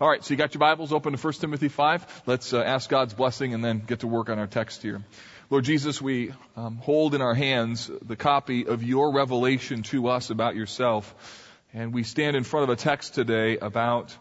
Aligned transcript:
All 0.00 0.08
right, 0.08 0.24
so 0.24 0.30
you 0.32 0.38
got 0.38 0.54
your 0.54 0.60
Bibles 0.60 0.90
open 0.90 1.14
to 1.14 1.18
1 1.18 1.32
Timothy 1.34 1.68
5. 1.68 2.22
Let's 2.24 2.54
uh, 2.54 2.62
ask 2.62 2.88
God's 2.88 3.12
blessing 3.12 3.52
and 3.52 3.62
then 3.62 3.80
get 3.80 4.00
to 4.00 4.06
work 4.06 4.30
on 4.30 4.38
our 4.38 4.46
text 4.46 4.82
here. 4.82 5.02
Lord 5.50 5.64
Jesus, 5.64 6.00
we 6.00 6.32
um, 6.56 6.76
hold 6.76 7.14
in 7.14 7.20
our 7.20 7.34
hands 7.34 7.90
the 8.00 8.16
copy 8.16 8.66
of 8.66 8.82
your 8.82 9.12
revelation 9.12 9.82
to 9.84 10.08
us 10.08 10.30
about 10.30 10.56
yourself. 10.56 11.14
And 11.74 11.92
we 11.92 12.04
stand 12.04 12.36
in 12.36 12.44
front 12.44 12.64
of 12.64 12.70
a 12.70 12.76
text 12.76 13.14
today 13.14 13.58
about 13.58 14.16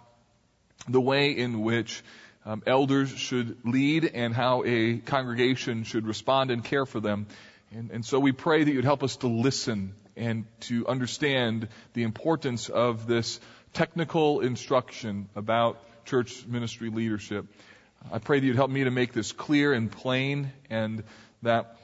the 0.89 0.99
way 0.99 1.31
in 1.31 1.62
which 1.62 2.03
um, 2.46 2.63
elders 2.67 3.10
should 3.10 3.58
lead 3.63 4.03
and 4.13 4.33
how 4.33 4.63
a 4.65 4.97
congregation 4.97 5.85
should 5.85 6.06
respond 6.06 6.51
and 6.51 6.65
care 6.65 6.85
for 6.85 6.99
them. 6.99 7.28
And, 7.72 7.92
and 7.92 8.06
so 8.06 8.19
we 8.19 8.33
pray 8.33 8.65
that 8.65 8.72
you'd 8.72 8.83
help 8.83 9.03
us 9.03 9.15
to 9.17 9.28
listen 9.28 9.96
and 10.17 10.46
to 10.62 10.85
understand 10.88 11.69
the 11.94 12.03
importance 12.03 12.67
of 12.67 13.08
this 13.08 13.40
technical 13.74 14.42
instruction 14.42 15.29
about 15.35 15.79
church 16.05 16.45
ministry 16.45 16.90
leadership. 16.90 17.45
I 18.11 18.20
pray 18.20 18.39
that 18.39 18.45
you'd 18.45 18.55
help 18.55 18.71
me 18.71 18.84
to 18.84 18.91
make 18.91 19.13
this 19.13 19.31
clear 19.31 19.73
and 19.73 19.91
plain 19.91 20.52
and 20.70 21.03
that 21.44 21.77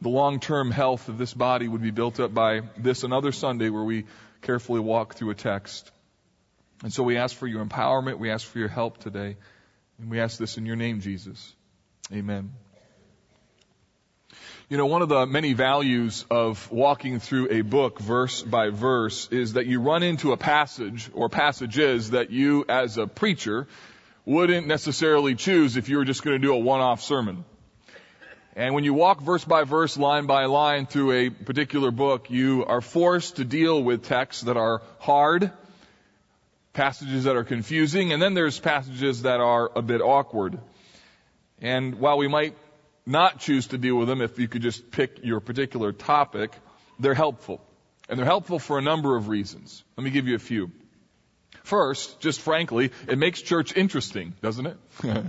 the 0.00 0.08
long-term 0.08 0.70
health 0.70 1.08
of 1.08 1.18
this 1.18 1.34
body 1.34 1.66
would 1.66 1.82
be 1.82 1.90
built 1.90 2.20
up 2.20 2.32
by 2.32 2.60
this 2.76 3.02
another 3.02 3.32
Sunday 3.32 3.68
where 3.70 3.82
we 3.82 4.04
carefully 4.42 4.80
walk 4.80 5.14
through 5.14 5.30
a 5.30 5.34
text. 5.34 5.90
And 6.82 6.92
so 6.92 7.02
we 7.02 7.16
ask 7.16 7.36
for 7.36 7.46
your 7.46 7.64
empowerment. 7.64 8.18
We 8.18 8.30
ask 8.30 8.46
for 8.46 8.58
your 8.58 8.68
help 8.68 8.98
today. 8.98 9.36
And 9.98 10.10
we 10.10 10.20
ask 10.20 10.38
this 10.38 10.58
in 10.58 10.66
your 10.66 10.76
name, 10.76 11.00
Jesus. 11.00 11.54
Amen. 12.12 12.52
You 14.70 14.76
know, 14.76 14.84
one 14.84 15.00
of 15.00 15.08
the 15.08 15.24
many 15.24 15.54
values 15.54 16.26
of 16.30 16.70
walking 16.70 17.20
through 17.20 17.48
a 17.50 17.62
book 17.62 17.98
verse 17.98 18.42
by 18.42 18.68
verse 18.68 19.26
is 19.30 19.54
that 19.54 19.64
you 19.64 19.80
run 19.80 20.02
into 20.02 20.32
a 20.32 20.36
passage 20.36 21.08
or 21.14 21.30
passages 21.30 22.10
that 22.10 22.30
you 22.30 22.66
as 22.68 22.98
a 22.98 23.06
preacher 23.06 23.66
wouldn't 24.26 24.66
necessarily 24.66 25.34
choose 25.36 25.78
if 25.78 25.88
you 25.88 25.96
were 25.96 26.04
just 26.04 26.22
going 26.22 26.38
to 26.38 26.46
do 26.46 26.52
a 26.52 26.58
one-off 26.58 27.00
sermon. 27.00 27.46
And 28.56 28.74
when 28.74 28.84
you 28.84 28.92
walk 28.92 29.22
verse 29.22 29.42
by 29.42 29.64
verse, 29.64 29.96
line 29.96 30.26
by 30.26 30.44
line 30.44 30.84
through 30.84 31.12
a 31.12 31.30
particular 31.30 31.90
book, 31.90 32.28
you 32.28 32.66
are 32.66 32.82
forced 32.82 33.36
to 33.36 33.46
deal 33.46 33.82
with 33.82 34.04
texts 34.04 34.42
that 34.42 34.58
are 34.58 34.82
hard, 34.98 35.50
passages 36.74 37.24
that 37.24 37.36
are 37.36 37.44
confusing, 37.44 38.12
and 38.12 38.20
then 38.20 38.34
there's 38.34 38.60
passages 38.60 39.22
that 39.22 39.40
are 39.40 39.70
a 39.74 39.80
bit 39.80 40.02
awkward. 40.02 40.58
And 41.62 41.94
while 42.00 42.18
we 42.18 42.28
might 42.28 42.54
not 43.08 43.40
choose 43.40 43.68
to 43.68 43.78
deal 43.78 43.96
with 43.96 44.08
them 44.08 44.20
if 44.20 44.38
you 44.38 44.48
could 44.48 44.62
just 44.62 44.90
pick 44.90 45.24
your 45.24 45.40
particular 45.40 45.92
topic, 45.92 46.52
they're 46.98 47.14
helpful. 47.14 47.60
And 48.08 48.18
they're 48.18 48.26
helpful 48.26 48.58
for 48.58 48.78
a 48.78 48.82
number 48.82 49.16
of 49.16 49.28
reasons. 49.28 49.84
Let 49.96 50.04
me 50.04 50.10
give 50.10 50.26
you 50.26 50.34
a 50.34 50.38
few. 50.38 50.70
First, 51.62 52.20
just 52.20 52.40
frankly, 52.40 52.92
it 53.06 53.18
makes 53.18 53.42
church 53.42 53.76
interesting, 53.76 54.34
doesn't 54.40 54.66
it? 54.66 54.76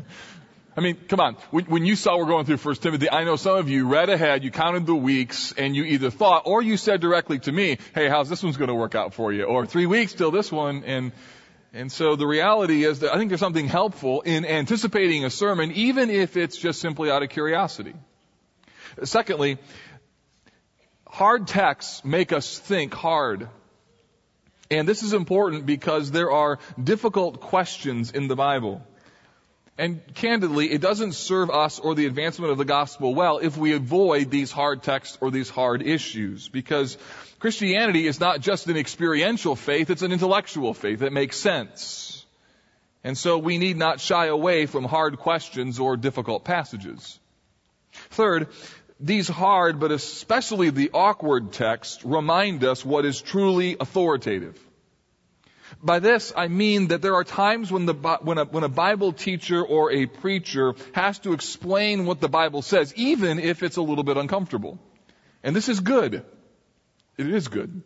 I 0.77 0.81
mean, 0.81 0.95
come 1.09 1.19
on. 1.19 1.33
When, 1.51 1.85
you 1.85 1.97
saw 1.97 2.17
we're 2.17 2.25
going 2.25 2.45
through 2.45 2.57
First 2.57 2.81
Timothy, 2.81 3.09
I 3.09 3.25
know 3.25 3.35
some 3.35 3.57
of 3.57 3.69
you 3.69 3.87
read 3.87 4.09
ahead, 4.09 4.45
you 4.45 4.51
counted 4.51 4.85
the 4.85 4.95
weeks, 4.95 5.51
and 5.57 5.75
you 5.75 5.83
either 5.83 6.09
thought, 6.09 6.43
or 6.45 6.61
you 6.61 6.77
said 6.77 7.01
directly 7.01 7.39
to 7.39 7.51
me, 7.51 7.79
hey, 7.93 8.07
how's 8.07 8.29
this 8.29 8.41
one's 8.41 8.55
going 8.55 8.69
to 8.69 8.75
work 8.75 8.95
out 8.95 9.13
for 9.13 9.33
you? 9.33 9.43
Or 9.43 9.65
three 9.65 9.87
weeks 9.87 10.13
till 10.13 10.31
this 10.31 10.49
one, 10.51 10.83
and 10.85 11.11
and 11.73 11.91
so 11.91 12.15
the 12.15 12.25
reality 12.25 12.83
is 12.83 12.99
that 12.99 13.13
I 13.13 13.17
think 13.17 13.29
there's 13.29 13.39
something 13.39 13.67
helpful 13.67 14.21
in 14.21 14.45
anticipating 14.45 15.23
a 15.25 15.29
sermon, 15.29 15.71
even 15.73 16.09
if 16.09 16.35
it's 16.35 16.57
just 16.57 16.81
simply 16.81 17.11
out 17.11 17.21
of 17.21 17.29
curiosity. 17.29 17.93
Secondly, 19.03 19.59
hard 21.07 21.47
texts 21.47 22.03
make 22.03 22.33
us 22.33 22.57
think 22.57 22.93
hard. 22.93 23.49
And 24.71 24.87
this 24.87 25.03
is 25.03 25.13
important 25.13 25.65
because 25.65 26.11
there 26.11 26.31
are 26.31 26.59
difficult 26.81 27.39
questions 27.39 28.11
in 28.11 28.27
the 28.27 28.35
Bible. 28.35 28.85
And 29.79 30.01
candidly, 30.13 30.69
it 30.69 30.81
doesn't 30.81 31.13
serve 31.13 31.49
us 31.49 31.79
or 31.79 31.95
the 31.95 32.05
advancement 32.05 32.51
of 32.51 32.57
the 32.57 32.65
gospel 32.65 33.15
well 33.15 33.37
if 33.37 33.55
we 33.55 33.71
avoid 33.71 34.29
these 34.29 34.51
hard 34.51 34.83
texts 34.83 35.17
or 35.21 35.31
these 35.31 35.49
hard 35.49 35.81
issues. 35.81 36.49
Because 36.49 36.97
Christianity 37.39 38.05
is 38.05 38.19
not 38.19 38.41
just 38.41 38.67
an 38.67 38.75
experiential 38.75 39.55
faith, 39.55 39.89
it's 39.89 40.01
an 40.01 40.11
intellectual 40.11 40.73
faith 40.73 40.99
that 40.99 41.13
makes 41.13 41.37
sense. 41.37 42.25
And 43.05 43.17
so 43.17 43.37
we 43.37 43.57
need 43.57 43.77
not 43.77 44.01
shy 44.01 44.25
away 44.25 44.65
from 44.65 44.83
hard 44.83 45.17
questions 45.17 45.79
or 45.79 45.95
difficult 45.95 46.43
passages. 46.43 47.17
Third, 47.93 48.49
these 48.99 49.29
hard, 49.29 49.79
but 49.79 49.93
especially 49.93 50.71
the 50.71 50.91
awkward 50.93 51.53
texts 51.53 52.03
remind 52.03 52.65
us 52.65 52.83
what 52.83 53.05
is 53.05 53.21
truly 53.21 53.77
authoritative. 53.79 54.59
By 55.81 55.99
this, 55.99 56.33
I 56.35 56.47
mean 56.47 56.87
that 56.87 57.01
there 57.01 57.15
are 57.15 57.23
times 57.23 57.71
when, 57.71 57.85
the, 57.85 57.93
when, 57.93 58.37
a, 58.37 58.45
when 58.45 58.63
a 58.63 58.69
Bible 58.69 59.13
teacher 59.13 59.63
or 59.63 59.91
a 59.91 60.05
preacher 60.05 60.73
has 60.93 61.19
to 61.19 61.33
explain 61.33 62.05
what 62.05 62.19
the 62.19 62.29
Bible 62.29 62.61
says, 62.61 62.93
even 62.95 63.39
if 63.39 63.63
it's 63.63 63.77
a 63.77 63.81
little 63.81 64.03
bit 64.03 64.17
uncomfortable. 64.17 64.79
And 65.43 65.55
this 65.55 65.69
is 65.69 65.79
good. 65.79 66.25
It 67.17 67.27
is 67.27 67.47
good. 67.47 67.83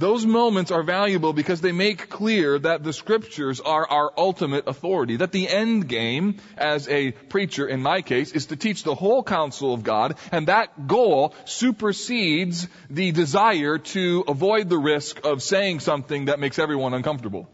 Those 0.00 0.24
moments 0.24 0.70
are 0.70 0.82
valuable 0.82 1.34
because 1.34 1.60
they 1.60 1.72
make 1.72 2.08
clear 2.08 2.58
that 2.58 2.82
the 2.82 2.92
scriptures 2.94 3.60
are 3.60 3.86
our 3.86 4.10
ultimate 4.16 4.66
authority. 4.66 5.16
That 5.16 5.30
the 5.30 5.46
end 5.46 5.88
game, 5.88 6.38
as 6.56 6.88
a 6.88 7.10
preacher 7.12 7.68
in 7.68 7.82
my 7.82 8.00
case, 8.00 8.32
is 8.32 8.46
to 8.46 8.56
teach 8.56 8.82
the 8.82 8.94
whole 8.94 9.22
counsel 9.22 9.74
of 9.74 9.82
God, 9.82 10.16
and 10.32 10.48
that 10.48 10.86
goal 10.86 11.34
supersedes 11.44 12.66
the 12.88 13.12
desire 13.12 13.76
to 13.76 14.24
avoid 14.26 14.70
the 14.70 14.78
risk 14.78 15.26
of 15.26 15.42
saying 15.42 15.80
something 15.80 16.24
that 16.24 16.40
makes 16.40 16.58
everyone 16.58 16.94
uncomfortable. 16.94 17.46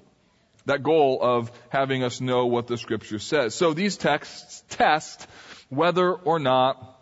That 0.67 0.85
goal 0.85 1.19
of 1.21 1.51
having 1.69 2.05
us 2.05 2.21
know 2.21 2.47
what 2.47 2.69
the 2.69 2.79
scripture 2.79 3.19
says. 3.19 3.57
So 3.57 3.75
these 3.75 3.97
texts 3.97 4.63
test 4.69 5.27
whether 5.69 6.15
or 6.15 6.39
not 6.39 6.97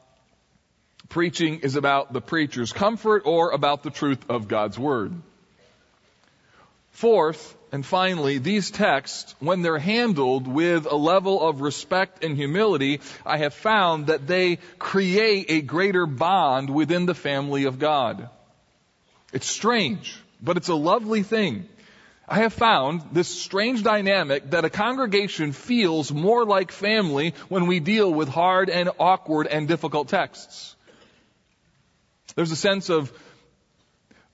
preaching 1.11 1.61
is 1.61 1.77
about 1.77 2.15
the 2.15 2.23
preacher's 2.23 2.73
comfort 2.73 3.25
or 3.27 3.51
about 3.51 3.83
the 3.83 3.91
truth 3.91 4.25
of 4.31 4.49
God's 4.49 4.79
Word. 4.79 5.13
Fourth, 6.95 7.57
and 7.73 7.85
finally, 7.85 8.39
these 8.39 8.71
texts, 8.71 9.35
when 9.41 9.63
they're 9.63 9.79
handled 9.79 10.47
with 10.47 10.87
a 10.87 10.95
level 10.95 11.43
of 11.43 11.61
respect 11.61 12.23
and 12.23 12.37
humility, 12.37 13.01
I 13.27 13.39
have 13.39 13.53
found 13.53 14.07
that 14.07 14.29
they 14.29 14.61
create 14.79 15.47
a 15.49 15.61
greater 15.61 16.07
bond 16.07 16.71
within 16.71 17.05
the 17.05 17.15
family 17.15 17.65
of 17.65 17.81
God. 17.81 18.29
It's 19.33 19.49
strange, 19.49 20.17
but 20.41 20.57
it's 20.57 20.69
a 20.69 20.75
lovely 20.77 21.25
thing. 21.25 21.69
I 22.29 22.39
have 22.39 22.53
found 22.53 23.03
this 23.11 23.27
strange 23.27 23.83
dynamic 23.83 24.51
that 24.51 24.65
a 24.65 24.71
congregation 24.71 25.51
feels 25.51 26.13
more 26.13 26.45
like 26.45 26.71
family 26.71 27.35
when 27.49 27.67
we 27.67 27.81
deal 27.81 28.15
with 28.15 28.29
hard 28.29 28.71
and 28.71 28.89
awkward 29.01 29.49
and 29.49 29.67
difficult 29.67 30.07
texts. 30.07 30.77
There's 32.37 32.53
a 32.53 32.57
sense 32.57 32.89
of, 32.89 33.13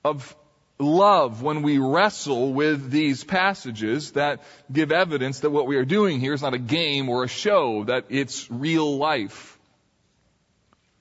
of 0.04 0.36
love 0.80 1.42
when 1.42 1.62
we 1.62 1.78
wrestle 1.78 2.52
with 2.52 2.90
these 2.90 3.22
passages 3.22 4.12
that 4.12 4.42
give 4.72 4.90
evidence 4.92 5.40
that 5.40 5.50
what 5.50 5.66
we 5.66 5.76
are 5.76 5.84
doing 5.84 6.20
here 6.20 6.32
is 6.32 6.42
not 6.42 6.54
a 6.54 6.58
game 6.58 7.08
or 7.08 7.24
a 7.24 7.28
show, 7.28 7.84
that 7.84 8.06
it's 8.08 8.50
real 8.50 8.96
life. 8.96 9.58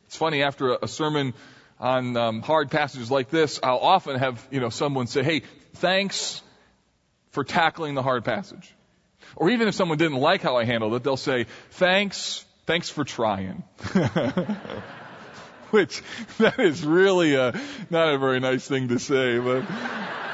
It's 0.06 0.16
funny, 0.16 0.44
after 0.44 0.78
a, 0.82 0.88
sermon 0.88 1.34
on 1.80 2.18
um, 2.18 2.42
hard 2.42 2.72
passages 2.72 3.10
like 3.10 3.30
this, 3.30 3.60
I'll 3.62 3.78
often 3.78 4.18
have, 4.18 4.46
you 4.52 4.60
know, 4.60 4.70
someone 4.70 5.08
say, 5.08 5.24
hey, 5.24 5.44
thanks 5.76 6.42
for 7.32 7.44
tackling 7.44 7.96
the 7.96 8.04
hard 8.04 8.26
passage. 8.26 8.74
Or 9.36 9.50
even 9.50 9.68
if 9.68 9.76
someone 9.76 9.98
didn't 9.98 10.18
like 10.18 10.42
how 10.42 10.58
I 10.58 10.66
handled 10.66 10.96
it, 10.96 11.04
they'll 11.04 11.18
say, 11.18 11.46
thanks, 11.72 12.44
thanks 12.66 12.90
for 12.90 13.04
trying. 13.04 13.64
which 15.72 16.02
that 16.38 16.60
is 16.60 16.84
really 16.84 17.36
a, 17.36 17.60
not 17.90 18.14
a 18.14 18.18
very 18.18 18.40
nice 18.40 18.68
thing 18.68 18.88
to 18.90 19.00
say, 19.00 19.40
but. 19.40 19.66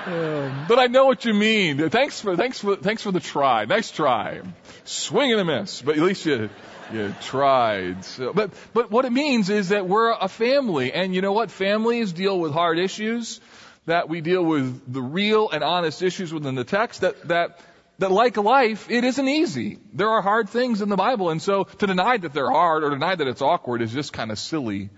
Um, 0.05 0.65
but 0.67 0.77
I 0.77 0.85
know 0.85 1.07
what 1.07 1.25
you 1.25 1.33
mean. 1.33 1.89
Thanks 1.89 2.21
for 2.21 2.37
thanks 2.37 2.59
for 2.59 2.75
thanks 2.75 3.01
for 3.01 3.11
the 3.11 3.19
try. 3.19 3.65
Nice 3.65 3.89
try. 3.89 4.41
Swing 4.83 5.31
and 5.31 5.41
a 5.41 5.45
miss, 5.45 5.81
but 5.81 5.97
at 5.97 6.03
least 6.03 6.27
you 6.27 6.49
you 6.93 7.15
tried. 7.21 8.05
So, 8.05 8.31
but 8.31 8.51
but 8.73 8.91
what 8.91 9.05
it 9.05 9.11
means 9.11 9.49
is 9.49 9.69
that 9.69 9.87
we're 9.87 10.11
a 10.11 10.27
family, 10.27 10.93
and 10.93 11.15
you 11.15 11.21
know 11.21 11.33
what? 11.33 11.49
Families 11.49 12.13
deal 12.13 12.39
with 12.39 12.51
hard 12.51 12.77
issues. 12.77 13.41
That 13.87 14.07
we 14.07 14.21
deal 14.21 14.43
with 14.43 14.91
the 14.91 15.01
real 15.01 15.49
and 15.49 15.63
honest 15.63 16.03
issues 16.03 16.31
within 16.31 16.53
the 16.53 16.63
text. 16.63 17.01
That 17.01 17.27
that 17.27 17.59
that 17.97 18.11
like 18.11 18.37
life, 18.37 18.91
it 18.91 19.03
isn't 19.03 19.27
easy. 19.27 19.79
There 19.93 20.09
are 20.09 20.21
hard 20.21 20.49
things 20.49 20.81
in 20.81 20.89
the 20.89 20.97
Bible, 20.97 21.31
and 21.31 21.41
so 21.41 21.63
to 21.63 21.87
deny 21.87 22.17
that 22.17 22.33
they're 22.33 22.51
hard 22.51 22.83
or 22.83 22.91
deny 22.91 23.15
that 23.15 23.27
it's 23.27 23.41
awkward 23.41 23.81
is 23.81 23.91
just 23.91 24.13
kind 24.13 24.31
of 24.31 24.37
silly 24.37 24.91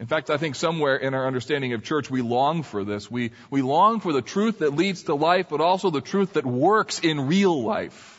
in 0.00 0.06
fact, 0.06 0.30
I 0.30 0.38
think 0.38 0.54
somewhere 0.54 0.96
in 0.96 1.12
our 1.12 1.26
understanding 1.26 1.74
of 1.74 1.84
church, 1.84 2.10
we 2.10 2.22
long 2.22 2.62
for 2.62 2.84
this. 2.84 3.10
We, 3.10 3.32
we 3.50 3.60
long 3.60 4.00
for 4.00 4.14
the 4.14 4.22
truth 4.22 4.60
that 4.60 4.74
leads 4.74 5.02
to 5.04 5.14
life, 5.14 5.48
but 5.50 5.60
also 5.60 5.90
the 5.90 6.00
truth 6.00 6.32
that 6.32 6.46
works 6.46 7.00
in 7.00 7.26
real 7.26 7.62
life. 7.62 8.16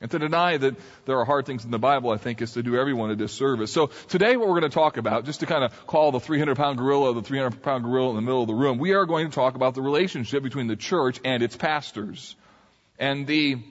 And 0.00 0.10
to 0.10 0.18
deny 0.18 0.56
that 0.56 0.74
there 1.04 1.20
are 1.20 1.24
hard 1.24 1.46
things 1.46 1.64
in 1.64 1.70
the 1.70 1.78
Bible, 1.78 2.10
I 2.10 2.16
think, 2.16 2.42
is 2.42 2.54
to 2.54 2.62
do 2.64 2.76
everyone 2.76 3.12
a 3.12 3.16
disservice. 3.16 3.72
So 3.72 3.86
today 4.08 4.36
what 4.36 4.48
we're 4.48 4.58
going 4.58 4.70
to 4.70 4.74
talk 4.74 4.96
about, 4.96 5.24
just 5.24 5.40
to 5.40 5.46
kind 5.46 5.62
of 5.62 5.86
call 5.86 6.10
the 6.10 6.18
300 6.18 6.56
pound 6.56 6.76
gorilla 6.76 7.14
the 7.14 7.22
300 7.22 7.62
pound 7.62 7.84
gorilla 7.84 8.10
in 8.10 8.16
the 8.16 8.22
middle 8.22 8.42
of 8.42 8.48
the 8.48 8.54
room, 8.54 8.78
we 8.78 8.92
are 8.92 9.06
going 9.06 9.30
to 9.30 9.34
talk 9.34 9.54
about 9.54 9.76
the 9.76 9.82
relationship 9.82 10.42
between 10.42 10.66
the 10.66 10.76
church 10.76 11.20
and 11.24 11.40
its 11.40 11.56
pastors. 11.56 12.34
And 12.98 13.28
the 13.28 13.62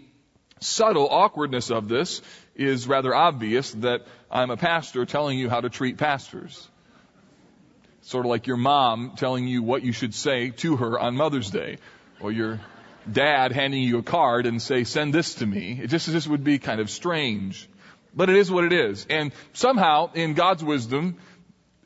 subtle 0.61 1.09
awkwardness 1.09 1.69
of 1.69 1.89
this 1.89 2.21
is 2.55 2.87
rather 2.87 3.13
obvious 3.13 3.71
that 3.73 4.03
I'm 4.31 4.51
a 4.51 4.57
pastor 4.57 5.05
telling 5.05 5.37
you 5.37 5.49
how 5.49 5.59
to 5.59 5.69
treat 5.69 5.97
pastors. 5.97 6.69
Sort 8.05 8.23
of 8.27 8.29
like 8.29 8.45
your 8.45 8.57
mom 8.57 9.13
telling 9.17 9.47
you 9.47 9.63
what 9.63 9.81
you 9.81 9.91
should 9.91 10.13
say 10.13 10.51
to 10.57 10.77
her 10.77 10.99
on 10.99 11.15
Mother's 11.15 11.49
Day, 11.49 11.79
or 12.21 12.31
your 12.31 12.61
dad 13.11 13.51
handing 13.51 13.81
you 13.81 13.97
a 13.97 14.03
card 14.03 14.45
and 14.45 14.61
say, 14.61 14.83
send 14.83 15.11
this 15.11 15.33
to 15.35 15.45
me. 15.47 15.79
It 15.81 15.87
just, 15.87 16.07
just 16.07 16.27
would 16.27 16.43
be 16.43 16.59
kind 16.59 16.79
of 16.79 16.91
strange. 16.91 17.67
But 18.13 18.29
it 18.29 18.35
is 18.35 18.51
what 18.51 18.63
it 18.63 18.73
is. 18.73 19.07
And 19.09 19.31
somehow, 19.53 20.11
in 20.13 20.35
God's 20.35 20.63
wisdom, 20.63 21.17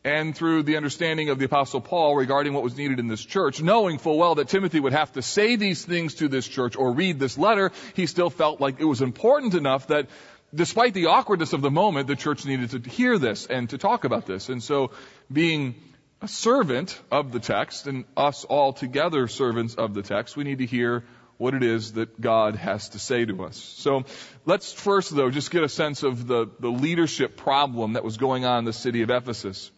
and 0.04 0.36
through 0.36 0.63
the 0.63 0.75
understanding 0.75 1.30
of 1.30 1.39
the 1.39 1.45
apostle 1.45 1.80
Paul 1.80 2.18
regarding 2.18 2.51
what 2.51 2.63
was 2.63 2.75
needed 2.75 3.00
in 3.00 3.07
this 3.07 3.24
church, 3.24 3.62
knowing 3.62 3.98
full 3.98 4.18
well 4.18 4.36
that 4.36 4.50
Timothy 4.50 4.81
would 4.81 4.94
have 4.94 5.13
to 5.13 5.21
say 5.21 5.56
these 5.56 5.86
things 5.86 6.16
to 6.16 6.27
this 6.27 6.45
church 6.45 6.75
or 6.75 6.92
read 6.92 7.18
this 7.18 7.38
letter, 7.38 7.71
he 7.94 8.07
still 8.07 8.30
felt 8.30 8.60
like 8.60 8.81
it 8.81 8.86
was 8.86 9.01
important 9.01 9.54
enough 9.54 9.88
that 9.88 10.07
despite 10.54 10.94
the 10.94 11.06
awkwardness 11.06 11.54
of 11.54 11.62
the 11.62 11.71
moment, 11.71 12.07
the 12.07 12.16
church 12.18 12.45
needed 12.45 12.71
to 12.71 12.89
hear 12.89 13.18
this 13.18 13.45
and 13.45 13.69
to 13.69 13.77
talk 13.77 14.04
about 14.04 14.25
this. 14.25 14.50
And 14.50 14.62
so 14.62 14.92
being 15.31 15.75
a 16.21 16.27
servant 16.27 17.00
of 17.12 17.31
the 17.31 17.39
text 17.39 17.88
and 17.88 18.06
us 18.18 18.44
all 18.44 18.74
together 18.74 19.27
servants 19.27 19.75
of 19.75 19.94
the 19.94 20.01
text, 20.01 20.36
we 20.36 20.44
need 20.44 20.60
to 20.60 20.66
hear 20.66 21.04
what 21.38 21.54
it 21.54 21.63
is 21.63 21.94
that 21.94 22.19
God 22.19 22.57
has 22.57 22.89
to 22.89 23.00
say 23.00 23.24
to 23.24 23.45
us. 23.45 23.56
So 23.56 24.04
let's 24.45 24.74
first 24.74 25.16
though 25.16 25.31
just 25.31 25.51
get 25.51 25.63
a 25.63 25.69
sense 25.69 26.04
of 26.04 26.27
the, 26.27 26.48
the 26.60 26.69
leadership 26.69 27.38
problem 27.38 27.94
that 27.94 28.04
was 28.04 28.18
going 28.18 28.44
on 28.44 28.60
in 28.60 28.66
the 28.66 28.74
city 28.74 29.01
of 29.04 29.10
Ephesus. 29.10 29.71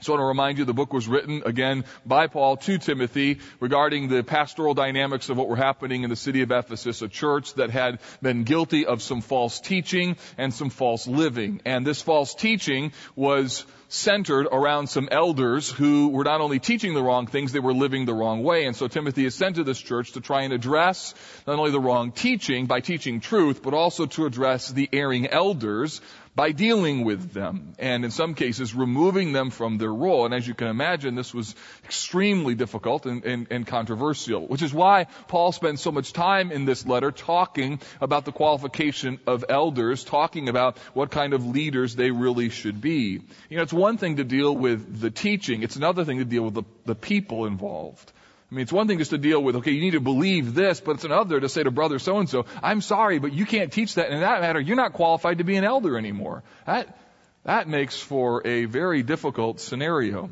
So 0.00 0.12
I 0.12 0.16
want 0.16 0.22
to 0.22 0.26
remind 0.26 0.58
you 0.58 0.64
the 0.64 0.74
book 0.74 0.92
was 0.92 1.08
written 1.08 1.42
again 1.46 1.84
by 2.04 2.26
Paul 2.26 2.56
to 2.58 2.78
Timothy 2.78 3.38
regarding 3.58 4.08
the 4.08 4.22
pastoral 4.22 4.74
dynamics 4.74 5.28
of 5.28 5.36
what 5.36 5.48
were 5.48 5.56
happening 5.56 6.02
in 6.02 6.10
the 6.10 6.16
city 6.16 6.42
of 6.42 6.50
Ephesus, 6.50 7.00
a 7.00 7.08
church 7.08 7.54
that 7.54 7.70
had 7.70 8.00
been 8.20 8.44
guilty 8.44 8.86
of 8.86 9.02
some 9.02 9.20
false 9.20 9.60
teaching 9.60 10.16
and 10.36 10.52
some 10.52 10.70
false 10.70 11.06
living. 11.06 11.62
And 11.64 11.86
this 11.86 12.02
false 12.02 12.34
teaching 12.34 12.92
was 13.16 13.64
centered 13.94 14.48
around 14.50 14.88
some 14.88 15.08
elders 15.10 15.70
who 15.70 16.08
were 16.08 16.24
not 16.24 16.40
only 16.40 16.58
teaching 16.58 16.94
the 16.94 17.02
wrong 17.02 17.26
things, 17.26 17.52
they 17.52 17.60
were 17.60 17.72
living 17.72 18.04
the 18.04 18.14
wrong 18.14 18.42
way. 18.42 18.66
And 18.66 18.74
so 18.74 18.88
Timothy 18.88 19.24
is 19.24 19.34
sent 19.34 19.56
to 19.56 19.64
this 19.64 19.80
church 19.80 20.12
to 20.12 20.20
try 20.20 20.42
and 20.42 20.52
address 20.52 21.14
not 21.46 21.58
only 21.58 21.70
the 21.70 21.80
wrong 21.80 22.10
teaching 22.10 22.66
by 22.66 22.80
teaching 22.80 23.20
truth, 23.20 23.62
but 23.62 23.72
also 23.72 24.06
to 24.06 24.26
address 24.26 24.68
the 24.68 24.88
erring 24.92 25.28
elders 25.28 26.00
by 26.36 26.50
dealing 26.50 27.04
with 27.04 27.32
them 27.32 27.74
and 27.78 28.04
in 28.04 28.10
some 28.10 28.34
cases 28.34 28.74
removing 28.74 29.32
them 29.32 29.50
from 29.50 29.78
their 29.78 29.92
role. 29.92 30.24
And 30.24 30.34
as 30.34 30.46
you 30.46 30.54
can 30.54 30.66
imagine, 30.66 31.14
this 31.14 31.32
was 31.32 31.54
extremely 31.84 32.54
difficult 32.54 33.06
and, 33.06 33.24
and, 33.24 33.46
and, 33.50 33.66
controversial, 33.66 34.46
which 34.46 34.62
is 34.62 34.74
why 34.74 35.06
Paul 35.28 35.52
spends 35.52 35.80
so 35.80 35.92
much 35.92 36.12
time 36.12 36.50
in 36.50 36.64
this 36.64 36.86
letter 36.86 37.12
talking 37.12 37.80
about 38.00 38.24
the 38.24 38.32
qualification 38.32 39.20
of 39.26 39.44
elders, 39.48 40.02
talking 40.02 40.48
about 40.48 40.78
what 40.92 41.10
kind 41.10 41.34
of 41.34 41.46
leaders 41.46 41.94
they 41.94 42.10
really 42.10 42.48
should 42.48 42.80
be. 42.80 43.20
You 43.48 43.56
know, 43.56 43.62
it's 43.62 43.72
one 43.72 43.83
thing 43.98 44.16
to 44.16 44.24
deal 44.24 44.54
with 44.54 45.00
the 45.00 45.10
teaching. 45.10 45.62
It's 45.62 45.76
another 45.76 46.04
thing 46.04 46.18
to 46.18 46.24
deal 46.24 46.42
with 46.42 46.54
the, 46.54 46.64
the 46.84 46.94
people 46.94 47.46
involved. 47.46 48.12
I 48.50 48.54
mean, 48.54 48.62
it's 48.62 48.72
one 48.72 48.86
thing 48.86 48.98
just 48.98 49.10
to 49.10 49.18
deal 49.18 49.42
with, 49.42 49.56
okay, 49.56 49.72
you 49.72 49.80
need 49.80 49.92
to 49.92 50.00
believe 50.00 50.54
this, 50.54 50.80
but 50.80 50.92
it's 50.92 51.04
another 51.04 51.40
to 51.40 51.48
say 51.48 51.62
to 51.62 51.70
brother 51.70 51.98
so 51.98 52.18
and 52.18 52.28
so, 52.28 52.46
I'm 52.62 52.80
sorry, 52.80 53.18
but 53.18 53.32
you 53.32 53.46
can't 53.46 53.72
teach 53.72 53.94
that. 53.94 54.06
And 54.06 54.16
in 54.16 54.20
that 54.20 54.40
matter, 54.40 54.60
you're 54.60 54.76
not 54.76 54.92
qualified 54.92 55.38
to 55.38 55.44
be 55.44 55.56
an 55.56 55.64
elder 55.64 55.98
anymore. 55.98 56.42
That, 56.66 56.96
that 57.44 57.68
makes 57.68 57.98
for 57.98 58.46
a 58.46 58.66
very 58.66 59.02
difficult 59.02 59.60
scenario. 59.60 60.30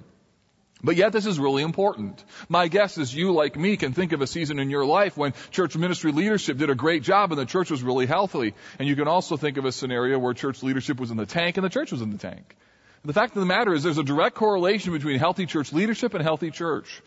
But 0.84 0.96
yet 0.96 1.12
this 1.12 1.26
is 1.26 1.38
really 1.38 1.62
important. 1.62 2.22
My 2.48 2.68
guess 2.68 2.98
is 2.98 3.14
you, 3.14 3.32
like 3.32 3.56
me, 3.56 3.76
can 3.76 3.92
think 3.92 4.12
of 4.12 4.20
a 4.20 4.26
season 4.26 4.58
in 4.58 4.68
your 4.68 4.84
life 4.84 5.16
when 5.16 5.32
church 5.50 5.76
ministry 5.76 6.10
leadership 6.10 6.58
did 6.58 6.70
a 6.70 6.74
great 6.74 7.04
job 7.04 7.30
and 7.30 7.40
the 7.40 7.46
church 7.46 7.70
was 7.70 7.82
really 7.82 8.06
healthy. 8.06 8.54
And 8.78 8.88
you 8.88 8.96
can 8.96 9.06
also 9.06 9.36
think 9.36 9.58
of 9.58 9.64
a 9.64 9.72
scenario 9.72 10.18
where 10.18 10.34
church 10.34 10.62
leadership 10.62 10.98
was 10.98 11.12
in 11.12 11.16
the 11.16 11.26
tank 11.26 11.56
and 11.56 11.64
the 11.64 11.70
church 11.70 11.92
was 11.92 12.02
in 12.02 12.10
the 12.10 12.18
tank. 12.18 12.56
The 13.04 13.12
fact 13.12 13.34
of 13.34 13.40
the 13.40 13.46
matter 13.46 13.74
is 13.74 13.82
there's 13.82 13.98
a 13.98 14.04
direct 14.04 14.36
correlation 14.36 14.92
between 14.92 15.18
healthy 15.18 15.46
church 15.46 15.72
leadership 15.72 16.14
and 16.14 16.22
healthy 16.22 16.52
church. 16.52 17.02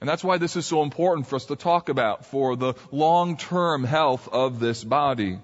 And 0.00 0.08
that's 0.08 0.24
why 0.24 0.38
this 0.38 0.56
is 0.56 0.66
so 0.66 0.82
important 0.82 1.28
for 1.28 1.36
us 1.36 1.46
to 1.46 1.56
talk 1.56 1.88
about 1.88 2.26
for 2.26 2.56
the 2.56 2.74
long-term 2.90 3.84
health 3.84 4.28
of 4.32 4.58
this 4.58 4.82
body. 4.82 5.38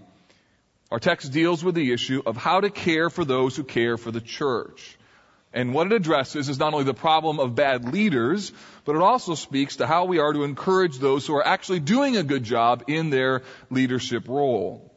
Our 0.91 0.99
text 0.99 1.33
deals 1.33 1.63
with 1.63 1.77
the 1.77 1.93
issue 1.93 2.23
of 2.27 2.37
how 2.37 2.61
to 2.61 2.71
care 2.71 3.09
for 3.09 3.25
those 3.25 3.57
who 3.57 3.63
care 3.63 3.97
for 3.97 4.11
the 4.11 4.21
church. 4.21 4.99
And 5.53 5.73
what 5.73 5.87
it 5.87 5.93
addresses 5.93 6.49
is 6.49 6.59
not 6.59 6.73
only 6.73 6.85
the 6.85 6.95
problem 6.95 7.39
of 7.39 7.55
bad 7.55 7.93
leaders, 7.93 8.53
but 8.85 8.97
it 8.97 9.03
also 9.03 9.37
speaks 9.37 9.77
to 9.77 9.87
how 9.87 10.07
we 10.07 10.19
are 10.19 10.33
to 10.33 10.43
encourage 10.43 10.99
those 10.99 11.25
who 11.25 11.37
are 11.37 11.47
actually 11.47 11.79
doing 11.79 12.17
a 12.17 12.25
good 12.25 12.43
job 12.43 12.85
in 12.89 13.11
their 13.11 13.43
leadership 13.71 14.27
role. 14.27 14.93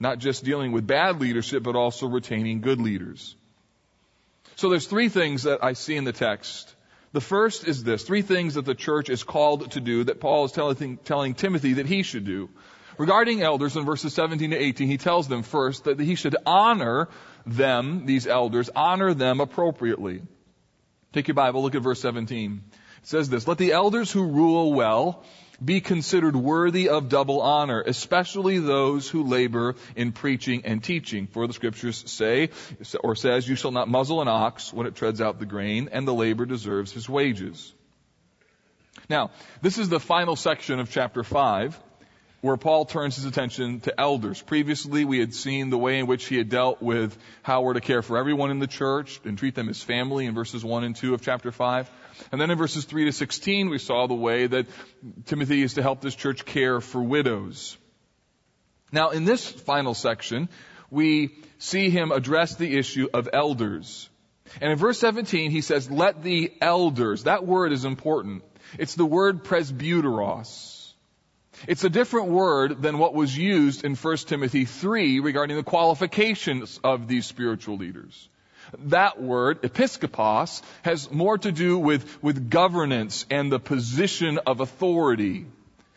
Not 0.00 0.18
just 0.18 0.42
dealing 0.44 0.72
with 0.72 0.88
bad 0.88 1.20
leadership, 1.20 1.62
but 1.62 1.76
also 1.76 2.08
retaining 2.08 2.60
good 2.60 2.80
leaders. 2.80 3.36
So 4.60 4.68
there's 4.68 4.86
three 4.86 5.08
things 5.08 5.44
that 5.44 5.64
I 5.64 5.72
see 5.72 5.96
in 5.96 6.04
the 6.04 6.12
text 6.12 6.74
the 7.12 7.20
first 7.22 7.66
is 7.66 7.82
this 7.82 8.02
three 8.02 8.20
things 8.20 8.54
that 8.56 8.66
the 8.66 8.74
church 8.74 9.08
is 9.08 9.24
called 9.24 9.70
to 9.70 9.80
do 9.80 10.04
that 10.04 10.20
Paul 10.20 10.44
is 10.44 10.52
telling, 10.52 10.98
telling 10.98 11.32
Timothy 11.32 11.72
that 11.74 11.86
he 11.86 12.02
should 12.02 12.26
do. 12.26 12.50
Regarding 12.98 13.40
elders 13.40 13.74
in 13.74 13.86
verses 13.86 14.12
17 14.12 14.50
to 14.50 14.58
18, 14.58 14.86
he 14.86 14.98
tells 14.98 15.28
them 15.28 15.44
first 15.44 15.84
that 15.84 15.98
he 15.98 16.14
should 16.14 16.36
honor 16.44 17.08
them, 17.46 18.04
these 18.04 18.26
elders, 18.26 18.68
honor 18.76 19.14
them 19.14 19.40
appropriately. 19.40 20.20
Take 21.14 21.28
your 21.28 21.36
Bible, 21.36 21.62
look 21.62 21.74
at 21.74 21.80
verse 21.80 22.02
17. 22.02 22.62
It 22.72 23.06
says 23.06 23.30
this, 23.30 23.48
let 23.48 23.56
the 23.56 23.72
elders 23.72 24.12
who 24.12 24.24
rule 24.26 24.74
well 24.74 25.24
be 25.64 25.80
considered 25.80 26.34
worthy 26.36 26.88
of 26.88 27.08
double 27.08 27.40
honor, 27.40 27.82
especially 27.82 28.58
those 28.58 29.08
who 29.08 29.24
labor 29.24 29.74
in 29.96 30.12
preaching 30.12 30.62
and 30.64 30.82
teaching. 30.82 31.26
For 31.26 31.46
the 31.46 31.52
scriptures 31.52 32.02
say, 32.10 32.50
or 33.02 33.14
says, 33.14 33.48
you 33.48 33.56
shall 33.56 33.72
not 33.72 33.88
muzzle 33.88 34.22
an 34.22 34.28
ox 34.28 34.72
when 34.72 34.86
it 34.86 34.94
treads 34.94 35.20
out 35.20 35.38
the 35.38 35.46
grain, 35.46 35.90
and 35.92 36.06
the 36.06 36.14
labor 36.14 36.46
deserves 36.46 36.92
his 36.92 37.08
wages. 37.08 37.72
Now, 39.08 39.30
this 39.60 39.78
is 39.78 39.88
the 39.88 40.00
final 40.00 40.36
section 40.36 40.78
of 40.78 40.90
chapter 40.90 41.24
5 41.24 41.78
where 42.40 42.56
Paul 42.56 42.86
turns 42.86 43.16
his 43.16 43.26
attention 43.26 43.80
to 43.80 44.00
elders. 44.00 44.40
Previously, 44.40 45.04
we 45.04 45.18
had 45.18 45.34
seen 45.34 45.68
the 45.68 45.76
way 45.76 45.98
in 45.98 46.06
which 46.06 46.26
he 46.26 46.36
had 46.36 46.48
dealt 46.48 46.80
with 46.80 47.16
how 47.42 47.62
we're 47.62 47.74
to 47.74 47.80
care 47.80 48.02
for 48.02 48.16
everyone 48.16 48.50
in 48.50 48.58
the 48.58 48.66
church 48.66 49.20
and 49.24 49.36
treat 49.36 49.54
them 49.54 49.68
as 49.68 49.82
family 49.82 50.26
in 50.26 50.34
verses 50.34 50.64
1 50.64 50.84
and 50.84 50.96
2 50.96 51.12
of 51.12 51.20
chapter 51.20 51.52
5. 51.52 51.90
And 52.32 52.40
then 52.40 52.50
in 52.50 52.56
verses 52.56 52.84
3 52.84 53.06
to 53.06 53.12
16, 53.12 53.68
we 53.68 53.78
saw 53.78 54.06
the 54.06 54.14
way 54.14 54.46
that 54.46 54.66
Timothy 55.26 55.62
is 55.62 55.74
to 55.74 55.82
help 55.82 56.00
this 56.00 56.14
church 56.14 56.44
care 56.44 56.80
for 56.80 57.02
widows. 57.02 57.76
Now, 58.90 59.10
in 59.10 59.24
this 59.24 59.48
final 59.48 59.94
section, 59.94 60.48
we 60.90 61.36
see 61.58 61.90
him 61.90 62.10
address 62.10 62.56
the 62.56 62.76
issue 62.76 63.08
of 63.12 63.28
elders. 63.32 64.08
And 64.60 64.72
in 64.72 64.78
verse 64.78 64.98
17, 64.98 65.50
he 65.50 65.60
says, 65.60 65.90
let 65.90 66.22
the 66.22 66.52
elders, 66.60 67.24
that 67.24 67.46
word 67.46 67.72
is 67.72 67.84
important. 67.84 68.42
It's 68.78 68.94
the 68.94 69.06
word 69.06 69.44
presbyteros. 69.44 70.79
It's 71.66 71.84
a 71.84 71.90
different 71.90 72.28
word 72.28 72.82
than 72.82 72.98
what 72.98 73.14
was 73.14 73.36
used 73.36 73.84
in 73.84 73.94
1 73.94 74.16
Timothy 74.18 74.64
3 74.64 75.20
regarding 75.20 75.56
the 75.56 75.62
qualifications 75.62 76.80
of 76.82 77.06
these 77.06 77.26
spiritual 77.26 77.76
leaders. 77.76 78.28
That 78.86 79.20
word, 79.20 79.62
episkopos, 79.62 80.62
has 80.82 81.10
more 81.10 81.38
to 81.38 81.52
do 81.52 81.78
with, 81.78 82.22
with 82.22 82.50
governance 82.50 83.26
and 83.30 83.50
the 83.50 83.58
position 83.58 84.38
of 84.46 84.60
authority, 84.60 85.46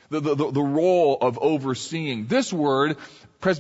the, 0.10 0.20
the, 0.20 0.52
the, 0.52 0.62
role 0.62 1.18
of 1.22 1.38
overseeing. 1.40 2.26
This 2.26 2.52
word, 2.52 2.98
uh, 3.42 3.54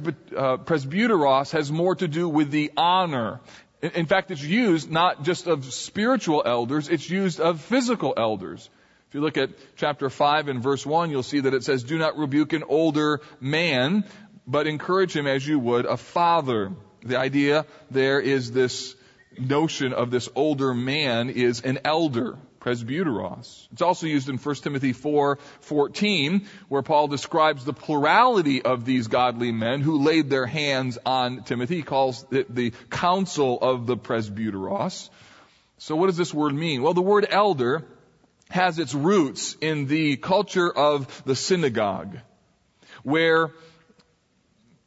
presbyteros, 0.58 1.52
has 1.52 1.72
more 1.72 1.96
to 1.96 2.08
do 2.08 2.28
with 2.28 2.50
the 2.50 2.72
honor. 2.76 3.40
In 3.82 4.06
fact, 4.06 4.32
it's 4.32 4.42
used 4.42 4.90
not 4.90 5.24
just 5.24 5.46
of 5.46 5.66
spiritual 5.74 6.42
elders, 6.46 6.90
it's 6.90 7.10
used 7.10 7.40
of 7.40 7.62
physical 7.62 8.14
elders. 8.18 8.70
If 9.14 9.18
you 9.18 9.22
look 9.22 9.38
at 9.38 9.52
chapter 9.76 10.10
5 10.10 10.48
and 10.48 10.64
verse 10.64 10.84
1, 10.88 11.12
you'll 11.12 11.22
see 11.22 11.42
that 11.42 11.54
it 11.54 11.64
says, 11.64 11.84
do 11.84 12.00
not 12.00 12.18
rebuke 12.18 12.52
an 12.54 12.64
older 12.68 13.22
man, 13.40 14.06
but 14.48 14.66
encourage 14.66 15.16
him 15.16 15.28
as 15.28 15.46
you 15.46 15.60
would 15.60 15.86
a 15.86 15.98
father. 15.98 16.72
The 17.04 17.20
idea 17.20 17.68
there 17.92 18.20
is 18.20 18.52
this 18.52 18.96
notion 19.38 19.94
of 19.94 20.10
this 20.10 20.30
older 20.34 20.74
man 20.74 21.30
is 21.30 21.62
an 21.62 21.82
elder, 21.86 22.40
presbyteros. 22.60 23.68
It's 23.72 23.84
also 23.84 24.08
used 24.08 24.30
in 24.30 24.40
1 24.40 24.56
Timothy 24.56 24.94
4, 24.94 25.38
14, 25.60 26.48
where 26.68 26.82
Paul 26.82 27.08
describes 27.08 27.66
the 27.66 27.74
plurality 27.74 28.64
of 28.64 28.84
these 28.84 29.10
godly 29.10 29.52
men 29.52 29.82
who 29.82 30.02
laid 30.02 30.32
their 30.32 30.48
hands 30.48 30.98
on 31.06 31.44
Timothy. 31.44 31.76
He 31.76 31.84
calls 31.84 32.26
it 32.32 32.56
the 32.56 32.74
council 32.90 33.60
of 33.62 33.86
the 33.86 33.96
presbyteros. 33.96 35.12
So 35.78 35.96
what 35.96 36.08
does 36.08 36.18
this 36.18 36.34
word 36.34 36.56
mean? 36.56 36.82
Well, 36.82 36.96
the 36.96 37.02
word 37.04 37.28
elder 37.30 37.86
has 38.54 38.78
its 38.78 38.94
roots 38.94 39.58
in 39.62 39.88
the 39.88 40.16
culture 40.16 40.72
of 40.72 41.24
the 41.26 41.36
synagogue, 41.36 42.20
where 43.02 43.50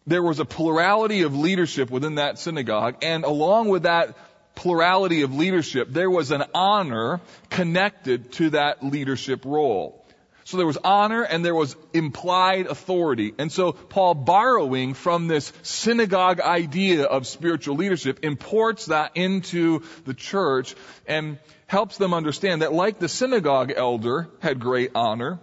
there 0.07 0.23
was 0.23 0.39
a 0.39 0.45
plurality 0.45 1.23
of 1.23 1.37
leadership 1.37 1.91
within 1.91 2.15
that 2.15 2.39
synagogue, 2.39 2.95
and 3.03 3.25
along 3.25 3.69
with 3.69 3.83
that 3.83 4.17
plurality 4.55 5.23
of 5.23 5.35
leadership, 5.35 5.89
there 5.91 6.09
was 6.09 6.31
an 6.31 6.45
honor 6.55 7.21
connected 7.51 8.31
to 8.33 8.51
that 8.51 8.85
leadership 8.85 9.45
role. 9.45 10.06
So 10.47 10.59
there 10.59 10.67
was 10.67 10.79
honor 10.85 11.23
and 11.23 11.45
there 11.45 11.57
was 11.57 11.75
implied 11.93 12.67
authority. 12.67 13.35
And 13.37 13.51
so 13.51 13.73
Paul 13.73 14.15
borrowing 14.15 14.95
from 14.95 15.27
this 15.27 15.53
synagogue 15.63 16.41
idea 16.41 17.03
of 17.03 17.27
spiritual 17.27 17.75
leadership 17.75 18.21
imports 18.23 18.87
that 18.87 19.11
into 19.17 19.83
the 20.05 20.15
church 20.15 20.77
and 21.05 21.41
helps 21.67 21.99
them 21.99 22.15
understand 22.15 22.63
that 22.63 22.73
like 22.73 23.01
the 23.01 23.09
synagogue 23.09 23.73
elder 23.75 24.29
had 24.39 24.61
great 24.61 24.93
honor, 24.95 25.41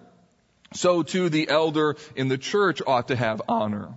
so 0.74 1.04
too 1.04 1.28
the 1.28 1.50
elder 1.50 1.98
in 2.16 2.30
the 2.30 2.38
church 2.38 2.82
ought 2.88 3.10
to 3.10 3.18
have 3.18 3.42
honor. 3.50 3.90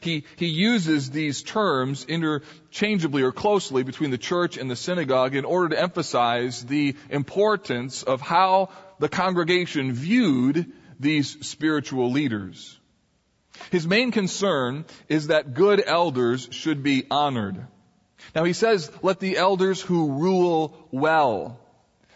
He, 0.00 0.24
he 0.36 0.46
uses 0.46 1.10
these 1.10 1.42
terms 1.42 2.04
interchangeably 2.04 3.22
or 3.22 3.32
closely 3.32 3.82
between 3.82 4.10
the 4.10 4.18
church 4.18 4.56
and 4.56 4.70
the 4.70 4.76
synagogue 4.76 5.34
in 5.34 5.44
order 5.44 5.74
to 5.74 5.80
emphasize 5.80 6.64
the 6.64 6.96
importance 7.10 8.02
of 8.02 8.20
how 8.20 8.70
the 8.98 9.08
congregation 9.08 9.92
viewed 9.92 10.72
these 11.00 11.46
spiritual 11.46 12.10
leaders. 12.10 12.78
His 13.70 13.86
main 13.86 14.10
concern 14.10 14.84
is 15.08 15.28
that 15.28 15.54
good 15.54 15.82
elders 15.84 16.48
should 16.50 16.82
be 16.82 17.06
honored. 17.10 17.66
Now 18.34 18.44
he 18.44 18.52
says, 18.52 18.90
let 19.02 19.20
the 19.20 19.36
elders 19.36 19.80
who 19.80 20.12
rule 20.12 20.88
well. 20.90 21.60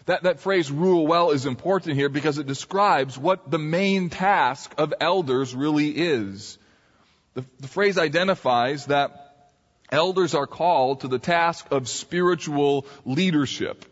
That, 0.06 0.22
that 0.22 0.40
phrase 0.40 0.70
rule 0.70 1.06
well 1.06 1.32
is 1.32 1.44
important 1.44 1.96
here 1.96 2.08
because 2.08 2.38
it 2.38 2.46
describes 2.46 3.18
what 3.18 3.50
the 3.50 3.58
main 3.58 4.08
task 4.08 4.74
of 4.78 4.94
elders 5.00 5.54
really 5.54 5.90
is. 5.90 6.58
The, 7.34 7.44
the 7.60 7.68
phrase 7.68 7.98
identifies 7.98 8.86
that 8.86 9.50
elders 9.92 10.34
are 10.34 10.46
called 10.46 11.00
to 11.00 11.08
the 11.08 11.18
task 11.18 11.66
of 11.70 11.88
spiritual 11.88 12.86
leadership. 13.04 13.84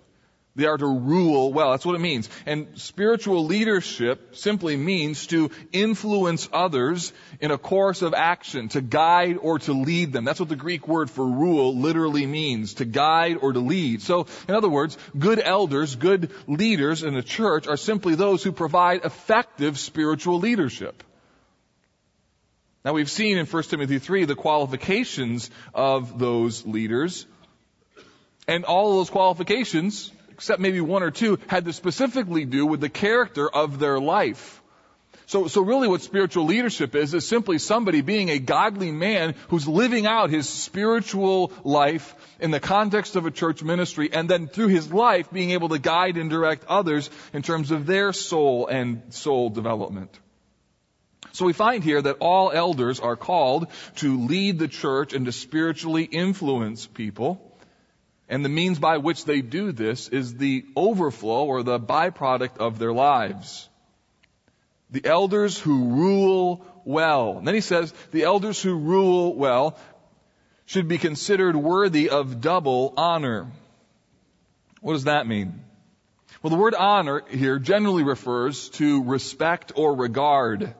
They 0.56 0.64
are 0.64 0.78
to 0.78 0.86
rule 0.86 1.52
well. 1.52 1.72
That's 1.72 1.84
what 1.84 1.96
it 1.96 2.00
means. 2.00 2.30
And 2.46 2.68
spiritual 2.76 3.44
leadership 3.44 4.34
simply 4.36 4.76
means 4.76 5.26
to 5.26 5.50
influence 5.70 6.48
others 6.50 7.12
in 7.40 7.50
a 7.50 7.58
course 7.58 8.00
of 8.00 8.14
action, 8.14 8.70
to 8.70 8.80
guide 8.80 9.36
or 9.40 9.58
to 9.60 9.74
lead 9.74 10.14
them. 10.14 10.24
That's 10.24 10.40
what 10.40 10.48
the 10.48 10.56
Greek 10.56 10.88
word 10.88 11.10
for 11.10 11.26
rule 11.26 11.76
literally 11.76 12.24
means, 12.24 12.74
to 12.74 12.86
guide 12.86 13.36
or 13.42 13.52
to 13.52 13.60
lead. 13.60 14.00
So, 14.00 14.26
in 14.48 14.54
other 14.54 14.70
words, 14.70 14.96
good 15.16 15.40
elders, 15.40 15.94
good 15.94 16.32
leaders 16.46 17.02
in 17.02 17.12
the 17.12 17.22
church 17.22 17.66
are 17.68 17.76
simply 17.76 18.14
those 18.14 18.42
who 18.42 18.50
provide 18.50 19.04
effective 19.04 19.78
spiritual 19.78 20.38
leadership. 20.38 21.02
Now 22.82 22.94
we've 22.94 23.10
seen 23.10 23.36
in 23.36 23.44
1 23.44 23.62
Timothy 23.64 23.98
3 23.98 24.24
the 24.24 24.34
qualifications 24.34 25.50
of 25.74 26.18
those 26.18 26.64
leaders. 26.64 27.26
And 28.48 28.64
all 28.64 28.92
of 28.92 28.96
those 28.98 29.10
qualifications 29.10 30.12
except 30.36 30.60
maybe 30.60 30.82
one 30.82 31.02
or 31.02 31.10
two, 31.10 31.38
had 31.46 31.64
to 31.64 31.72
specifically 31.72 32.44
do 32.44 32.66
with 32.66 32.80
the 32.80 32.90
character 32.90 33.48
of 33.48 33.78
their 33.78 33.98
life. 33.98 34.62
So, 35.24 35.48
so 35.48 35.62
really 35.62 35.88
what 35.88 36.02
spiritual 36.02 36.44
leadership 36.44 36.94
is, 36.94 37.14
is 37.14 37.26
simply 37.26 37.58
somebody 37.58 38.02
being 38.02 38.28
a 38.28 38.38
godly 38.38 38.92
man 38.92 39.34
who's 39.48 39.66
living 39.66 40.06
out 40.06 40.28
his 40.28 40.46
spiritual 40.46 41.52
life 41.64 42.14
in 42.38 42.50
the 42.50 42.60
context 42.60 43.16
of 43.16 43.24
a 43.24 43.30
church 43.30 43.62
ministry 43.62 44.10
and 44.12 44.28
then 44.28 44.46
through 44.46 44.68
his 44.68 44.92
life 44.92 45.32
being 45.32 45.52
able 45.52 45.70
to 45.70 45.78
guide 45.78 46.18
and 46.18 46.28
direct 46.28 46.66
others 46.66 47.08
in 47.32 47.40
terms 47.40 47.70
of 47.70 47.86
their 47.86 48.12
soul 48.12 48.66
and 48.66 49.02
soul 49.08 49.48
development. 49.48 50.16
So 51.32 51.46
we 51.46 51.54
find 51.54 51.82
here 51.82 52.02
that 52.02 52.18
all 52.20 52.52
elders 52.52 53.00
are 53.00 53.16
called 53.16 53.68
to 53.96 54.26
lead 54.26 54.58
the 54.58 54.68
church 54.68 55.14
and 55.14 55.24
to 55.24 55.32
spiritually 55.32 56.04
influence 56.04 56.86
people. 56.86 57.55
And 58.28 58.44
the 58.44 58.48
means 58.48 58.78
by 58.78 58.98
which 58.98 59.24
they 59.24 59.40
do 59.40 59.72
this 59.72 60.08
is 60.08 60.34
the 60.34 60.64
overflow 60.74 61.44
or 61.44 61.62
the 61.62 61.78
byproduct 61.78 62.58
of 62.58 62.78
their 62.78 62.92
lives. 62.92 63.68
The 64.90 65.04
elders 65.04 65.58
who 65.58 65.90
rule 65.90 66.64
well. 66.84 67.38
And 67.38 67.46
then 67.46 67.54
he 67.54 67.60
says, 67.60 67.92
the 68.12 68.24
elders 68.24 68.60
who 68.60 68.76
rule 68.76 69.34
well 69.34 69.78
should 70.64 70.88
be 70.88 70.98
considered 70.98 71.54
worthy 71.54 72.10
of 72.10 72.40
double 72.40 72.94
honor. 72.96 73.50
What 74.80 74.94
does 74.94 75.04
that 75.04 75.26
mean? 75.26 75.60
Well, 76.42 76.50
the 76.50 76.56
word 76.56 76.74
honor 76.74 77.22
here 77.28 77.58
generally 77.58 78.02
refers 78.02 78.68
to 78.70 79.02
respect 79.04 79.72
or 79.76 79.94
regard. 79.94 80.74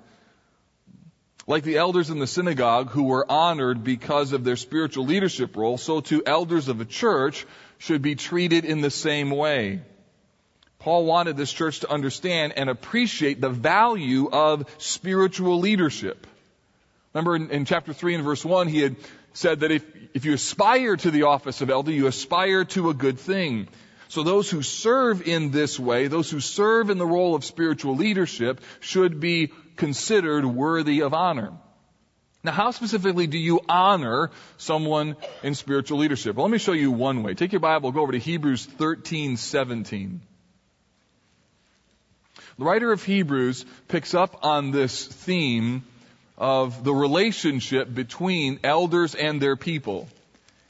Like 1.47 1.62
the 1.62 1.76
elders 1.76 2.11
in 2.11 2.19
the 2.19 2.26
synagogue 2.26 2.91
who 2.91 3.05
were 3.05 3.31
honored 3.31 3.85
because 3.85 4.33
of 4.33 4.43
their 4.43 4.57
spiritual 4.57 5.07
leadership 5.07 5.57
role, 5.57 5.79
so 5.79 6.00
too 6.00 6.23
elders 6.26 6.69
of 6.69 6.81
a 6.81 6.85
church 6.85 7.47
should 7.79 8.03
be 8.03 8.17
treated 8.17 8.65
in 8.65 8.81
the 8.81 8.91
same 8.91 9.31
way. 9.31 9.81
Paul 10.81 11.05
wanted 11.05 11.37
this 11.37 11.53
church 11.53 11.81
to 11.81 11.91
understand 11.91 12.55
and 12.57 12.69
appreciate 12.69 13.41
the 13.41 13.49
value 13.49 14.29
of 14.31 14.67
spiritual 14.79 15.61
leadership. 15.61 16.26
Remember 17.12 17.37
in, 17.37 17.50
in, 17.50 17.65
chapter 17.65 17.93
3 17.93 18.17
and 18.17 18.25
verse 18.25 18.45
1, 18.45 18.69
he 18.69 18.81
had 18.81 18.97
said 19.33 19.61
that 19.61 19.71
if, 19.71 19.85
if 20.15 20.25
you 20.25 20.35
aspire 20.35 20.97
to 20.97 21.11
the 21.11 21.25
office 21.25 21.61
of 21.61 21.71
elder, 21.71 21.93
you 21.93 22.07
aspire 22.07 22.65
to 22.65 22.91
a 22.91 22.95
good 22.95 23.19
thing. 23.19 23.69
So 24.09 24.23
those 24.23 24.50
who 24.50 24.62
serve 24.62 25.26
in 25.26 25.50
this 25.50 25.79
way, 25.79 26.09
those 26.09 26.31
who 26.31 26.41
serve 26.41 26.91
in 26.91 26.99
the 26.99 27.07
role 27.07 27.35
of 27.35 27.45
spiritual 27.45 27.97
leadership, 27.97 28.61
should 28.81 29.19
be 29.19 29.53
considered 29.76 30.45
worthy 30.45 31.02
of 31.02 31.14
honor. 31.14 31.52
Now, 32.42 32.52
how 32.52 32.71
specifically 32.71 33.26
do 33.26 33.38
you 33.38 33.61
honor 33.68 34.30
someone 34.56 35.16
in 35.42 35.54
spiritual 35.54 35.99
leadership? 35.99 36.37
Well, 36.37 36.47
let 36.47 36.52
me 36.52 36.59
show 36.59 36.73
you 36.73 36.92
one 36.92 37.23
way. 37.23 37.35
Take 37.35 37.52
your 37.52 37.61
Bible, 37.61 37.90
go 37.90 38.02
over 38.02 38.12
to 38.12 38.18
Hebrews 38.18 38.64
13, 38.64 39.37
17. 39.37 40.21
The 42.59 42.64
writer 42.64 42.92
of 42.92 43.02
Hebrews 43.02 43.66
picks 43.88 44.14
up 44.14 44.45
on 44.45 44.71
this 44.71 45.06
theme 45.06 45.85
of 46.38 46.85
the 46.85 46.95
relationship 46.95 47.92
between 47.92 48.61
elders 48.62 49.14
and 49.14 49.40
their 49.40 49.56
people. 49.56 50.09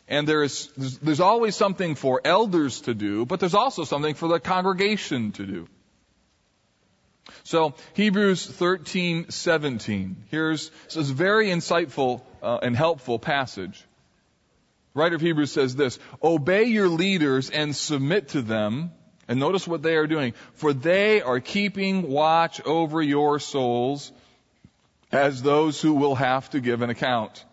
And 0.08 0.26
there 0.26 0.42
is, 0.42 0.68
there's, 0.76 0.98
there's 0.98 1.20
always 1.20 1.56
something 1.56 1.94
for 1.94 2.20
elders 2.24 2.80
to 2.82 2.94
do, 2.94 3.26
but 3.26 3.40
there's 3.40 3.54
also 3.54 3.84
something 3.84 4.14
for 4.14 4.28
the 4.28 4.40
congregation 4.40 5.32
to 5.32 5.46
do. 5.46 5.68
So 7.44 7.74
Hebrews 7.94 8.46
13, 8.46 9.30
17. 9.30 10.24
Here's 10.30 10.70
this 10.92 11.08
very 11.10 11.48
insightful 11.48 12.22
uh, 12.42 12.58
and 12.62 12.76
helpful 12.76 13.18
passage. 13.18 13.84
The 14.94 15.00
writer 15.00 15.16
of 15.16 15.20
Hebrews 15.20 15.52
says 15.52 15.76
this, 15.76 15.98
obey 16.22 16.64
your 16.64 16.88
leaders 16.88 17.50
and 17.50 17.74
submit 17.74 18.28
to 18.30 18.42
them. 18.42 18.92
And 19.28 19.40
notice 19.40 19.66
what 19.66 19.82
they 19.82 19.96
are 19.96 20.06
doing. 20.06 20.34
For 20.54 20.72
they 20.72 21.20
are 21.20 21.40
keeping 21.40 22.08
watch 22.08 22.60
over 22.64 23.02
your 23.02 23.40
souls 23.40 24.12
as 25.10 25.42
those 25.42 25.80
who 25.80 25.94
will 25.94 26.14
have 26.14 26.48
to 26.50 26.60
give 26.60 26.82
an 26.82 26.90
account. 26.90 27.44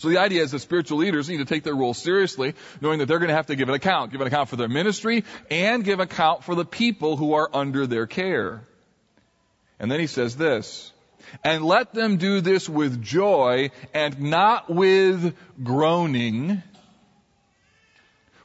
So 0.00 0.08
the 0.08 0.16
idea 0.16 0.42
is 0.42 0.52
that 0.52 0.60
spiritual 0.60 0.96
leaders 0.96 1.28
need 1.28 1.36
to 1.38 1.44
take 1.44 1.62
their 1.62 1.74
role 1.74 1.92
seriously, 1.92 2.54
knowing 2.80 3.00
that 3.00 3.06
they're 3.06 3.18
going 3.18 3.28
to 3.28 3.34
have 3.34 3.48
to 3.48 3.54
give 3.54 3.68
an 3.68 3.74
account, 3.74 4.12
give 4.12 4.22
an 4.22 4.26
account 4.28 4.48
for 4.48 4.56
their 4.56 4.66
ministry, 4.66 5.24
and 5.50 5.84
give 5.84 6.00
account 6.00 6.42
for 6.42 6.54
the 6.54 6.64
people 6.64 7.18
who 7.18 7.34
are 7.34 7.50
under 7.52 7.86
their 7.86 8.06
care. 8.06 8.62
And 9.78 9.90
then 9.92 10.00
he 10.00 10.06
says 10.06 10.36
this, 10.36 10.90
and 11.44 11.66
let 11.66 11.92
them 11.92 12.16
do 12.16 12.40
this 12.40 12.66
with 12.66 13.02
joy 13.02 13.72
and 13.92 14.18
not 14.22 14.70
with 14.70 15.36
groaning, 15.62 16.62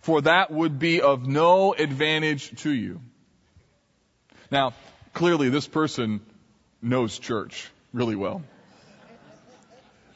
for 0.02 0.24
that 0.24 0.52
would 0.52 0.78
be 0.78 1.00
of 1.00 1.26
no 1.26 1.74
advantage 1.74 2.64
to 2.64 2.70
you. 2.70 3.00
Now, 4.52 4.74
clearly 5.14 5.48
this 5.48 5.70
person 5.70 6.20
knows 6.82 7.18
church 7.18 7.70
really 7.94 8.18
well. 8.18 8.44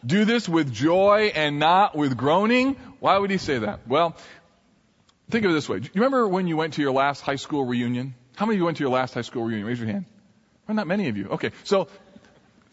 Do 0.06 0.25
this 0.25 0.48
with 0.48 0.72
joy 0.72 1.32
and 1.36 1.60
not 1.60 1.96
with 1.96 2.15
groaning. 2.15 2.75
Why 3.00 3.18
would 3.18 3.32
he 3.32 3.38
say 3.38 3.60
that? 3.60 3.88
Well, 3.88 4.15
think 5.29 5.46
of 5.46 5.51
it 5.51 5.53
this 5.53 5.68
way. 5.68 5.79
Do 5.79 5.86
you 5.86 5.91
remember 5.96 6.27
when 6.27 6.48
you 6.48 6.56
went 6.58 6.75
to 6.75 6.82
your 6.82 6.91
last 6.91 7.22
high 7.22 7.36
school 7.36 7.65
reunion? 7.65 8.15
How 8.36 8.46
many 8.46 8.56
of 8.56 8.60
you 8.60 8.65
went 8.65 8.77
to 8.77 8.84
your 8.84 8.91
last 8.91 9.13
high 9.13 9.22
school 9.22 9.44
reunion? 9.44 9.68
Raise 9.68 9.79
your 9.79 9.89
hand. 9.89 10.06
Well, 10.68 10.75
not 10.75 10.88
many 10.88 11.10
of 11.10 11.18
you. 11.18 11.27
Okay, 11.29 11.51
so 11.63 11.89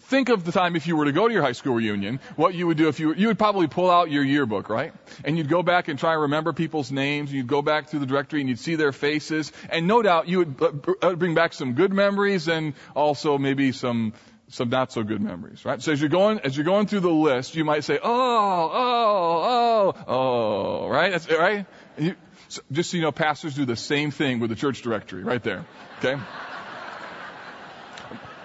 think 0.02 0.28
of 0.28 0.45
the 0.45 0.52
time 0.52 0.76
if 0.76 0.87
you 0.87 0.97
were 0.97 1.06
to 1.06 1.12
go 1.12 1.26
to 1.26 1.35
your 1.35 1.42
high 1.42 1.52
school 1.52 1.75
reunion, 1.75 2.21
what 2.37 2.54
you 2.54 2.66
would 2.66 2.76
do 2.76 2.88
if 2.88 3.00
you 3.00 3.14
you 3.14 3.28
would 3.28 3.38
probably 3.38 3.66
pull 3.66 3.90
out 3.90 4.11
your 4.11 4.23
yearbook, 4.23 4.68
right? 4.68 4.92
And 5.25 5.37
you'd 5.37 5.49
go 5.49 5.62
back 5.62 5.88
and 5.88 5.99
try 5.99 6.12
and 6.12 6.23
remember 6.23 6.52
people's 6.52 6.92
names. 6.92 7.33
You'd 7.33 7.49
go 7.49 7.62
back 7.62 7.88
through 7.88 8.00
the 8.00 8.06
directory 8.06 8.40
and 8.40 8.49
you'd 8.49 8.61
see 8.61 8.76
their 8.76 8.92
faces, 8.92 9.52
and 9.68 9.87
no 9.87 10.02
doubt 10.02 10.28
you 10.28 10.38
would 10.38 10.87
uh, 11.02 11.14
bring 11.14 11.35
back 11.35 11.52
some 11.52 11.73
good 11.73 11.92
memories 11.92 12.49
and 12.49 12.75
also 12.95 13.38
maybe 13.38 13.73
some 13.73 14.12
some 14.48 14.68
not 14.68 14.92
so 14.92 15.02
good 15.02 15.20
memories, 15.20 15.64
right? 15.64 15.82
So 15.82 15.92
as 15.92 16.00
you're 16.00 16.08
going, 16.08 16.40
as 16.40 16.56
you're 16.56 16.64
going 16.64 16.86
through 16.86 17.00
the 17.00 17.10
list, 17.10 17.54
you 17.54 17.64
might 17.64 17.84
say, 17.84 17.98
oh, 18.02 18.70
oh, 18.72 19.94
oh, 19.96 20.04
oh, 20.06 20.88
right? 20.88 21.10
That's 21.10 21.30
right. 21.30 21.66
You, 21.98 22.14
so 22.48 22.62
just 22.70 22.90
so 22.90 22.96
you 22.96 23.02
know, 23.02 23.12
pastors 23.12 23.54
do 23.54 23.64
the 23.64 23.76
same 23.76 24.10
thing 24.10 24.38
with 24.38 24.50
the 24.50 24.56
church 24.56 24.82
directory, 24.82 25.24
right 25.24 25.42
there. 25.42 25.64
Okay. 25.98 26.16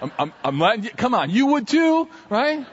I'm, 0.02 0.12
I'm, 0.18 0.32
I'm 0.42 0.58
letting 0.58 0.84
you, 0.84 0.90
come 0.90 1.14
on, 1.14 1.30
you 1.30 1.46
would 1.46 1.68
too, 1.68 2.08
right? 2.28 2.66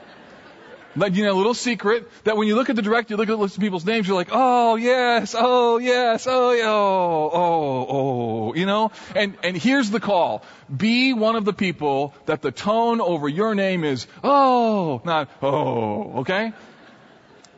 Like, 1.00 1.16
you 1.16 1.24
know, 1.24 1.34
a 1.34 1.38
little 1.38 1.54
secret 1.54 2.10
that 2.26 2.36
when 2.36 2.48
you 2.48 2.56
look 2.56 2.70
at 2.70 2.76
the 2.76 2.82
directory, 2.82 3.14
you 3.14 3.18
look 3.18 3.30
at 3.30 3.32
the 3.32 3.38
list 3.38 3.56
of 3.56 3.62
people's 3.62 3.86
names, 3.86 4.06
you're 4.06 4.18
like, 4.18 4.30
oh, 4.32 4.76
yes, 4.76 5.34
oh, 5.38 5.78
yes, 5.78 6.28
oh, 6.28 6.52
oh, 6.52 7.30
oh, 7.34 7.88
oh, 7.90 8.54
you 8.54 8.66
know? 8.66 8.92
And, 9.16 9.38
and 9.42 9.56
here's 9.56 9.90
the 9.90 10.02
call. 10.02 10.44
Be 10.76 11.14
one 11.14 11.38
of 11.38 11.46
the 11.46 11.54
people 11.54 12.14
that 12.26 12.42
the 12.42 12.52
tone 12.52 13.00
over 13.00 13.30
your 13.30 13.56
name 13.56 13.86
is, 13.86 14.08
oh, 14.24 15.02
not, 15.06 15.30
oh, 15.42 16.20
okay? 16.20 16.52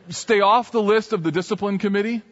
Stay 0.08 0.40
off 0.40 0.70
the 0.70 0.82
list 0.82 1.12
of 1.12 1.24
the 1.24 1.32
discipline 1.32 1.78
committee. 1.78 2.22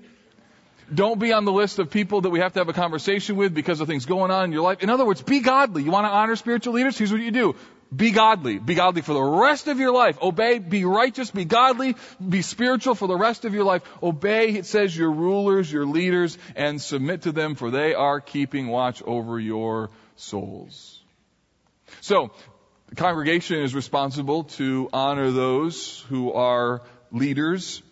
Don't 0.93 1.19
be 1.19 1.33
on 1.33 1.45
the 1.45 1.53
list 1.53 1.79
of 1.79 1.91
people 1.91 2.21
that 2.21 2.31
we 2.31 2.41
have 2.41 2.53
to 2.53 2.61
have 2.61 2.69
a 2.69 2.73
conversation 2.73 3.37
with 3.37 3.53
because 3.53 3.81
of 3.81 3.89
things 3.89 4.07
going 4.07 4.31
on 4.31 4.45
in 4.45 4.53
your 4.53 4.63
life. 4.63 4.81
In 4.81 4.91
other 4.91 5.05
words, 5.05 5.23
be 5.23 5.41
godly. 5.41 5.83
You 5.83 5.91
want 5.91 6.07
to 6.07 6.11
honor 6.11 6.37
spiritual 6.37 6.75
leaders? 6.75 6.99
Here's 6.99 7.13
what 7.13 7.21
you 7.21 7.31
do. 7.31 7.57
Be 7.95 8.13
godly. 8.13 8.59
Be 8.59 8.75
godly 8.75 9.03
for 9.03 9.15
the 9.15 9.23
rest 9.23 9.67
of 9.67 9.81
your 9.81 9.93
life. 9.93 10.17
Obey. 10.23 10.59
Be 10.59 10.85
righteous. 10.85 11.31
Be 11.31 11.45
godly. 11.45 11.97
Be 12.27 12.41
spiritual 12.43 12.95
for 12.95 13.09
the 13.09 13.17
rest 13.17 13.45
of 13.45 13.53
your 13.53 13.65
life. 13.65 13.83
Obey, 14.01 14.51
it 14.51 14.67
says, 14.67 14.97
your 14.97 15.11
rulers, 15.11 15.73
your 15.73 15.87
leaders, 15.87 16.39
and 16.55 16.81
submit 16.81 17.23
to 17.23 17.33
them 17.33 17.57
for 17.57 17.71
they 17.71 17.95
are 17.95 18.21
keeping 18.21 18.69
watch 18.69 19.03
over 19.03 19.41
your 19.41 19.91
souls. 20.15 21.01
So, 22.01 22.31
the 22.89 22.95
congregation 22.95 23.61
is 23.61 23.75
responsible 23.75 24.45
to 24.45 24.89
honor 24.93 25.33
those 25.33 26.01
who 26.09 26.33
are 26.33 26.83
leaders, 27.11 27.83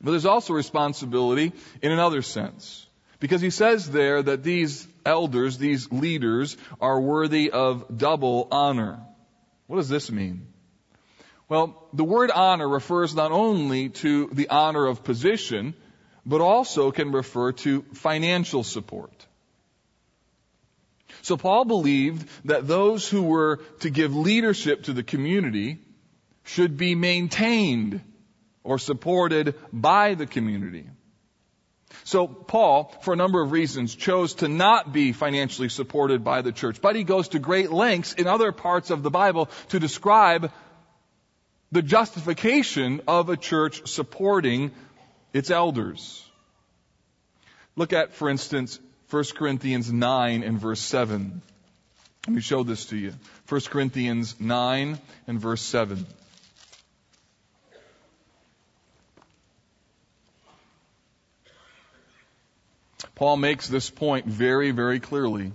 but 0.00 0.10
there's 0.10 0.26
also 0.26 0.52
responsibility 0.52 1.52
in 1.80 1.92
another 1.92 2.20
sense. 2.20 2.86
Because 3.20 3.40
he 3.40 3.50
says 3.50 3.90
there 3.90 4.22
that 4.22 4.42
these 4.42 4.86
elders, 5.06 5.56
these 5.56 5.90
leaders, 5.90 6.58
are 6.78 7.00
worthy 7.00 7.50
of 7.50 7.96
double 7.96 8.48
honor. 8.50 9.00
What 9.66 9.76
does 9.76 9.88
this 9.88 10.10
mean? 10.10 10.46
Well, 11.48 11.88
the 11.92 12.04
word 12.04 12.30
honor 12.30 12.68
refers 12.68 13.14
not 13.14 13.32
only 13.32 13.90
to 13.90 14.28
the 14.32 14.48
honor 14.48 14.86
of 14.86 15.04
position, 15.04 15.74
but 16.24 16.40
also 16.40 16.90
can 16.90 17.12
refer 17.12 17.52
to 17.52 17.82
financial 17.92 18.62
support. 18.62 19.26
So 21.22 21.36
Paul 21.36 21.64
believed 21.64 22.28
that 22.46 22.66
those 22.66 23.08
who 23.08 23.22
were 23.22 23.60
to 23.80 23.90
give 23.90 24.14
leadership 24.14 24.84
to 24.84 24.92
the 24.92 25.02
community 25.02 25.78
should 26.44 26.76
be 26.76 26.94
maintained 26.94 28.00
or 28.62 28.78
supported 28.78 29.54
by 29.72 30.14
the 30.14 30.26
community. 30.26 30.86
So 32.04 32.28
Paul, 32.28 32.94
for 33.00 33.14
a 33.14 33.16
number 33.16 33.42
of 33.42 33.50
reasons, 33.50 33.94
chose 33.94 34.34
to 34.34 34.48
not 34.48 34.92
be 34.92 35.12
financially 35.12 35.70
supported 35.70 36.22
by 36.22 36.42
the 36.42 36.52
church, 36.52 36.80
but 36.80 36.96
he 36.96 37.02
goes 37.02 37.28
to 37.28 37.38
great 37.38 37.72
lengths 37.72 38.12
in 38.12 38.26
other 38.26 38.52
parts 38.52 38.90
of 38.90 39.02
the 39.02 39.10
Bible 39.10 39.48
to 39.70 39.80
describe 39.80 40.52
the 41.72 41.80
justification 41.82 43.00
of 43.08 43.30
a 43.30 43.38
church 43.38 43.88
supporting 43.88 44.70
its 45.32 45.50
elders. 45.50 46.22
Look 47.74 47.94
at, 47.94 48.12
for 48.12 48.28
instance, 48.28 48.78
1 49.10 49.24
Corinthians 49.34 49.90
9 49.90 50.42
and 50.42 50.60
verse 50.60 50.80
7. 50.80 51.40
Let 52.26 52.34
me 52.34 52.42
show 52.42 52.62
this 52.62 52.86
to 52.86 52.96
you. 52.96 53.14
1 53.48 53.60
Corinthians 53.62 54.38
9 54.38 54.98
and 55.26 55.40
verse 55.40 55.62
7. 55.62 56.06
Paul 63.14 63.36
makes 63.36 63.68
this 63.68 63.90
point 63.90 64.26
very, 64.26 64.70
very 64.70 65.00
clearly. 65.00 65.52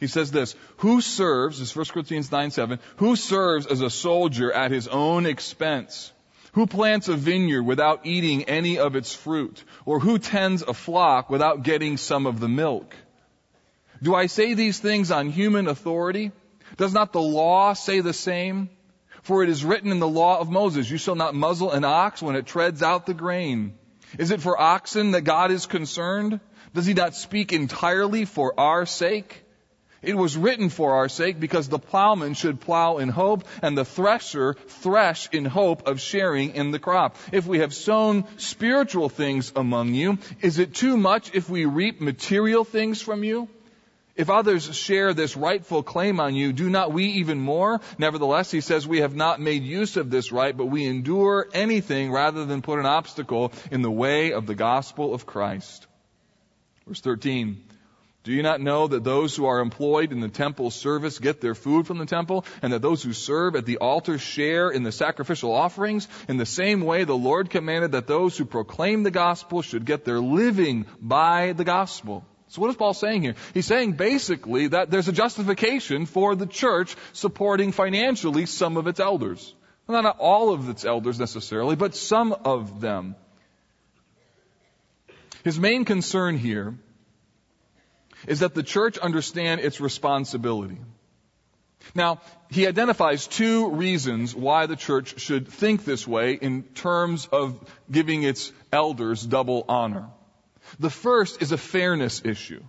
He 0.00 0.06
says 0.06 0.30
this, 0.30 0.54
who 0.78 1.00
serves, 1.00 1.58
this 1.58 1.70
is 1.70 1.76
1 1.76 1.86
Corinthians 1.86 2.30
9, 2.30 2.50
7, 2.50 2.78
who 2.96 3.16
serves 3.16 3.66
as 3.66 3.80
a 3.80 3.90
soldier 3.90 4.52
at 4.52 4.70
his 4.70 4.86
own 4.86 5.26
expense? 5.26 6.12
Who 6.52 6.66
plants 6.66 7.08
a 7.08 7.14
vineyard 7.14 7.62
without 7.62 8.06
eating 8.06 8.44
any 8.44 8.78
of 8.78 8.96
its 8.96 9.14
fruit? 9.14 9.62
Or 9.84 10.00
who 10.00 10.18
tends 10.18 10.62
a 10.62 10.74
flock 10.74 11.30
without 11.30 11.62
getting 11.62 11.96
some 11.96 12.26
of 12.26 12.40
the 12.40 12.48
milk? 12.48 12.94
Do 14.02 14.14
I 14.14 14.26
say 14.26 14.54
these 14.54 14.78
things 14.78 15.10
on 15.10 15.30
human 15.30 15.66
authority? 15.66 16.32
Does 16.76 16.92
not 16.92 17.12
the 17.12 17.20
law 17.20 17.72
say 17.72 18.00
the 18.00 18.12
same? 18.12 18.70
For 19.22 19.42
it 19.42 19.48
is 19.48 19.64
written 19.64 19.90
in 19.90 19.98
the 19.98 20.08
law 20.08 20.38
of 20.38 20.50
Moses, 20.50 20.90
you 20.90 20.96
shall 20.96 21.16
not 21.16 21.34
muzzle 21.34 21.72
an 21.72 21.84
ox 21.84 22.22
when 22.22 22.36
it 22.36 22.46
treads 22.46 22.82
out 22.82 23.06
the 23.06 23.14
grain. 23.14 23.74
Is 24.18 24.30
it 24.30 24.40
for 24.40 24.60
oxen 24.60 25.10
that 25.10 25.22
God 25.22 25.50
is 25.50 25.66
concerned? 25.66 26.40
Does 26.74 26.86
he 26.86 26.94
not 26.94 27.14
speak 27.14 27.52
entirely 27.52 28.24
for 28.24 28.58
our 28.58 28.86
sake? 28.86 29.44
It 30.00 30.16
was 30.16 30.36
written 30.36 30.68
for 30.68 30.94
our 30.94 31.08
sake 31.08 31.40
because 31.40 31.68
the 31.68 31.78
plowman 31.78 32.34
should 32.34 32.60
plow 32.60 32.98
in 32.98 33.08
hope 33.08 33.44
and 33.62 33.76
the 33.76 33.84
thresher 33.84 34.54
thresh 34.54 35.28
in 35.32 35.44
hope 35.44 35.88
of 35.88 36.00
sharing 36.00 36.54
in 36.54 36.70
the 36.70 36.78
crop. 36.78 37.16
If 37.32 37.46
we 37.46 37.58
have 37.58 37.74
sown 37.74 38.24
spiritual 38.36 39.08
things 39.08 39.52
among 39.56 39.94
you, 39.94 40.18
is 40.40 40.60
it 40.60 40.74
too 40.74 40.96
much 40.96 41.34
if 41.34 41.50
we 41.50 41.64
reap 41.64 42.00
material 42.00 42.64
things 42.64 43.02
from 43.02 43.24
you? 43.24 43.48
If 44.18 44.30
others 44.30 44.76
share 44.76 45.14
this 45.14 45.36
rightful 45.36 45.84
claim 45.84 46.18
on 46.18 46.34
you, 46.34 46.52
do 46.52 46.68
not 46.68 46.92
we 46.92 47.04
even 47.22 47.38
more? 47.38 47.80
Nevertheless, 47.98 48.50
he 48.50 48.60
says, 48.60 48.86
we 48.86 48.98
have 48.98 49.14
not 49.14 49.40
made 49.40 49.62
use 49.62 49.96
of 49.96 50.10
this 50.10 50.32
right, 50.32 50.54
but 50.54 50.66
we 50.66 50.86
endure 50.86 51.46
anything 51.54 52.10
rather 52.10 52.44
than 52.44 52.60
put 52.60 52.80
an 52.80 52.86
obstacle 52.86 53.52
in 53.70 53.80
the 53.80 53.90
way 53.90 54.32
of 54.32 54.46
the 54.46 54.56
gospel 54.56 55.14
of 55.14 55.24
Christ. 55.24 55.86
Verse 56.84 57.00
13. 57.00 57.62
Do 58.24 58.32
you 58.32 58.42
not 58.42 58.60
know 58.60 58.88
that 58.88 59.04
those 59.04 59.36
who 59.36 59.46
are 59.46 59.60
employed 59.60 60.10
in 60.10 60.18
the 60.18 60.28
temple 60.28 60.72
service 60.72 61.20
get 61.20 61.40
their 61.40 61.54
food 61.54 61.86
from 61.86 61.98
the 61.98 62.04
temple, 62.04 62.44
and 62.60 62.72
that 62.72 62.82
those 62.82 63.04
who 63.04 63.12
serve 63.12 63.54
at 63.54 63.66
the 63.66 63.78
altar 63.78 64.18
share 64.18 64.68
in 64.68 64.82
the 64.82 64.90
sacrificial 64.90 65.54
offerings? 65.54 66.08
In 66.28 66.38
the 66.38 66.44
same 66.44 66.80
way, 66.80 67.04
the 67.04 67.16
Lord 67.16 67.50
commanded 67.50 67.92
that 67.92 68.08
those 68.08 68.36
who 68.36 68.44
proclaim 68.44 69.04
the 69.04 69.12
gospel 69.12 69.62
should 69.62 69.84
get 69.84 70.04
their 70.04 70.18
living 70.18 70.86
by 71.00 71.52
the 71.52 71.64
gospel. 71.64 72.24
So 72.48 72.62
what 72.62 72.70
is 72.70 72.76
Paul 72.76 72.94
saying 72.94 73.22
here? 73.22 73.34
He's 73.52 73.66
saying 73.66 73.92
basically 73.92 74.68
that 74.68 74.90
there's 74.90 75.08
a 75.08 75.12
justification 75.12 76.06
for 76.06 76.34
the 76.34 76.46
church 76.46 76.96
supporting 77.12 77.72
financially 77.72 78.46
some 78.46 78.76
of 78.76 78.86
its 78.86 79.00
elders. 79.00 79.54
Well, 79.86 80.02
not 80.02 80.18
all 80.18 80.52
of 80.52 80.68
its 80.68 80.84
elders 80.84 81.18
necessarily, 81.18 81.76
but 81.76 81.94
some 81.94 82.32
of 82.32 82.80
them. 82.80 83.16
His 85.44 85.58
main 85.58 85.84
concern 85.84 86.36
here 86.36 86.74
is 88.26 88.40
that 88.40 88.54
the 88.54 88.62
church 88.62 88.98
understand 88.98 89.60
its 89.60 89.80
responsibility. 89.80 90.78
Now, 91.94 92.20
he 92.50 92.66
identifies 92.66 93.26
two 93.26 93.70
reasons 93.70 94.34
why 94.34 94.66
the 94.66 94.76
church 94.76 95.20
should 95.20 95.48
think 95.48 95.84
this 95.84 96.06
way 96.06 96.34
in 96.34 96.62
terms 96.62 97.26
of 97.26 97.58
giving 97.90 98.22
its 98.22 98.52
elders 98.72 99.22
double 99.22 99.64
honor. 99.68 100.08
The 100.78 100.90
first 100.90 101.42
is 101.42 101.52
a 101.52 101.58
fairness 101.58 102.22
issue. 102.24 102.62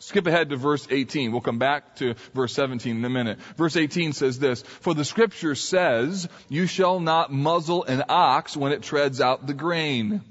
Skip 0.00 0.28
ahead 0.28 0.50
to 0.50 0.56
verse 0.56 0.86
18. 0.88 1.32
We'll 1.32 1.40
come 1.40 1.58
back 1.58 1.96
to 1.96 2.14
verse 2.32 2.52
17 2.54 2.96
in 2.96 3.04
a 3.04 3.10
minute. 3.10 3.40
Verse 3.56 3.76
18 3.76 4.12
says 4.12 4.38
this, 4.38 4.62
For 4.62 4.94
the 4.94 5.04
scripture 5.04 5.56
says, 5.56 6.28
You 6.48 6.66
shall 6.66 7.00
not 7.00 7.32
muzzle 7.32 7.82
an 7.84 8.04
ox 8.08 8.56
when 8.56 8.70
it 8.72 8.82
treads 8.82 9.20
out 9.20 9.46
the 9.46 9.54
grain. 9.54 10.22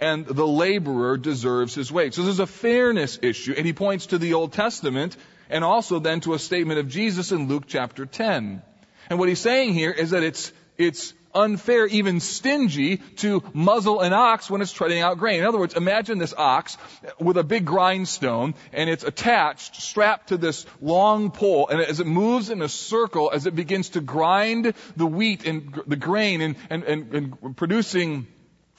And 0.00 0.24
the 0.24 0.46
laborer 0.46 1.16
deserves 1.16 1.74
his 1.74 1.90
wage. 1.90 2.14
So 2.14 2.22
there's 2.22 2.38
a 2.38 2.46
fairness 2.46 3.18
issue. 3.20 3.54
And 3.56 3.66
he 3.66 3.72
points 3.72 4.06
to 4.06 4.18
the 4.18 4.34
Old 4.34 4.52
Testament 4.52 5.16
and 5.50 5.64
also 5.64 5.98
then 5.98 6.20
to 6.20 6.34
a 6.34 6.38
statement 6.38 6.78
of 6.78 6.88
Jesus 6.88 7.32
in 7.32 7.48
Luke 7.48 7.64
chapter 7.66 8.06
10. 8.06 8.62
And 9.10 9.18
what 9.18 9.28
he's 9.28 9.40
saying 9.40 9.74
here 9.74 9.90
is 9.90 10.10
that 10.10 10.22
it's, 10.22 10.52
it's 10.76 11.12
unfair, 11.38 11.86
even 11.86 12.20
stingy 12.20 12.98
to 13.16 13.42
muzzle 13.52 14.00
an 14.00 14.12
ox 14.12 14.50
when 14.50 14.60
it's 14.60 14.72
treading 14.72 15.00
out 15.00 15.18
grain. 15.18 15.40
In 15.40 15.46
other 15.46 15.58
words, 15.58 15.74
imagine 15.74 16.18
this 16.18 16.34
ox 16.36 16.76
with 17.18 17.36
a 17.36 17.44
big 17.44 17.64
grindstone 17.64 18.54
and 18.72 18.90
it's 18.90 19.04
attached, 19.04 19.76
strapped 19.76 20.28
to 20.28 20.36
this 20.36 20.66
long 20.80 21.30
pole 21.30 21.68
and 21.68 21.80
as 21.80 22.00
it 22.00 22.06
moves 22.06 22.50
in 22.50 22.62
a 22.62 22.68
circle, 22.68 23.30
as 23.32 23.46
it 23.46 23.54
begins 23.54 23.90
to 23.90 24.00
grind 24.00 24.74
the 24.96 25.06
wheat 25.06 25.46
and 25.46 25.80
the 25.86 25.96
grain 25.96 26.40
and, 26.40 26.56
and, 26.70 26.84
and, 26.84 27.14
and 27.14 27.56
producing 27.56 28.26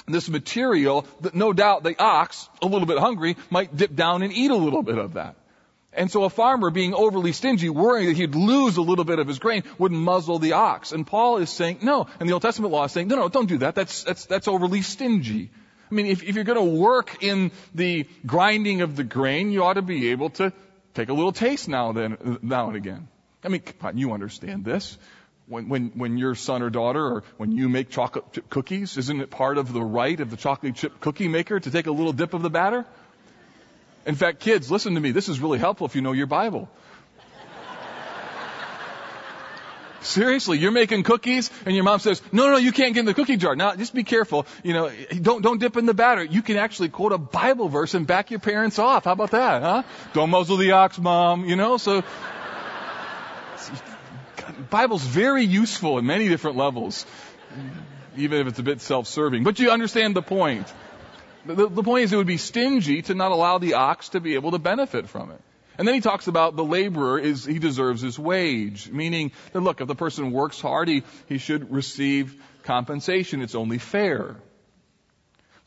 this 0.08 0.30
material, 0.30 1.06
that 1.22 1.36
no 1.36 1.54
doubt 1.54 1.84
the 1.84 1.96
ox, 2.02 2.50
a 2.62 2.66
little 2.66 2.88
bit 2.88 2.98
hungry, 2.98 3.38
might 3.50 3.76
dip 3.76 3.96
down 3.96 4.24
and 4.24 4.34
eat 4.34 4.52
a 4.52 4.56
little 4.56 4.84
bit 4.84 4.98
of 4.98 5.14
that. 5.14 5.36
And 5.92 6.12
so 6.12 6.24
a 6.24 6.30
farmer 6.30 6.70
being 6.70 6.94
overly 6.94 7.32
stingy, 7.32 7.70
worrying 7.70 8.10
that 8.10 8.18
he'd 8.18 8.36
lose 8.36 8.78
a 8.78 8.82
little 8.82 9.06
bit 9.06 9.18
of 9.18 9.28
his 9.28 9.40
grain, 9.40 9.64
would 9.80 9.92
muzzle 9.92 10.38
the 10.38 10.54
ox. 10.54 10.92
And 10.92 11.06
Paul 11.06 11.38
is 11.38 11.50
saying, 11.50 11.80
no. 11.82 12.08
And 12.20 12.30
the 12.30 12.34
Old 12.34 12.44
Testament 12.44 12.72
law 12.72 12.84
is 12.84 12.92
saying, 12.92 13.08
no, 13.08 13.16
no, 13.16 13.30
don't 13.30 13.48
do 13.48 13.58
that. 13.60 13.74
That's, 13.74 14.04
that's, 14.04 14.26
that's 14.26 14.48
overly 14.48 14.84
stingy. 14.84 15.50
I 15.90 15.96
mean, 15.96 16.06
if, 16.06 16.22
if 16.22 16.36
you're 16.36 16.44
going 16.44 16.60
to 16.60 16.78
work 16.78 17.24
in 17.24 17.52
the 17.74 18.06
grinding 18.26 18.82
of 18.82 18.96
the 18.96 19.04
grain, 19.04 19.52
you 19.52 19.64
ought 19.64 19.74
to 19.74 19.82
be 19.82 20.12
able 20.12 20.30
to 20.32 20.54
take 20.94 21.10
a 21.10 21.14
little 21.14 21.32
taste 21.32 21.68
now, 21.68 21.90
and 21.90 21.98
then, 21.98 22.38
now 22.44 22.68
and 22.68 22.78
again. 22.78 23.08
I 23.44 23.48
mean, 23.48 23.64
you 23.96 24.12
understand 24.12 24.66
this. 24.66 24.98
When, 25.48 25.68
when, 25.68 25.88
when 25.96 26.18
your 26.20 26.36
son 26.36 26.62
or 26.62 26.70
daughter 26.70 27.04
or 27.04 27.24
when 27.38 27.52
you 27.52 27.70
make 27.70 27.90
chocolate 27.90 28.32
chip 28.34 28.50
cookies, 28.52 28.98
isn't 28.98 29.20
it 29.20 29.32
part 29.32 29.58
of 29.58 29.74
the 29.74 29.82
right 29.82 30.20
of 30.20 30.30
the 30.30 30.38
chocolate 30.38 30.76
chip 30.76 31.00
cookie 31.00 31.28
maker 31.28 31.60
to 31.60 31.72
take 31.72 31.88
a 31.88 31.92
little 31.92 32.14
dip 32.14 32.36
of 32.36 32.44
the 32.44 32.52
batter? 32.52 32.86
In 34.06 34.16
fact, 34.16 34.40
kids, 34.40 34.72
listen 34.72 34.96
to 34.96 35.00
me. 35.00 35.12
This 35.12 35.30
is 35.30 35.40
really 35.40 35.60
helpful 35.60 35.86
if 35.86 35.96
you 35.96 36.02
know 36.02 36.14
your 36.14 36.28
Bible. 36.28 36.70
Seriously, 40.02 40.58
you're 40.58 40.72
making 40.72 41.04
cookies 41.04 41.52
and 41.66 41.76
your 41.76 41.84
mom 41.84 42.00
says, 42.00 42.22
no, 42.32 42.50
no, 42.50 42.58
you 42.58 42.72
can't 42.72 42.94
get 42.94 43.02
in 43.02 43.06
the 43.06 43.14
cookie 43.14 43.36
jar. 43.36 43.56
Now, 43.56 43.76
just 43.76 43.94
be 43.94 44.04
careful. 44.04 44.48
You 44.64 44.74
know, 44.74 44.92
don't, 45.22 45.42
don't 45.42 45.60
dip 45.60 45.76
in 45.76 45.86
the 45.86 45.94
batter. 45.94 46.24
You 46.24 46.42
can 46.42 46.56
actually 46.56 46.90
quote 46.90 47.12
a 47.12 47.18
Bible 47.18 47.68
verse 47.68 47.94
and 47.94 48.08
back 48.08 48.32
your 48.32 48.40
parents 48.40 48.80
off. 48.80 49.06
How 49.06 49.12
about 49.12 49.32
that, 49.32 49.62
huh? 49.62 49.84
Don't 50.14 50.30
muzzle 50.30 50.56
the 50.58 50.72
ox, 50.72 50.98
mom. 50.98 51.46
You 51.46 51.58
know, 51.58 51.78
so, 51.78 52.04
Bible's 54.70 55.04
very 55.04 55.44
useful 55.44 55.98
in 55.98 56.06
many 56.06 56.30
different 56.30 56.56
levels. 56.56 57.06
Even 58.18 58.40
if 58.42 58.48
it's 58.48 58.60
a 58.60 58.64
bit 58.64 58.82
self-serving. 58.82 59.44
But 59.44 59.60
you 59.60 59.72
understand 59.72 60.16
the 60.16 60.22
point. 60.22 60.72
The, 61.46 61.68
the 61.68 61.84
point 61.84 62.04
is 62.04 62.14
it 62.14 62.18
would 62.18 62.28
be 62.28 62.38
stingy 62.38 63.02
to 63.04 63.14
not 63.14 63.32
allow 63.32 63.58
the 63.58 63.76
ox 63.76 64.10
to 64.10 64.20
be 64.20 64.36
able 64.36 64.52
to 64.52 64.60
benefit 64.60 65.08
from 65.08 65.32
it. 65.32 65.42
And 65.78 65.88
then 65.88 65.96
he 65.96 66.02
talks 66.02 66.28
about 66.28 66.58
the 66.58 66.64
laborer 66.64 67.18
is, 67.18 67.46
he 67.46 67.58
deserves 67.58 68.02
his 68.02 68.20
wage. 68.20 68.90
Meaning 68.90 69.32
that 69.54 69.62
look, 69.62 69.80
if 69.80 69.88
the 69.88 69.96
person 69.96 70.32
works 70.32 70.60
hard, 70.60 70.90
he, 70.90 71.04
he 71.28 71.38
should 71.38 71.72
receive 71.72 72.36
compensation. 72.64 73.42
It's 73.42 73.56
only 73.56 73.78
fair. 73.78 74.36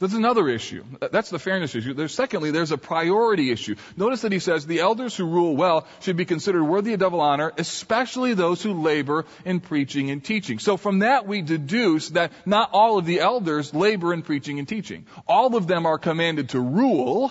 That's 0.02 0.14
another 0.14 0.48
issue. 0.48 0.82
That's 1.12 1.30
the 1.30 1.38
fairness 1.38 1.76
issue. 1.76 1.94
There's, 1.94 2.12
secondly, 2.12 2.50
there's 2.50 2.72
a 2.72 2.76
priority 2.76 3.52
issue. 3.52 3.76
Notice 3.96 4.22
that 4.22 4.32
he 4.32 4.40
says 4.40 4.66
the 4.66 4.80
elders 4.80 5.16
who 5.16 5.24
rule 5.26 5.54
well 5.54 5.86
should 6.00 6.16
be 6.16 6.24
considered 6.24 6.64
worthy 6.64 6.94
of 6.94 6.98
double 6.98 7.20
honor, 7.20 7.52
especially 7.56 8.34
those 8.34 8.60
who 8.60 8.82
labor 8.82 9.26
in 9.44 9.60
preaching 9.60 10.10
and 10.10 10.24
teaching. 10.24 10.58
So 10.58 10.76
from 10.76 10.98
that 11.00 11.28
we 11.28 11.40
deduce 11.40 12.08
that 12.10 12.32
not 12.44 12.70
all 12.72 12.98
of 12.98 13.06
the 13.06 13.20
elders 13.20 13.72
labor 13.72 14.12
in 14.12 14.22
preaching 14.22 14.58
and 14.58 14.66
teaching. 14.66 15.06
All 15.28 15.54
of 15.54 15.68
them 15.68 15.86
are 15.86 15.98
commanded 15.98 16.48
to 16.48 16.58
rule, 16.58 17.30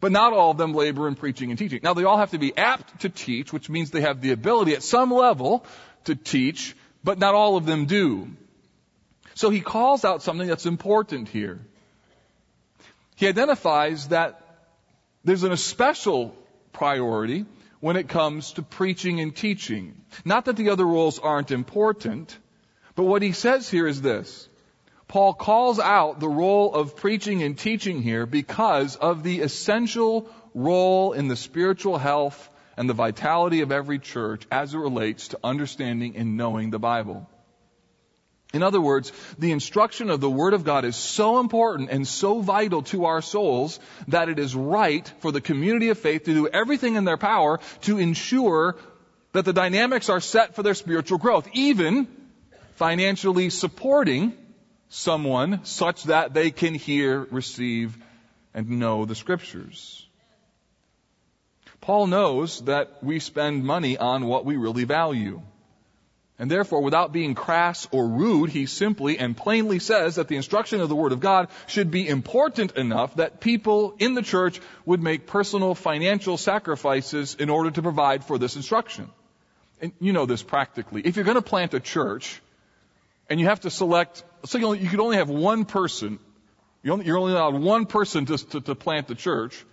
but 0.00 0.10
not 0.10 0.32
all 0.32 0.52
of 0.52 0.56
them 0.56 0.72
labor 0.72 1.08
in 1.08 1.14
preaching 1.14 1.50
and 1.50 1.58
teaching. 1.58 1.80
Now 1.82 1.92
they 1.92 2.04
all 2.04 2.16
have 2.16 2.30
to 2.30 2.38
be 2.38 2.56
apt 2.56 3.02
to 3.02 3.10
teach, 3.10 3.52
which 3.52 3.68
means 3.68 3.90
they 3.90 4.00
have 4.00 4.22
the 4.22 4.32
ability 4.32 4.72
at 4.72 4.82
some 4.82 5.12
level 5.12 5.62
to 6.04 6.14
teach, 6.14 6.74
but 7.04 7.18
not 7.18 7.34
all 7.34 7.58
of 7.58 7.66
them 7.66 7.84
do. 7.84 8.30
So 9.34 9.50
he 9.50 9.60
calls 9.60 10.06
out 10.06 10.22
something 10.22 10.48
that's 10.48 10.64
important 10.64 11.28
here. 11.28 11.60
He 13.18 13.26
identifies 13.26 14.08
that 14.08 14.40
there's 15.24 15.42
an 15.42 15.50
especial 15.50 16.36
priority 16.72 17.46
when 17.80 17.96
it 17.96 18.08
comes 18.08 18.52
to 18.52 18.62
preaching 18.62 19.18
and 19.18 19.34
teaching. 19.34 20.04
Not 20.24 20.44
that 20.44 20.54
the 20.54 20.70
other 20.70 20.86
roles 20.86 21.18
aren't 21.18 21.50
important, 21.50 22.38
but 22.94 23.02
what 23.02 23.22
he 23.22 23.32
says 23.32 23.68
here 23.68 23.88
is 23.88 24.00
this. 24.00 24.48
Paul 25.08 25.34
calls 25.34 25.80
out 25.80 26.20
the 26.20 26.28
role 26.28 26.72
of 26.72 26.94
preaching 26.94 27.42
and 27.42 27.58
teaching 27.58 28.02
here 28.02 28.24
because 28.24 28.94
of 28.94 29.24
the 29.24 29.40
essential 29.40 30.30
role 30.54 31.12
in 31.12 31.26
the 31.26 31.34
spiritual 31.34 31.98
health 31.98 32.48
and 32.76 32.88
the 32.88 32.94
vitality 32.94 33.62
of 33.62 33.72
every 33.72 33.98
church 33.98 34.46
as 34.48 34.74
it 34.74 34.78
relates 34.78 35.28
to 35.28 35.40
understanding 35.42 36.16
and 36.16 36.36
knowing 36.36 36.70
the 36.70 36.78
Bible. 36.78 37.28
In 38.54 38.62
other 38.62 38.80
words, 38.80 39.12
the 39.38 39.52
instruction 39.52 40.08
of 40.08 40.20
the 40.20 40.30
Word 40.30 40.54
of 40.54 40.64
God 40.64 40.86
is 40.86 40.96
so 40.96 41.38
important 41.38 41.90
and 41.90 42.08
so 42.08 42.40
vital 42.40 42.82
to 42.84 43.04
our 43.04 43.20
souls 43.20 43.78
that 44.08 44.30
it 44.30 44.38
is 44.38 44.54
right 44.54 45.06
for 45.20 45.30
the 45.30 45.42
community 45.42 45.90
of 45.90 45.98
faith 45.98 46.24
to 46.24 46.32
do 46.32 46.48
everything 46.48 46.94
in 46.94 47.04
their 47.04 47.18
power 47.18 47.60
to 47.82 47.98
ensure 47.98 48.76
that 49.32 49.44
the 49.44 49.52
dynamics 49.52 50.08
are 50.08 50.20
set 50.20 50.54
for 50.54 50.62
their 50.62 50.74
spiritual 50.74 51.18
growth, 51.18 51.46
even 51.52 52.08
financially 52.76 53.50
supporting 53.50 54.32
someone 54.88 55.64
such 55.64 56.04
that 56.04 56.32
they 56.32 56.50
can 56.50 56.74
hear, 56.74 57.26
receive, 57.30 57.98
and 58.54 58.70
know 58.70 59.04
the 59.04 59.14
scriptures. 59.14 60.06
Paul 61.82 62.06
knows 62.06 62.62
that 62.62 63.02
we 63.02 63.18
spend 63.18 63.64
money 63.64 63.98
on 63.98 64.26
what 64.26 64.44
we 64.44 64.56
really 64.56 64.84
value. 64.84 65.42
And 66.40 66.48
therefore, 66.48 66.82
without 66.82 67.12
being 67.12 67.34
crass 67.34 67.88
or 67.90 68.06
rude, 68.06 68.50
he 68.50 68.66
simply 68.66 69.18
and 69.18 69.36
plainly 69.36 69.80
says 69.80 70.16
that 70.16 70.28
the 70.28 70.36
instruction 70.36 70.80
of 70.80 70.88
the 70.88 70.94
Word 70.94 71.10
of 71.10 71.18
God 71.18 71.48
should 71.66 71.90
be 71.90 72.06
important 72.08 72.76
enough 72.76 73.16
that 73.16 73.40
people 73.40 73.96
in 73.98 74.14
the 74.14 74.22
church 74.22 74.60
would 74.86 75.02
make 75.02 75.26
personal 75.26 75.74
financial 75.74 76.36
sacrifices 76.36 77.34
in 77.34 77.50
order 77.50 77.72
to 77.72 77.82
provide 77.82 78.22
for 78.22 78.38
this 78.38 78.54
instruction. 78.54 79.10
And 79.80 79.92
you 80.00 80.12
know 80.12 80.26
this 80.26 80.42
practically. 80.42 81.02
If 81.04 81.16
you're 81.16 81.24
going 81.24 81.34
to 81.34 81.42
plant 81.42 81.74
a 81.74 81.80
church, 81.80 82.40
and 83.28 83.40
you 83.40 83.46
have 83.46 83.60
to 83.60 83.70
select, 83.70 84.22
so 84.44 84.58
you, 84.58 84.88
could 84.88 85.00
only 85.00 85.16
have 85.16 85.28
one 85.28 85.64
person, 85.64 86.18
you're 86.82 86.94
only, 86.94 87.06
you're 87.06 87.18
only 87.18 87.32
allowed 87.32 87.54
one 87.54 87.86
person 87.86 88.26
to, 88.26 88.38
to, 88.38 88.60
to 88.60 88.74
plant 88.74 89.08
the 89.08 89.14
church. 89.14 89.64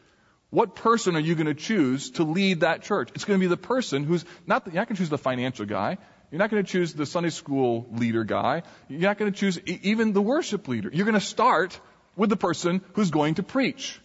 What 0.49 0.75
person 0.75 1.15
are 1.15 1.19
you 1.19 1.36
going 1.36 1.47
to 1.47 1.54
choose 1.54 2.12
to 2.12 2.23
lead 2.23 2.62
that 2.62 2.82
church? 2.82 3.10
It's 3.13 3.25
going 3.25 3.39
to 3.39 3.43
be 3.43 3.47
the 3.47 3.58
person 3.58 4.04
who's 4.04 4.25
not, 4.47 4.65
the, 4.65 4.71
you're 4.71 4.82
not 4.82 4.88
going 4.88 4.95
to 4.95 5.01
choose 5.01 5.10
the 5.10 5.17
financial 5.17 5.65
guy. 5.65 5.97
You're 6.35 6.41
not 6.41 6.51
going 6.51 6.65
to 6.65 6.69
choose 6.69 6.91
the 6.91 7.05
Sunday 7.05 7.29
school 7.29 7.87
leader 7.93 8.25
guy. 8.25 8.63
You're 8.89 8.99
not 8.99 9.17
going 9.17 9.31
to 9.31 9.39
choose 9.39 9.57
even 9.67 10.11
the 10.11 10.21
worship 10.21 10.67
leader. 10.67 10.89
You're 10.91 11.05
going 11.05 11.13
to 11.13 11.25
start 11.25 11.79
with 12.17 12.29
the 12.29 12.35
person 12.35 12.81
who's 12.91 13.09
going 13.09 13.35
to 13.35 13.43
preach. 13.43 14.01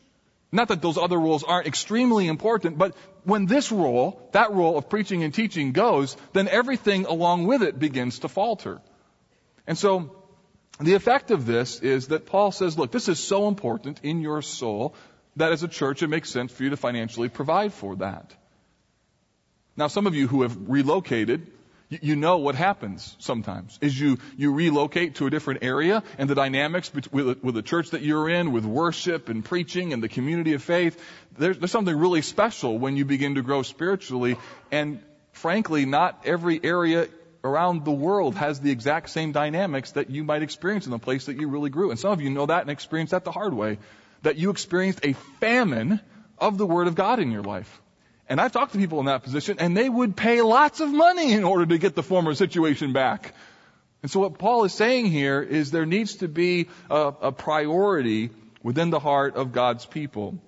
Not 0.53 0.69
that 0.69 0.81
those 0.81 0.97
other 0.97 1.19
roles 1.19 1.43
aren't 1.43 1.67
extremely 1.67 2.29
important, 2.29 2.79
but 2.79 2.95
when 3.25 3.47
this 3.47 3.73
role, 3.73 4.29
that 4.31 4.53
role 4.53 4.79
of 4.79 4.89
preaching 4.89 5.25
and 5.25 5.35
teaching 5.35 5.73
goes, 5.73 6.17
then 6.33 6.47
everything 6.47 7.05
along 7.05 7.49
with 7.49 7.65
it 7.65 7.81
begins 7.81 8.21
to 8.21 8.29
falter. 8.29 8.81
And 9.67 9.77
so, 9.77 10.15
the 10.79 10.95
effect 10.95 11.33
of 11.33 11.47
this 11.47 11.81
is 11.81 12.07
that 12.09 12.27
Paul 12.27 12.53
says, 12.53 12.79
look, 12.79 12.93
this 12.93 13.09
is 13.09 13.19
so 13.19 13.49
important 13.49 14.03
in 14.05 14.21
your 14.21 14.41
soul 14.41 14.95
that 15.35 15.51
as 15.51 15.65
a 15.65 15.69
church 15.69 16.05
it 16.05 16.07
makes 16.07 16.31
sense 16.31 16.53
for 16.53 16.63
you 16.63 16.71
to 16.71 16.77
financially 16.77 17.29
provide 17.29 17.73
for 17.73 17.97
that. 17.97 18.37
Now, 19.77 19.89
some 19.89 20.07
of 20.07 20.15
you 20.15 20.29
who 20.29 20.43
have 20.43 20.69
relocated, 20.69 21.51
you 21.91 22.15
know 22.15 22.39
what 22.39 22.55
happens 22.55 23.17
sometimes 23.19 23.77
is 23.81 23.99
you, 23.99 24.19
you 24.37 24.53
relocate 24.53 25.17
to 25.17 25.27
a 25.27 25.31
different 25.31 25.65
area 25.65 26.03
and 26.19 26.31
the 26.31 26.37
dynamics 26.37 26.93
with, 26.95 27.13
with 27.13 27.55
the 27.55 27.63
church 27.63 27.91
that 27.91 28.03
you're 28.03 28.29
in, 28.29 28.53
with 28.53 28.65
worship 28.65 29.29
and 29.29 29.45
preaching 29.45 29.93
and 29.93 30.03
the 30.03 30.09
community 30.09 30.55
of 30.55 30.63
faith, 30.63 31.03
there's, 31.37 31.59
there's 31.59 31.73
something 31.73 31.97
really 31.97 32.23
special 32.23 32.79
when 32.79 32.97
you 32.97 33.05
begin 33.05 33.35
to 33.35 33.43
grow 33.43 33.63
spiritually 33.63 34.37
and 34.71 35.03
frankly, 35.33 35.85
not 35.85 36.23
every 36.25 36.61
area 36.63 37.09
around 37.43 37.85
the 37.85 37.93
world 37.93 38.35
has 38.37 38.61
the 38.61 38.71
exact 38.71 39.11
same 39.11 39.33
dynamics 39.33 39.93
that 39.93 40.11
you 40.11 40.25
might 40.25 40.43
experience 40.43 40.85
in 40.85 40.91
the 40.91 40.99
place 40.99 41.27
that 41.27 41.41
you 41.41 41.49
really 41.49 41.71
grew. 41.71 41.91
And 41.91 41.99
some 41.99 42.13
of 42.13 42.21
you 42.21 42.31
know 42.31 42.47
that 42.47 42.63
and 42.63 42.71
experienced 42.71 43.13
that 43.13 43.25
the 43.25 43.33
hard 43.33 43.55
way. 43.55 43.79
That 44.23 44.37
you 44.37 44.51
experienced 44.51 45.01
a 45.03 45.15
famine 45.41 46.01
of 46.39 46.59
the 46.59 46.67
Word 46.67 46.87
of 46.87 46.95
God 46.95 47.19
in 47.19 47.31
your 47.31 47.43
life. 47.43 47.81
And 48.31 48.41
I've 48.41 48.53
talked 48.53 48.73
to 48.75 48.79
people 48.79 49.01
in 49.01 49.07
that 49.07 49.25
position 49.25 49.57
and 49.59 49.77
they 49.77 49.89
would 49.89 50.17
pay 50.17 50.41
lots 50.41 50.79
of 50.79 50.89
money 50.89 51.33
in 51.33 51.43
order 51.43 51.67
to 51.67 51.79
get 51.79 51.97
the 51.97 52.03
former 52.03 52.33
situation 52.35 52.93
back. 52.93 53.35
And 54.03 54.11
so 54.11 54.21
what 54.21 54.39
Paul 54.39 54.63
is 54.63 54.73
saying 54.73 55.07
here 55.07 55.43
is 55.43 55.73
there 55.73 55.85
needs 55.85 56.17
to 56.17 56.29
be 56.29 56.69
a, 56.89 57.13
a 57.23 57.33
priority 57.33 58.31
within 58.63 58.91
the 58.91 59.01
heart 59.01 59.35
of 59.35 59.51
God's 59.51 59.85
people. 59.85 60.39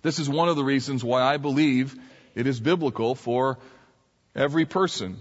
This 0.00 0.18
is 0.18 0.30
one 0.30 0.48
of 0.48 0.56
the 0.56 0.64
reasons 0.64 1.04
why 1.04 1.20
I 1.20 1.36
believe 1.36 1.94
it 2.34 2.46
is 2.46 2.58
biblical 2.58 3.14
for 3.14 3.58
every 4.34 4.64
person 4.64 5.20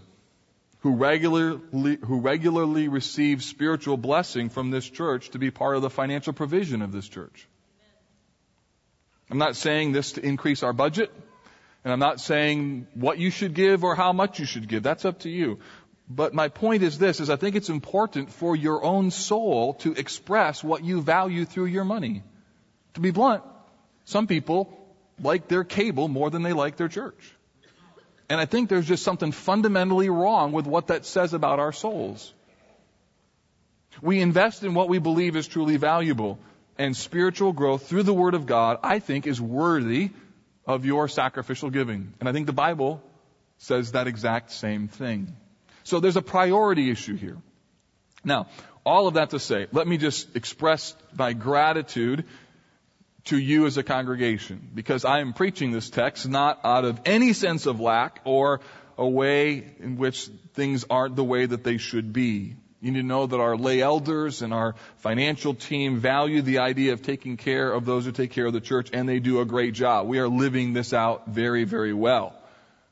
who 0.80 0.96
regularly, 0.96 1.98
who 2.02 2.22
regularly 2.22 2.88
receive 2.88 3.44
spiritual 3.44 3.98
blessing 3.98 4.50
from 4.50 4.72
this 4.72 4.90
church 4.90 5.32
to 5.32 5.40
be 5.40 5.52
part 5.52 5.76
of 5.76 5.82
the 5.82 5.90
financial 5.90 6.32
provision 6.32 6.82
of 6.82 6.94
this 6.94 7.10
church. 7.10 7.46
I'm 9.30 9.38
not 9.38 9.56
saying 9.56 9.92
this 9.92 10.14
to 10.14 10.26
increase 10.26 10.64
our 10.64 10.74
budget, 10.74 11.12
and 11.84 11.92
I'm 11.92 12.00
not 12.00 12.20
saying 12.20 12.88
what 12.94 13.18
you 13.18 13.32
should 13.32 13.54
give 13.54 13.84
or 13.84 13.96
how 13.96 14.14
much 14.14 14.40
you 14.40 14.46
should 14.46 14.68
give. 14.68 14.84
That's 14.84 15.06
up 15.06 15.20
to 15.20 15.30
you. 15.30 15.60
But 16.08 16.34
my 16.34 16.50
point 16.50 16.84
is 16.84 17.00
this, 17.00 17.20
is 17.20 17.30
I 17.30 17.36
think 17.36 17.56
it's 17.56 17.70
important 17.70 18.32
for 18.32 18.56
your 18.56 18.84
own 18.84 19.10
soul 19.10 19.74
to 19.76 19.94
express 19.94 20.64
what 20.64 20.84
you 20.84 21.02
value 21.02 21.46
through 21.46 21.66
your 21.66 21.84
money. 21.84 22.24
To 22.94 23.00
be 23.00 23.12
blunt, 23.12 23.44
some 24.04 24.28
people 24.28 24.78
like 25.20 25.48
their 25.48 25.64
cable 25.64 26.08
more 26.08 26.30
than 26.30 26.44
they 26.44 26.54
like 26.54 26.78
their 26.78 26.88
church. 26.88 27.34
And 28.30 28.40
I 28.40 28.46
think 28.46 28.70
there's 28.70 28.88
just 28.88 29.04
something 29.04 29.32
fundamentally 29.32 30.10
wrong 30.10 30.52
with 30.52 30.66
what 30.66 30.88
that 30.88 31.06
says 31.06 31.34
about 31.34 31.60
our 31.60 31.72
souls. 31.72 32.34
We 34.02 34.20
invest 34.22 34.64
in 34.64 34.74
what 34.74 34.90
we 34.90 35.00
believe 35.00 35.36
is 35.36 35.48
truly 35.48 35.78
valuable. 35.78 36.40
And 36.78 36.96
spiritual 36.96 37.54
growth 37.54 37.88
through 37.88 38.04
the 38.04 38.14
Word 38.14 38.34
of 38.34 38.46
God, 38.46 38.80
I 38.84 39.00
think, 39.00 39.28
is 39.28 39.40
worthy 39.40 40.12
of 40.68 40.86
your 40.86 41.08
sacrificial 41.08 41.70
giving. 41.70 42.14
And 42.20 42.28
I 42.28 42.34
think 42.34 42.48
the 42.48 42.54
Bible 42.54 43.02
says 43.58 43.94
that 43.94 44.08
exact 44.08 44.52
same 44.52 44.88
thing. 44.88 45.36
So 45.84 46.00
there's 46.00 46.18
a 46.18 46.22
priority 46.22 46.90
issue 46.90 47.16
here. 47.16 47.38
Now, 48.24 48.48
all 48.86 49.08
of 49.08 49.14
that 49.16 49.30
to 49.30 49.40
say, 49.40 49.68
let 49.72 49.88
me 49.88 49.98
just 49.98 50.36
express 50.36 50.96
my 51.18 51.34
gratitude 51.34 52.26
to 53.26 53.38
you 53.38 53.66
as 53.66 53.78
a 53.78 53.84
congregation 53.84 54.70
because 54.74 55.06
I 55.06 55.20
am 55.20 55.34
preaching 55.34 55.72
this 55.72 55.90
text 55.90 56.28
not 56.28 56.60
out 56.64 56.86
of 56.86 57.02
any 57.06 57.34
sense 57.34 57.66
of 57.66 57.80
lack 57.80 58.22
or 58.24 58.62
a 58.98 59.08
way 59.08 59.64
in 59.80 59.98
which 59.98 60.30
things 60.54 60.86
aren't 60.90 61.16
the 61.16 61.24
way 61.24 61.46
that 61.46 61.64
they 61.64 61.78
should 61.78 62.14
be. 62.14 62.56
You 62.86 62.92
need 62.92 63.02
to 63.02 63.08
know 63.08 63.26
that 63.26 63.40
our 63.40 63.58
lay 63.58 63.82
elders 63.82 64.44
and 64.44 64.54
our 64.54 64.76
financial 64.98 65.56
team 65.56 65.98
value 65.98 66.44
the 66.44 66.60
idea 66.60 66.94
of 66.94 67.02
taking 67.02 67.36
care 67.36 67.74
of 67.74 67.84
those 67.84 68.06
who 68.06 68.12
take 68.12 68.30
care 68.30 68.46
of 68.46 68.54
the 68.54 68.62
church 68.62 68.92
and 68.94 69.10
they 69.10 69.18
do 69.18 69.42
a 69.42 69.46
great 69.46 69.74
job. 69.74 70.06
We 70.06 70.20
are 70.20 70.28
living 70.28 70.74
this 70.74 70.94
out 70.94 71.26
very, 71.26 71.64
very 71.64 71.94
well. 71.94 72.36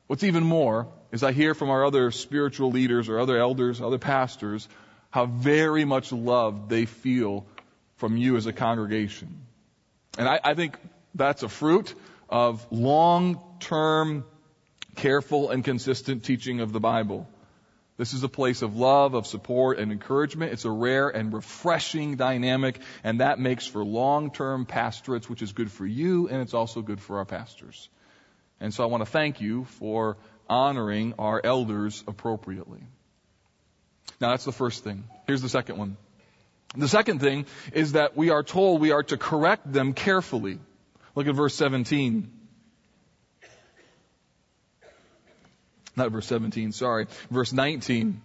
What's 0.08 0.24
even 0.24 0.42
more 0.42 0.88
is 1.12 1.22
I 1.22 1.30
hear 1.30 1.54
from 1.54 1.70
our 1.70 1.84
other 1.84 2.10
spiritual 2.10 2.72
leaders 2.72 3.08
or 3.08 3.20
other 3.20 3.38
elders, 3.38 3.80
other 3.80 3.98
pastors, 3.98 4.68
how 5.10 5.26
very 5.26 5.84
much 5.84 6.10
love 6.10 6.68
they 6.68 6.86
feel 6.86 7.46
from 7.98 8.16
you 8.16 8.36
as 8.36 8.46
a 8.46 8.52
congregation. 8.52 9.46
And 10.18 10.28
I, 10.28 10.40
I 10.42 10.54
think 10.54 10.76
that's 11.14 11.44
a 11.44 11.48
fruit 11.48 11.94
of 12.28 12.66
long-term, 12.72 14.24
careful 14.96 15.50
and 15.50 15.64
consistent 15.64 16.24
teaching 16.24 16.58
of 16.58 16.72
the 16.72 16.80
Bible. 16.80 17.28
This 17.96 18.12
is 18.12 18.24
a 18.24 18.28
place 18.28 18.62
of 18.62 18.76
love, 18.76 19.14
of 19.14 19.26
support 19.26 19.78
and 19.78 19.92
encouragement. 19.92 20.52
It's 20.52 20.64
a 20.64 20.70
rare 20.70 21.08
and 21.08 21.32
refreshing 21.32 22.16
dynamic, 22.16 22.80
and 23.04 23.20
that 23.20 23.38
makes 23.38 23.66
for 23.66 23.84
long-term 23.84 24.66
pastorates, 24.66 25.30
which 25.30 25.42
is 25.42 25.52
good 25.52 25.70
for 25.70 25.86
you, 25.86 26.28
and 26.28 26.42
it's 26.42 26.54
also 26.54 26.82
good 26.82 27.00
for 27.00 27.18
our 27.18 27.24
pastors. 27.24 27.88
And 28.60 28.74
so 28.74 28.82
I 28.82 28.86
want 28.86 29.04
to 29.04 29.10
thank 29.10 29.40
you 29.40 29.64
for 29.64 30.16
honoring 30.48 31.14
our 31.18 31.40
elders 31.42 32.02
appropriately. 32.08 32.80
Now 34.20 34.30
that's 34.30 34.44
the 34.44 34.52
first 34.52 34.82
thing. 34.82 35.04
Here's 35.26 35.42
the 35.42 35.48
second 35.48 35.78
one. 35.78 35.96
The 36.76 36.88
second 36.88 37.20
thing 37.20 37.46
is 37.72 37.92
that 37.92 38.16
we 38.16 38.30
are 38.30 38.42
told 38.42 38.80
we 38.80 38.90
are 38.90 39.04
to 39.04 39.16
correct 39.16 39.72
them 39.72 39.92
carefully. 39.92 40.58
Look 41.14 41.28
at 41.28 41.34
verse 41.36 41.54
17. 41.54 42.33
Not 45.96 46.10
verse 46.10 46.26
17, 46.26 46.72
sorry. 46.72 47.06
Verse 47.30 47.52
19. 47.52 48.20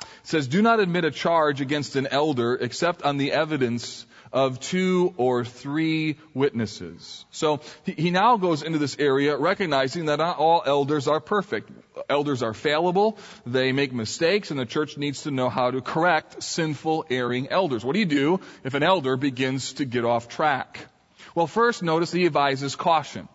It 0.00 0.06
says, 0.24 0.48
Do 0.48 0.62
not 0.62 0.80
admit 0.80 1.04
a 1.04 1.10
charge 1.10 1.60
against 1.60 1.96
an 1.96 2.08
elder 2.08 2.54
except 2.54 3.02
on 3.02 3.16
the 3.16 3.32
evidence 3.32 4.06
of 4.32 4.60
two 4.60 5.14
or 5.16 5.44
three 5.44 6.16
witnesses. 6.34 7.24
So 7.30 7.60
he 7.84 8.10
now 8.10 8.36
goes 8.36 8.62
into 8.62 8.78
this 8.78 8.96
area 8.98 9.36
recognizing 9.36 10.06
that 10.06 10.18
not 10.18 10.38
all 10.38 10.62
elders 10.66 11.08
are 11.08 11.20
perfect. 11.20 11.70
Elders 12.10 12.42
are 12.42 12.52
fallible, 12.52 13.18
they 13.46 13.72
make 13.72 13.92
mistakes, 13.92 14.50
and 14.50 14.60
the 14.60 14.66
church 14.66 14.98
needs 14.98 15.22
to 15.22 15.30
know 15.30 15.48
how 15.48 15.70
to 15.70 15.80
correct 15.80 16.42
sinful, 16.42 17.06
erring 17.08 17.48
elders. 17.48 17.84
What 17.84 17.94
do 17.94 18.00
you 18.00 18.04
do 18.06 18.40
if 18.64 18.74
an 18.74 18.82
elder 18.82 19.16
begins 19.16 19.74
to 19.74 19.84
get 19.84 20.04
off 20.04 20.28
track? 20.28 20.86
Well, 21.34 21.46
first 21.46 21.82
notice 21.82 22.12
he 22.12 22.26
advises 22.26 22.76
caution. 22.76 23.28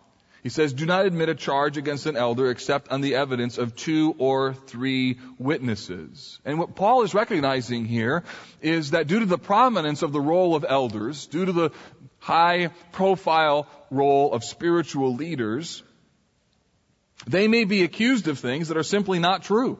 He 0.44 0.50
says, 0.50 0.74
do 0.74 0.88
not 0.88 1.06
admit 1.06 1.30
a 1.30 1.36
charge 1.36 1.78
against 1.78 2.08
an 2.08 2.18
elder 2.18 2.50
except 2.50 2.90
on 2.90 3.02
the 3.02 3.16
evidence 3.16 3.60
of 3.60 3.76
two 3.76 4.16
or 4.18 4.54
three 4.54 5.20
witnesses. 5.38 6.40
And 6.44 6.58
what 6.58 6.76
Paul 6.76 7.04
is 7.04 7.14
recognizing 7.14 7.86
here 7.86 8.24
is 8.60 8.92
that 8.92 9.06
due 9.06 9.20
to 9.20 9.28
the 9.28 9.38
prominence 9.38 10.02
of 10.02 10.14
the 10.14 10.22
role 10.22 10.56
of 10.56 10.66
elders, 10.68 11.28
due 11.28 11.46
to 11.46 11.52
the 11.52 11.70
high 12.18 12.68
profile 12.92 13.68
role 13.92 14.34
of 14.34 14.44
spiritual 14.44 15.16
leaders, 15.16 15.84
they 17.28 17.48
may 17.48 17.66
be 17.66 17.84
accused 17.84 18.28
of 18.28 18.40
things 18.40 18.70
that 18.70 18.78
are 18.78 18.84
simply 18.84 19.20
not 19.20 19.44
true. 19.44 19.78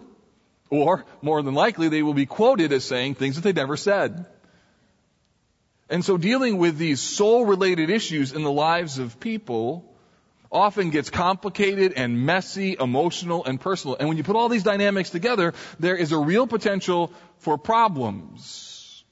Or, 0.70 1.06
more 1.24 1.42
than 1.42 1.56
likely, 1.56 1.90
they 1.90 2.04
will 2.04 2.14
be 2.14 2.28
quoted 2.28 2.72
as 2.72 2.86
saying 2.86 3.16
things 3.16 3.36
that 3.36 3.42
they 3.42 3.52
never 3.52 3.76
said. 3.76 4.28
And 5.90 6.06
so 6.06 6.18
dealing 6.18 6.58
with 6.58 6.78
these 6.78 7.02
soul 7.02 7.46
related 7.46 7.90
issues 7.90 8.32
in 8.32 8.44
the 8.44 8.52
lives 8.52 9.00
of 9.00 9.20
people 9.20 9.91
often 10.52 10.90
gets 10.90 11.10
complicated 11.10 11.94
and 11.96 12.26
messy, 12.26 12.76
emotional 12.80 13.46
and 13.46 13.60
personal. 13.60 13.96
And 13.98 14.08
when 14.08 14.18
you 14.18 14.24
put 14.24 14.36
all 14.36 14.50
these 14.50 14.64
dynamics 14.64 15.10
together, 15.10 15.54
there 15.80 15.96
is 15.96 16.12
a 16.12 16.18
real 16.18 16.46
potential 16.48 17.12
for 17.38 17.58
problems. 17.58 19.04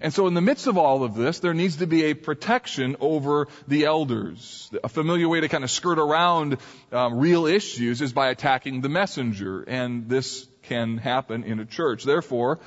And 0.00 0.14
so 0.14 0.28
in 0.28 0.34
the 0.34 0.40
midst 0.40 0.68
of 0.68 0.78
all 0.78 1.02
of 1.02 1.16
this, 1.16 1.40
there 1.40 1.54
needs 1.54 1.78
to 1.78 1.86
be 1.86 2.04
a 2.04 2.14
protection 2.14 2.96
over 3.00 3.48
the 3.66 3.86
elders. 3.86 4.70
A 4.84 4.88
familiar 4.88 5.28
way 5.28 5.40
to 5.40 5.48
kind 5.48 5.64
of 5.64 5.70
skirt 5.70 5.98
around 5.98 6.58
um, 6.92 7.18
real 7.18 7.46
issues 7.46 8.00
is 8.00 8.12
by 8.12 8.28
attacking 8.28 8.80
the 8.80 8.88
messenger. 8.88 9.62
And 9.62 10.08
this 10.08 10.46
can 10.62 10.98
happen 10.98 11.42
in 11.42 11.58
a 11.58 11.64
church. 11.64 12.04
Therefore, 12.04 12.60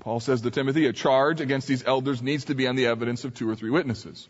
Paul 0.00 0.18
says 0.18 0.40
to 0.42 0.50
Timothy, 0.50 0.86
a 0.86 0.92
charge 0.92 1.40
against 1.40 1.68
these 1.68 1.84
elders 1.84 2.22
needs 2.22 2.46
to 2.46 2.54
be 2.54 2.66
on 2.66 2.74
the 2.74 2.86
evidence 2.86 3.24
of 3.24 3.34
two 3.34 3.48
or 3.48 3.54
three 3.54 3.70
witnesses. 3.70 4.28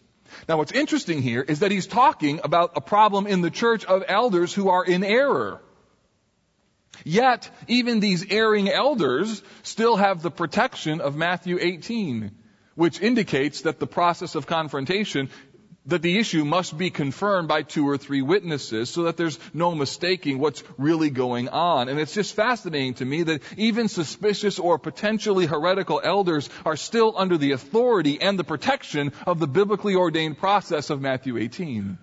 Now 0.49 0.59
what's 0.59 0.73
interesting 0.73 1.23
here 1.23 1.43
is 1.43 1.61
that 1.61 1.71
he's 1.71 1.87
talking 1.87 2.41
about 2.45 2.73
a 2.77 2.81
problem 2.81 3.27
in 3.27 3.41
the 3.43 3.51
church 3.51 3.85
of 3.85 4.05
elders 4.07 4.53
who 4.53 4.69
are 4.69 4.85
in 4.85 5.05
error. 5.05 5.61
Yet, 7.05 7.51
even 7.69 8.01
these 8.01 8.25
erring 8.31 8.69
elders 8.69 9.43
still 9.62 9.97
have 9.97 10.23
the 10.23 10.31
protection 10.31 11.01
of 11.01 11.17
Matthew 11.17 11.59
18, 11.61 12.33
which 12.75 13.01
indicates 13.01 13.62
that 13.62 13.79
the 13.79 13.87
process 13.87 14.35
of 14.35 14.47
confrontation 14.47 15.31
that 15.87 16.03
the 16.03 16.18
issue 16.18 16.44
must 16.44 16.77
be 16.77 16.90
confirmed 16.90 17.49
by 17.49 17.62
two 17.62 17.88
or 17.88 17.96
three 17.96 18.22
witnesses 18.22 18.90
so 18.90 19.05
that 19.05 19.16
there's 19.16 19.38
no 19.55 19.75
mistaking 19.75 20.38
what's 20.38 20.62
really 20.77 21.11
going 21.11 21.49
on. 21.49 21.88
And 21.88 22.01
it's 22.01 22.14
just 22.14 22.35
fascinating 22.35 22.94
to 22.94 23.05
me 23.05 23.22
that 23.25 23.42
even 23.57 23.88
suspicious 23.88 24.59
or 24.59 24.79
potentially 24.79 25.46
heretical 25.46 26.01
elders 26.03 26.49
are 26.64 26.77
still 26.77 27.14
under 27.16 27.38
the 27.38 27.53
authority 27.53 28.20
and 28.20 28.38
the 28.38 28.44
protection 28.44 29.12
of 29.27 29.38
the 29.38 29.46
biblically 29.46 29.94
ordained 29.94 30.38
process 30.38 30.90
of 30.90 31.01
Matthew 31.01 31.38
18. 31.38 31.99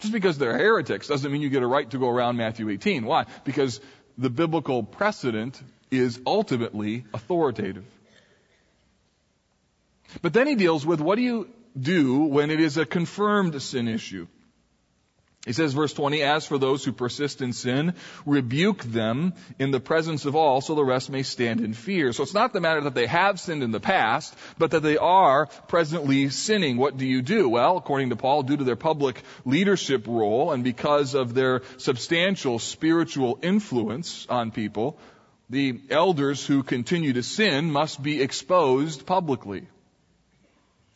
Just 0.00 0.12
because 0.12 0.38
they're 0.38 0.56
heretics 0.56 1.08
doesn't 1.08 1.30
mean 1.30 1.42
you 1.42 1.50
get 1.50 1.62
a 1.62 1.66
right 1.66 1.88
to 1.90 1.98
go 1.98 2.08
around 2.08 2.36
Matthew 2.36 2.68
18. 2.68 3.04
Why? 3.04 3.26
Because 3.44 3.80
the 4.16 4.30
biblical 4.30 4.82
precedent 4.82 5.60
is 5.90 6.20
ultimately 6.26 7.04
authoritative. 7.14 7.84
But 10.22 10.32
then 10.32 10.46
he 10.46 10.54
deals 10.54 10.86
with 10.86 11.00
what 11.00 11.16
do 11.16 11.22
you 11.22 11.48
do 11.80 12.20
when 12.20 12.50
it 12.50 12.60
is 12.60 12.76
a 12.76 12.86
confirmed 12.86 13.60
sin 13.62 13.88
issue. 13.88 14.26
He 15.46 15.54
says, 15.54 15.72
verse 15.72 15.94
20, 15.94 16.22
as 16.22 16.44
for 16.44 16.58
those 16.58 16.84
who 16.84 16.92
persist 16.92 17.40
in 17.40 17.54
sin, 17.54 17.94
rebuke 18.26 18.82
them 18.82 19.32
in 19.58 19.70
the 19.70 19.80
presence 19.80 20.26
of 20.26 20.36
all 20.36 20.60
so 20.60 20.74
the 20.74 20.84
rest 20.84 21.08
may 21.08 21.22
stand 21.22 21.60
in 21.60 21.72
fear. 21.72 22.12
So 22.12 22.22
it's 22.22 22.34
not 22.34 22.52
the 22.52 22.60
matter 22.60 22.82
that 22.82 22.94
they 22.94 23.06
have 23.06 23.40
sinned 23.40 23.62
in 23.62 23.70
the 23.70 23.80
past, 23.80 24.34
but 24.58 24.72
that 24.72 24.82
they 24.82 24.98
are 24.98 25.46
presently 25.68 26.28
sinning. 26.28 26.76
What 26.76 26.98
do 26.98 27.06
you 27.06 27.22
do? 27.22 27.48
Well, 27.48 27.78
according 27.78 28.10
to 28.10 28.16
Paul, 28.16 28.42
due 28.42 28.58
to 28.58 28.64
their 28.64 28.76
public 28.76 29.22
leadership 29.46 30.06
role 30.06 30.52
and 30.52 30.64
because 30.64 31.14
of 31.14 31.32
their 31.32 31.62
substantial 31.78 32.58
spiritual 32.58 33.38
influence 33.40 34.26
on 34.28 34.50
people, 34.50 34.98
the 35.48 35.80
elders 35.88 36.44
who 36.44 36.62
continue 36.62 37.14
to 37.14 37.22
sin 37.22 37.70
must 37.70 38.02
be 38.02 38.20
exposed 38.20 39.06
publicly. 39.06 39.66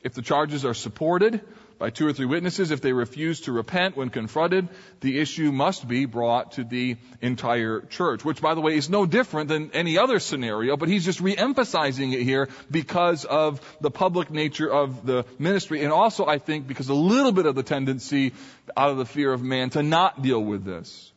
If 0.02 0.14
the 0.14 0.22
charges 0.22 0.64
are 0.64 0.74
supported 0.74 1.40
by 1.78 1.90
two 1.90 2.06
or 2.06 2.12
three 2.12 2.26
witnesses, 2.26 2.70
if 2.70 2.80
they 2.80 2.92
refuse 2.92 3.42
to 3.42 3.52
repent 3.52 3.96
when 3.96 4.08
confronted, 4.08 4.68
the 5.00 5.18
issue 5.18 5.50
must 5.52 5.86
be 5.86 6.04
brought 6.04 6.52
to 6.52 6.64
the 6.64 6.96
entire 7.20 7.80
church, 7.80 8.24
which 8.24 8.40
by 8.40 8.54
the 8.54 8.60
way 8.60 8.76
is 8.76 8.90
no 8.90 9.06
different 9.06 9.48
than 9.48 9.70
any 9.72 9.98
other 9.98 10.18
scenario, 10.18 10.76
but 10.76 10.88
he's 10.88 11.04
just 11.04 11.20
re-emphasizing 11.20 12.12
it 12.12 12.22
here 12.22 12.48
because 12.70 13.24
of 13.24 13.60
the 13.80 13.90
public 13.90 14.30
nature 14.30 14.70
of 14.72 15.06
the 15.06 15.24
ministry 15.38 15.82
and 15.82 15.92
also 15.92 16.26
I 16.26 16.38
think 16.38 16.66
because 16.66 16.88
a 16.88 16.94
little 16.94 17.32
bit 17.32 17.46
of 17.46 17.54
the 17.54 17.62
tendency 17.62 18.32
out 18.76 18.90
of 18.90 18.96
the 18.96 19.06
fear 19.06 19.32
of 19.32 19.42
man 19.42 19.70
to 19.70 19.82
not 19.82 20.22
deal 20.22 20.42
with 20.42 20.64
this. 20.64 21.12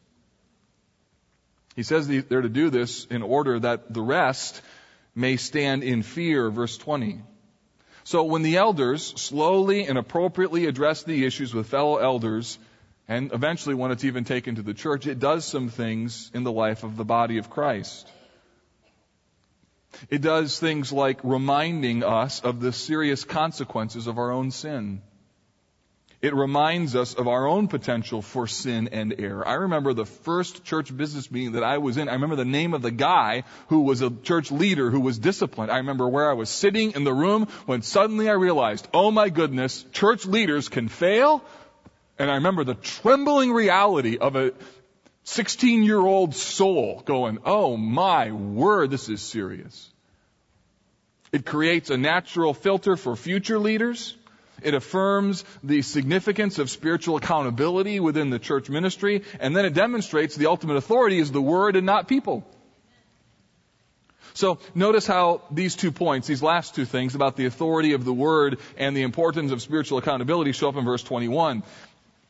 He 1.76 1.84
says 1.84 2.08
they're 2.08 2.41
to 2.41 2.50
do 2.50 2.69
this 2.69 3.06
in 3.06 3.21
order 3.21 3.60
that 3.60 3.93
the 3.93 4.02
rest 4.02 4.62
may 5.13 5.38
stand 5.38 5.84
in 5.84 6.04
fear, 6.04 6.50
verse 6.50 6.78
20. 6.78 7.21
So 8.06 8.24
when 8.24 8.44
the 8.44 8.58
elders 8.58 9.04
slowly 9.20 9.88
and 9.88 9.98
appropriately 9.98 10.68
address 10.68 11.02
the 11.02 11.26
issues 11.26 11.56
with 11.56 11.68
fellow 11.68 11.98
elders, 11.98 12.60
and 13.08 13.34
eventually 13.34 13.74
when 13.74 13.89
it's 13.89 14.04
even 14.04 14.26
taken 14.26 14.56
to 14.56 14.62
the 14.62 14.76
church, 14.76 15.08
it 15.08 15.18
does 15.18 15.44
some 15.44 15.70
things 15.70 16.30
in 16.32 16.44
the 16.44 16.52
life 16.52 16.84
of 16.84 16.98
the 16.98 17.04
body 17.04 17.39
of 17.39 17.50
Christ. 17.50 18.08
It 20.08 20.22
does 20.22 20.60
things 20.60 20.91
like 20.91 21.20
reminding 21.24 22.04
us 22.04 22.41
of 22.41 22.60
the 22.60 22.72
serious 22.72 23.24
consequences 23.24 24.06
of 24.06 24.20
our 24.20 24.32
own 24.32 24.52
sin. 24.52 25.02
It 26.26 26.34
reminds 26.34 26.96
us 26.96 27.14
of 27.14 27.28
our 27.28 27.46
own 27.46 27.68
potential 27.68 28.24
for 28.24 28.48
sin 28.48 28.90
and 28.92 29.14
error. 29.20 29.48
I 29.48 29.54
remember 29.54 29.94
the 29.94 30.08
first 30.08 30.64
church 30.64 30.98
business 30.98 31.30
meeting 31.30 31.52
that 31.52 31.64
I 31.64 31.78
was 31.78 31.98
in. 31.98 32.10
I 32.10 32.14
remember 32.14 32.36
the 32.36 32.44
name 32.44 32.74
of 32.74 32.82
the 32.82 32.90
guy 32.90 33.44
who 33.68 33.82
was 33.82 34.02
a 34.02 34.10
church 34.10 34.52
leader 34.52 34.90
who 34.90 35.02
was 35.02 35.20
disciplined. 35.20 35.70
I 35.70 35.78
remember 35.78 36.10
where 36.10 36.28
I 36.28 36.34
was 36.34 36.50
sitting 36.50 36.94
in 36.94 37.04
the 37.04 37.14
room 37.14 37.48
when 37.68 37.84
suddenly 37.84 38.28
I 38.28 38.34
realized, 38.34 38.88
oh 38.92 39.12
my 39.12 39.30
goodness, 39.30 39.86
church 39.92 40.26
leaders 40.26 40.68
can 40.68 40.88
fail. 40.88 41.46
And 42.18 42.32
I 42.32 42.36
remember 42.38 42.64
the 42.64 42.74
trembling 42.74 43.54
reality 43.54 44.18
of 44.18 44.36
a 44.36 44.54
16 45.26 45.84
year 45.84 46.00
old 46.00 46.34
soul 46.34 47.04
going, 47.06 47.38
oh 47.46 47.78
my 47.78 48.32
word, 48.32 48.90
this 48.90 49.10
is 49.10 49.22
serious. 49.22 49.94
It 51.32 51.46
creates 51.46 51.92
a 51.92 51.98
natural 51.98 52.56
filter 52.56 52.96
for 52.96 53.16
future 53.16 53.60
leaders. 53.60 54.18
It 54.62 54.74
affirms 54.74 55.44
the 55.63 55.82
significance 55.82 56.60
of 56.60 56.70
spiritual 56.70 57.18
accountability 57.18 58.00
within 58.00 58.30
the 58.30 58.39
church 58.39 58.70
ministry, 58.70 59.24
and 59.39 59.56
then 59.56 59.65
it 59.65 59.74
demonstrates 59.74 60.36
the 60.36 60.48
ultimate 60.48 60.78
authority 60.78 61.20
is 61.20 61.32
the 61.32 61.41
Word 61.41 61.76
and 61.76 61.86
not 61.86 62.08
people. 62.08 62.48
So 64.34 64.60
notice 64.74 65.08
how 65.08 65.44
these 65.50 65.78
two 65.78 65.94
points, 65.94 66.28
these 66.28 66.44
last 66.44 66.76
two 66.76 66.84
things 66.84 67.15
about 67.15 67.38
the 67.38 67.46
authority 67.46 67.94
of 67.94 68.04
the 68.04 68.13
Word 68.13 68.60
and 68.78 68.96
the 68.96 69.04
importance 69.04 69.52
of 69.54 69.62
spiritual 69.62 69.98
accountability 69.98 70.52
show 70.52 70.68
up 70.68 70.76
in 70.76 70.84
verse 70.84 71.04
21. 71.04 71.63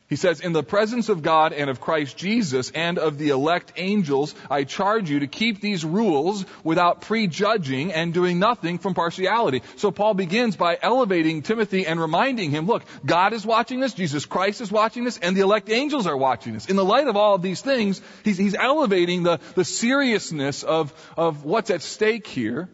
He 0.08 0.14
says, 0.14 0.38
in 0.40 0.52
the 0.52 0.62
presence 0.62 1.08
of 1.08 1.22
God 1.22 1.52
and 1.52 1.68
of 1.68 1.80
Christ 1.80 2.16
Jesus 2.16 2.70
and 2.70 2.96
of 2.96 3.18
the 3.18 3.30
elect 3.30 3.72
angels, 3.76 4.36
I 4.48 4.62
charge 4.62 5.10
you 5.10 5.20
to 5.20 5.26
keep 5.26 5.60
these 5.60 5.84
rules 5.84 6.44
without 6.62 7.00
prejudging 7.00 7.92
and 7.92 8.14
doing 8.14 8.38
nothing 8.38 8.78
from 8.78 8.94
partiality. 8.94 9.62
So 9.76 9.90
Paul 9.90 10.14
begins 10.14 10.54
by 10.54 10.78
elevating 10.80 11.42
Timothy 11.42 11.86
and 11.86 12.00
reminding 12.00 12.52
him, 12.52 12.66
look, 12.66 12.84
God 13.04 13.32
is 13.32 13.44
watching 13.44 13.80
this, 13.80 13.94
Jesus 13.94 14.26
Christ 14.26 14.60
is 14.60 14.70
watching 14.70 15.02
this, 15.02 15.18
and 15.18 15.36
the 15.36 15.40
elect 15.40 15.70
angels 15.70 16.06
are 16.06 16.16
watching 16.16 16.54
this. 16.54 16.66
In 16.66 16.76
the 16.76 16.84
light 16.84 17.08
of 17.08 17.16
all 17.16 17.34
of 17.34 17.42
these 17.42 17.60
things, 17.60 18.00
he's, 18.22 18.38
he's 18.38 18.54
elevating 18.54 19.24
the, 19.24 19.40
the 19.56 19.64
seriousness 19.64 20.62
of, 20.62 20.92
of 21.16 21.44
what's 21.44 21.70
at 21.70 21.82
stake 21.82 22.28
here. 22.28 22.68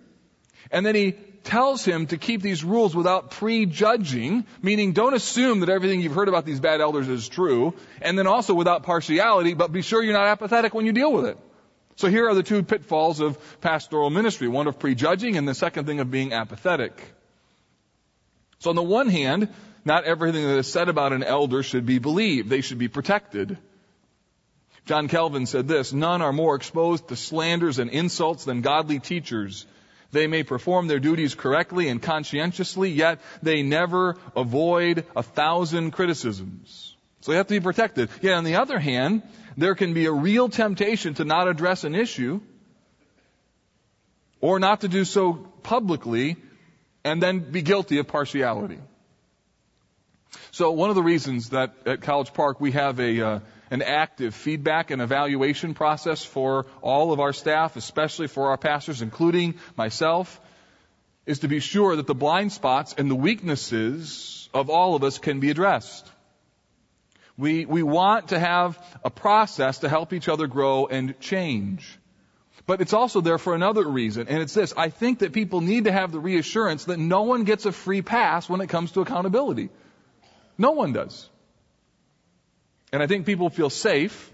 And 0.71 0.85
then 0.85 0.95
he 0.95 1.15
tells 1.45 1.85
him 1.85 2.07
to 2.07 2.19
keep 2.19 2.43
these 2.43 2.65
rules 2.65 2.95
without 2.95 3.31
prejudging, 3.31 4.47
meaning 4.63 4.93
don't 4.93 5.15
assume 5.15 5.61
that 5.61 5.69
everything 5.69 6.01
you've 6.01 6.15
heard 6.15 6.29
about 6.29 6.45
these 6.45 6.61
bad 6.61 6.81
elders 6.81 7.09
is 7.09 7.29
true, 7.29 7.75
and 8.01 8.19
then 8.19 8.27
also 8.27 8.55
without 8.55 8.83
partiality, 8.83 9.55
but 9.55 9.73
be 9.73 9.83
sure 9.83 10.03
you're 10.03 10.13
not 10.13 10.27
apathetic 10.27 10.75
when 10.75 10.87
you 10.87 10.93
deal 10.93 11.13
with 11.13 11.27
it. 11.27 11.39
So 11.97 12.09
here 12.09 12.29
are 12.29 12.35
the 12.35 12.43
two 12.43 12.63
pitfalls 12.63 13.21
of 13.21 13.39
pastoral 13.61 14.11
ministry, 14.11 14.49
one 14.49 14.67
of 14.67 14.79
prejudging 14.79 15.37
and 15.37 15.47
the 15.47 15.55
second 15.55 15.87
thing 15.87 16.01
of 16.01 16.11
being 16.11 16.33
apathetic. 16.33 17.01
So 18.59 18.71
on 18.71 18.77
the 18.77 18.83
one 18.83 19.09
hand, 19.09 19.49
not 19.85 20.05
everything 20.05 20.45
that 20.45 20.59
is 20.59 20.73
said 20.73 20.89
about 20.89 21.13
an 21.13 21.23
elder 21.23 21.63
should 21.63 21.85
be 21.85 21.99
believed. 21.99 22.49
They 22.49 22.61
should 22.61 22.79
be 22.79 22.89
protected. 22.89 23.59
John 24.85 25.09
Calvin 25.09 25.47
said 25.47 25.69
this, 25.69 25.93
none 25.93 26.23
are 26.23 26.33
more 26.33 26.57
exposed 26.57 27.09
to 27.09 27.17
slanders 27.17 27.79
and 27.79 27.91
insults 27.91 28.45
than 28.45 28.63
godly 28.63 28.99
teachers. 28.99 29.67
They 30.13 30.27
may 30.27 30.43
perform 30.43 30.87
their 30.87 31.01
duties 31.01 31.35
correctly 31.35 31.89
and 31.89 32.01
conscientiously, 32.01 32.91
yet 32.91 33.21
they 33.43 33.63
never 33.63 34.17
avoid 34.37 35.07
a 35.17 35.23
thousand 35.23 35.93
criticisms. 35.93 36.95
So 37.21 37.33
they 37.33 37.39
have 37.39 37.47
to 37.47 37.55
be 37.55 37.61
protected. 37.61 38.11
Yet 38.21 38.35
on 38.35 38.45
the 38.45 38.57
other 38.57 38.79
hand, 38.79 39.23
there 39.57 39.75
can 39.75 39.95
be 39.95 40.07
a 40.07 40.13
real 40.13 40.49
temptation 40.49 41.15
to 41.15 41.25
not 41.25 41.49
address 41.49 41.85
an 41.85 41.95
issue 41.95 42.41
or 44.41 44.59
not 44.59 44.83
to 44.83 44.89
do 44.89 45.05
so 45.05 45.35
publicly 45.63 46.37
and 47.05 47.23
then 47.23 47.39
be 47.39 47.63
guilty 47.63 47.99
of 47.99 48.07
partiality. 48.07 48.79
So 50.51 50.73
one 50.73 50.91
of 50.91 50.97
the 50.97 51.03
reasons 51.03 51.51
that 51.51 51.75
at 51.87 52.03
College 52.03 52.35
Park 52.35 52.61
we 52.61 52.73
have 52.73 53.01
a 53.01 53.27
uh, 53.27 53.41
an 53.73 53.81
active 53.81 54.35
feedback 54.35 54.91
and 54.91 55.01
evaluation 55.01 55.73
process 55.73 56.23
for 56.23 56.67
all 56.83 57.11
of 57.11 57.21
our 57.21 57.33
staff, 57.33 57.75
especially 57.77 58.27
for 58.27 58.51
our 58.51 58.59
pastors, 58.59 59.01
including 59.01 59.55
myself, 59.77 60.39
is 61.25 61.39
to 61.39 61.49
be 61.49 61.59
sure 61.59 61.97
that 61.97 62.07
the 62.07 62.15
blind 62.15 62.53
spots 62.53 62.95
and 62.99 63.11
the 63.11 63.15
weaknesses 63.15 64.51
of 64.53 64.69
all 64.69 64.95
of 64.95 65.03
us 65.03 65.19
can 65.19 65.41
be 65.41 65.51
addressed. 65.51 66.07
We, 67.39 67.65
we 67.65 67.83
want 67.83 68.29
to 68.29 68.39
have 68.39 68.79
a 69.03 69.11
process 69.11 69.79
to 69.79 69.89
help 69.89 70.13
each 70.13 70.29
other 70.29 70.47
grow 70.49 70.87
and 70.87 71.19
change. 71.19 71.99
But 72.67 72.83
it's 72.83 72.93
also 72.93 73.23
there 73.23 73.39
for 73.39 73.55
another 73.55 73.89
reason, 73.89 74.29
and 74.29 74.43
it's 74.43 74.53
this. 74.53 74.75
I 74.77 74.91
think 74.91 75.21
that 75.21 75.33
people 75.33 75.63
need 75.63 75.85
to 75.85 75.93
have 75.93 76.13
the 76.13 76.21
reassurance 76.21 76.85
that 76.85 76.99
no 76.99 77.23
one 77.23 77.45
gets 77.45 77.65
a 77.65 77.73
free 77.73 78.03
pass 78.03 78.51
when 78.51 78.61
it 78.61 78.69
comes 78.69 78.93
to 78.93 79.01
accountability. 79.01 79.71
No 80.59 80.73
one 80.73 80.93
does. 80.93 81.31
And 82.93 83.03
I 83.03 83.07
think 83.07 83.25
people 83.25 83.49
feel 83.49 83.71
safe 83.71 84.31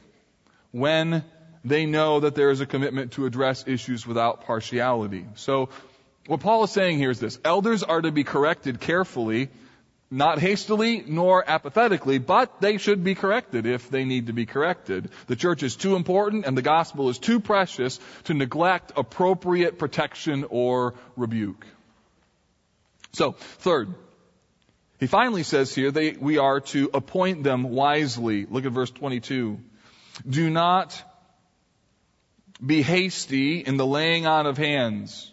when 0.73 1.25
they 1.65 1.87
know 1.87 2.21
that 2.21 2.35
there 2.35 2.51
is 2.51 2.61
a 2.61 2.67
commitment 2.67 3.13
to 3.13 3.27
address 3.27 3.65
issues 3.67 4.07
without 4.07 4.45
partiality. 4.45 5.27
So, 5.37 5.69
what 6.27 6.41
Paul 6.41 6.65
is 6.65 6.71
saying 6.71 6.99
here 6.99 7.11
is 7.11 7.21
this. 7.21 7.39
Elders 7.45 7.83
are 7.83 8.03
to 8.03 8.11
be 8.13 8.23
corrected 8.23 8.81
carefully, 8.81 9.49
not 10.11 10.39
hastily 10.39 11.03
nor 11.07 11.43
apathetically, 11.49 12.19
but 12.19 12.61
they 12.61 12.77
should 12.77 13.03
be 13.03 13.15
corrected 13.15 13.65
if 13.65 13.89
they 13.89 14.05
need 14.05 14.27
to 14.27 14.35
be 14.35 14.45
corrected. 14.45 15.11
The 15.27 15.37
church 15.37 15.63
is 15.63 15.77
too 15.77 15.97
important 15.97 16.45
and 16.45 16.57
the 16.57 16.63
gospel 16.63 17.09
is 17.09 17.19
too 17.19 17.41
precious 17.41 17.99
to 18.25 18.35
neglect 18.35 18.93
appropriate 18.97 19.79
protection 19.79 20.45
or 20.51 20.95
rebuke. 21.17 21.67
So, 23.13 23.33
third, 23.33 23.95
he 24.99 25.07
finally 25.07 25.45
says 25.45 25.73
here 25.73 25.93
that 25.93 26.21
we 26.21 26.39
are 26.39 26.61
to 26.61 26.91
appoint 26.93 27.45
them 27.45 27.71
wisely. 27.71 28.47
Look 28.47 28.67
at 28.67 28.73
verse 28.73 28.91
22. 28.91 29.61
Do 30.29 30.51
not 30.51 31.01
be 32.65 32.83
hasty 32.83 33.61
in 33.61 33.77
the 33.77 33.87
laying 33.87 34.27
on 34.27 34.47
of 34.47 34.59
hands, 34.59 35.33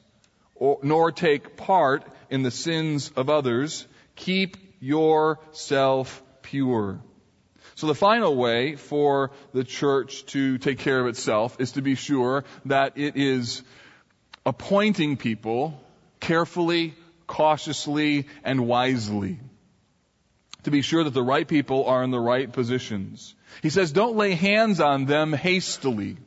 or, 0.54 0.80
nor 0.84 1.12
take 1.12 1.58
part 1.58 2.04
in 2.30 2.44
the 2.44 2.52
sins 2.52 3.12
of 3.16 3.32
others. 3.32 3.88
Keep 4.16 4.58
yourself 4.80 6.22
pure. 6.44 7.02
So 7.74 7.88
the 7.88 7.96
final 7.96 8.36
way 8.36 8.76
for 8.76 9.32
the 9.52 9.64
church 9.64 10.28
to 10.28 10.60
take 10.60 10.78
care 10.78 11.00
of 11.00 11.08
itself 11.08 11.60
is 11.60 11.72
to 11.72 11.82
be 11.82 11.96
sure 11.96 12.46
that 12.66 13.00
it 13.00 13.18
is 13.18 13.64
appointing 14.46 15.18
people 15.18 15.82
carefully, 16.20 16.94
cautiously, 17.26 18.28
and 18.44 18.68
wisely 18.68 19.40
to 20.66 20.72
be 20.72 20.82
sure 20.82 21.04
that 21.04 21.14
the 21.14 21.24
right 21.24 21.48
people 21.48 21.86
are 21.86 22.04
in 22.04 22.12
the 22.12 22.20
right 22.20 22.52
positions. 22.52 23.34
He 23.62 23.70
says, 23.70 23.92
don't 23.92 24.16
lay 24.16 24.34
hands 24.34 24.80
on 24.80 25.06
them 25.06 25.34
hastily. 25.34 26.18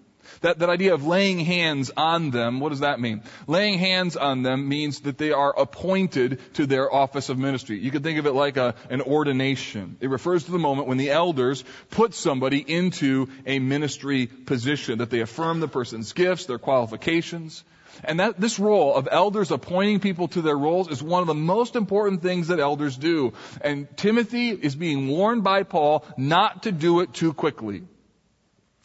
That, 0.40 0.60
that 0.60 0.68
idea 0.68 0.94
of 0.94 1.06
laying 1.06 1.40
hands 1.40 1.90
on 1.96 2.30
them, 2.30 2.60
what 2.60 2.68
does 2.68 2.80
that 2.80 3.00
mean? 3.00 3.22
Laying 3.46 3.78
hands 3.78 4.16
on 4.16 4.42
them 4.42 4.68
means 4.68 5.00
that 5.00 5.18
they 5.18 5.32
are 5.32 5.58
appointed 5.58 6.40
to 6.54 6.66
their 6.66 6.92
office 6.92 7.28
of 7.28 7.38
ministry. 7.38 7.78
You 7.78 7.90
could 7.90 8.02
think 8.02 8.18
of 8.18 8.26
it 8.26 8.32
like 8.32 8.56
a, 8.56 8.74
an 8.90 9.00
ordination. 9.00 9.96
It 10.00 10.10
refers 10.10 10.44
to 10.44 10.52
the 10.52 10.58
moment 10.58 10.86
when 10.86 10.98
the 10.98 11.10
elders 11.10 11.64
put 11.90 12.14
somebody 12.14 12.58
into 12.58 13.28
a 13.46 13.58
ministry 13.58 14.26
position, 14.26 14.98
that 14.98 15.10
they 15.10 15.20
affirm 15.20 15.60
the 15.60 15.68
person's 15.68 16.12
gifts, 16.12 16.46
their 16.46 16.58
qualifications. 16.58 17.64
And 18.04 18.20
that, 18.20 18.40
this 18.40 18.58
role 18.58 18.94
of 18.94 19.08
elders 19.10 19.50
appointing 19.50 20.00
people 20.00 20.28
to 20.28 20.42
their 20.42 20.56
roles 20.56 20.88
is 20.88 21.02
one 21.02 21.20
of 21.20 21.26
the 21.26 21.34
most 21.34 21.76
important 21.76 22.22
things 22.22 22.48
that 22.48 22.60
elders 22.60 22.96
do. 22.96 23.32
And 23.60 23.88
Timothy 23.96 24.50
is 24.50 24.76
being 24.76 25.08
warned 25.08 25.44
by 25.44 25.62
Paul 25.62 26.04
not 26.16 26.64
to 26.64 26.72
do 26.72 27.00
it 27.00 27.12
too 27.12 27.32
quickly. 27.32 27.82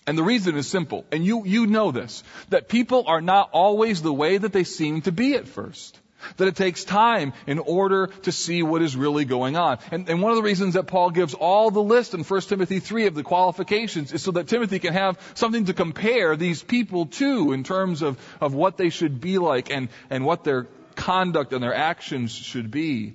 And 0.05 0.17
the 0.17 0.23
reason 0.23 0.57
is 0.57 0.67
simple. 0.67 1.05
And 1.11 1.25
you, 1.25 1.45
you 1.45 1.65
know 1.67 1.91
this. 1.91 2.23
That 2.49 2.67
people 2.67 3.05
are 3.07 3.21
not 3.21 3.49
always 3.53 4.01
the 4.01 4.13
way 4.13 4.37
that 4.37 4.51
they 4.51 4.65
seem 4.65 5.01
to 5.03 5.11
be 5.11 5.35
at 5.35 5.47
first. 5.47 5.99
That 6.37 6.47
it 6.47 6.55
takes 6.55 6.83
time 6.83 7.33
in 7.47 7.59
order 7.59 8.07
to 8.23 8.31
see 8.31 8.63
what 8.63 8.81
is 8.81 8.95
really 8.95 9.25
going 9.25 9.55
on. 9.55 9.79
And, 9.91 10.09
and, 10.09 10.21
one 10.21 10.31
of 10.31 10.37
the 10.37 10.43
reasons 10.43 10.75
that 10.75 10.87
Paul 10.87 11.09
gives 11.11 11.33
all 11.33 11.71
the 11.71 11.81
list 11.81 12.13
in 12.13 12.23
1 12.23 12.41
Timothy 12.41 12.79
3 12.79 13.07
of 13.07 13.15
the 13.15 13.23
qualifications 13.23 14.13
is 14.13 14.23
so 14.23 14.31
that 14.31 14.47
Timothy 14.47 14.79
can 14.79 14.93
have 14.93 15.19
something 15.33 15.65
to 15.65 15.73
compare 15.73 16.35
these 16.35 16.63
people 16.63 17.07
to 17.07 17.51
in 17.51 17.63
terms 17.63 18.01
of, 18.01 18.17
of 18.39 18.53
what 18.53 18.77
they 18.77 18.89
should 18.89 19.19
be 19.19 19.37
like 19.37 19.69
and, 19.69 19.89
and 20.09 20.25
what 20.25 20.43
their 20.43 20.67
conduct 20.95 21.53
and 21.53 21.63
their 21.63 21.73
actions 21.73 22.31
should 22.31 22.71
be. 22.71 23.13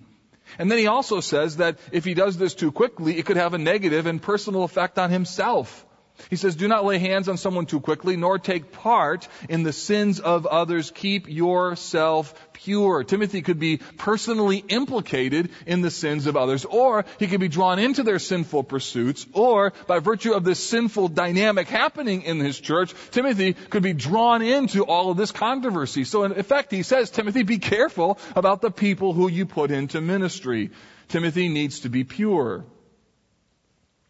And 0.58 0.70
then 0.70 0.78
he 0.78 0.86
also 0.86 1.20
says 1.20 1.58
that 1.58 1.78
if 1.92 2.04
he 2.04 2.14
does 2.14 2.38
this 2.38 2.54
too 2.54 2.72
quickly, 2.72 3.18
it 3.18 3.26
could 3.26 3.36
have 3.36 3.54
a 3.54 3.58
negative 3.58 4.06
and 4.06 4.20
personal 4.20 4.64
effect 4.64 4.98
on 4.98 5.10
himself. 5.10 5.84
He 6.30 6.36
says, 6.36 6.56
do 6.56 6.68
not 6.68 6.84
lay 6.84 6.98
hands 6.98 7.28
on 7.28 7.36
someone 7.36 7.66
too 7.66 7.80
quickly, 7.80 8.16
nor 8.16 8.38
take 8.38 8.72
part 8.72 9.28
in 9.48 9.62
the 9.62 9.72
sins 9.72 10.20
of 10.20 10.46
others. 10.46 10.90
Keep 10.90 11.28
yourself 11.28 12.34
pure. 12.52 13.04
Timothy 13.04 13.40
could 13.40 13.58
be 13.58 13.78
personally 13.96 14.64
implicated 14.68 15.50
in 15.66 15.80
the 15.80 15.90
sins 15.90 16.26
of 16.26 16.36
others, 16.36 16.64
or 16.64 17.04
he 17.18 17.28
could 17.28 17.40
be 17.40 17.48
drawn 17.48 17.78
into 17.78 18.02
their 18.02 18.18
sinful 18.18 18.64
pursuits, 18.64 19.26
or 19.32 19.72
by 19.86 20.00
virtue 20.00 20.32
of 20.32 20.44
this 20.44 20.58
sinful 20.58 21.08
dynamic 21.08 21.68
happening 21.68 22.22
in 22.22 22.40
his 22.40 22.58
church, 22.58 22.94
Timothy 23.10 23.54
could 23.54 23.82
be 23.82 23.92
drawn 23.92 24.42
into 24.42 24.84
all 24.84 25.10
of 25.10 25.16
this 25.16 25.32
controversy. 25.32 26.04
So 26.04 26.24
in 26.24 26.32
effect, 26.32 26.72
he 26.72 26.82
says, 26.82 27.10
Timothy, 27.10 27.44
be 27.44 27.58
careful 27.58 28.18
about 28.34 28.60
the 28.60 28.70
people 28.70 29.12
who 29.12 29.28
you 29.28 29.46
put 29.46 29.70
into 29.70 30.00
ministry. 30.00 30.70
Timothy 31.08 31.48
needs 31.48 31.80
to 31.80 31.88
be 31.88 32.04
pure. 32.04 32.64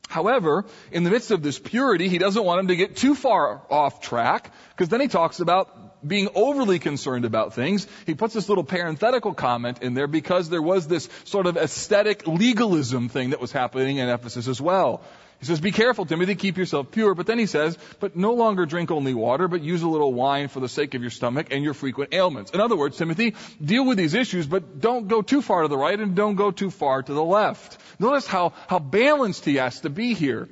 However, 0.08 0.64
in 0.90 1.04
the 1.04 1.10
midst 1.10 1.30
of 1.30 1.42
this 1.42 1.58
purity, 1.58 2.08
he 2.08 2.16
doesn't 2.16 2.42
want 2.42 2.60
him 2.60 2.68
to 2.68 2.76
get 2.76 2.96
too 2.96 3.14
far 3.14 3.60
off 3.70 4.00
track, 4.00 4.50
because 4.70 4.88
then 4.88 5.02
he 5.02 5.08
talks 5.08 5.38
about 5.40 6.06
being 6.06 6.30
overly 6.34 6.78
concerned 6.78 7.26
about 7.26 7.54
things. 7.54 7.86
He 8.06 8.14
puts 8.14 8.32
this 8.32 8.48
little 8.48 8.64
parenthetical 8.64 9.34
comment 9.34 9.82
in 9.82 9.94
there 9.94 10.06
because 10.06 10.48
there 10.48 10.62
was 10.62 10.88
this 10.88 11.08
sort 11.24 11.46
of 11.46 11.56
aesthetic 11.56 12.26
legalism 12.26 13.08
thing 13.08 13.30
that 13.30 13.40
was 13.40 13.52
happening 13.52 13.98
in 13.98 14.08
Ephesus 14.08 14.48
as 14.48 14.60
well. 14.60 15.02
He 15.40 15.46
says, 15.46 15.60
be 15.60 15.70
careful, 15.70 16.04
Timothy, 16.04 16.34
keep 16.34 16.56
yourself 16.56 16.90
pure. 16.90 17.14
But 17.14 17.26
then 17.26 17.38
he 17.38 17.46
says, 17.46 17.78
but 18.00 18.16
no 18.16 18.34
longer 18.34 18.66
drink 18.66 18.90
only 18.90 19.14
water, 19.14 19.46
but 19.46 19.62
use 19.62 19.82
a 19.82 19.88
little 19.88 20.12
wine 20.12 20.48
for 20.48 20.58
the 20.58 20.68
sake 20.68 20.94
of 20.94 21.00
your 21.00 21.12
stomach 21.12 21.48
and 21.52 21.62
your 21.62 21.74
frequent 21.74 22.12
ailments. 22.12 22.50
In 22.50 22.60
other 22.60 22.76
words, 22.76 22.96
Timothy, 22.96 23.36
deal 23.64 23.86
with 23.86 23.98
these 23.98 24.14
issues, 24.14 24.48
but 24.48 24.80
don't 24.80 25.06
go 25.06 25.22
too 25.22 25.40
far 25.40 25.62
to 25.62 25.68
the 25.68 25.76
right 25.76 25.98
and 25.98 26.16
don't 26.16 26.34
go 26.34 26.50
too 26.50 26.70
far 26.70 27.02
to 27.02 27.12
the 27.12 27.22
left. 27.22 27.78
Notice 28.00 28.26
how, 28.26 28.52
how 28.66 28.80
balanced 28.80 29.44
he 29.44 29.56
has 29.56 29.80
to 29.82 29.90
be 29.90 30.14
here. 30.14 30.48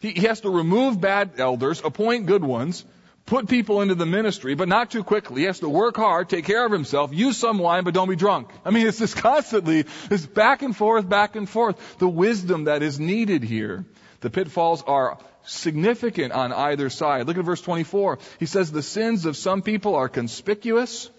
He, 0.00 0.10
he 0.10 0.26
has 0.26 0.42
to 0.42 0.50
remove 0.50 1.00
bad 1.00 1.38
elders, 1.38 1.80
appoint 1.82 2.26
good 2.26 2.44
ones, 2.44 2.84
put 3.26 3.48
people 3.48 3.80
into 3.80 3.94
the 3.94 4.06
ministry, 4.06 4.54
but 4.54 4.68
not 4.68 4.90
too 4.90 5.02
quickly. 5.02 5.42
He 5.42 5.46
has 5.46 5.60
to 5.60 5.68
work 5.68 5.96
hard, 5.96 6.28
take 6.28 6.44
care 6.44 6.64
of 6.64 6.72
himself, 6.72 7.12
use 7.12 7.36
some 7.36 7.58
wine, 7.58 7.84
but 7.84 7.94
don't 7.94 8.08
be 8.08 8.16
drunk. 8.16 8.50
I 8.64 8.70
mean, 8.70 8.86
it's 8.86 8.98
just 8.98 9.16
constantly, 9.30 9.82
this 10.08 10.26
back 10.26 10.62
and 10.62 10.76
forth, 10.76 11.08
back 11.08 11.36
and 11.36 11.48
forth. 11.48 11.98
The 11.98 12.08
wisdom 12.08 12.64
that 12.64 12.82
is 12.82 13.00
needed 13.00 13.42
here. 13.42 13.84
The 14.20 14.30
pitfalls 14.30 14.82
are 14.86 15.18
significant 15.44 16.32
on 16.32 16.52
either 16.52 16.90
side. 16.90 17.26
Look 17.26 17.38
at 17.38 17.44
verse 17.44 17.60
24. 17.60 18.18
He 18.38 18.46
says, 18.46 18.72
the 18.72 18.82
sins 18.82 19.26
of 19.26 19.36
some 19.36 19.62
people 19.62 19.94
are 19.94 20.08
conspicuous, 20.08 21.10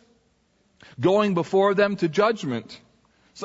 going 1.00 1.34
before 1.34 1.74
them 1.74 1.96
to 1.98 2.08
judgment. 2.08 2.80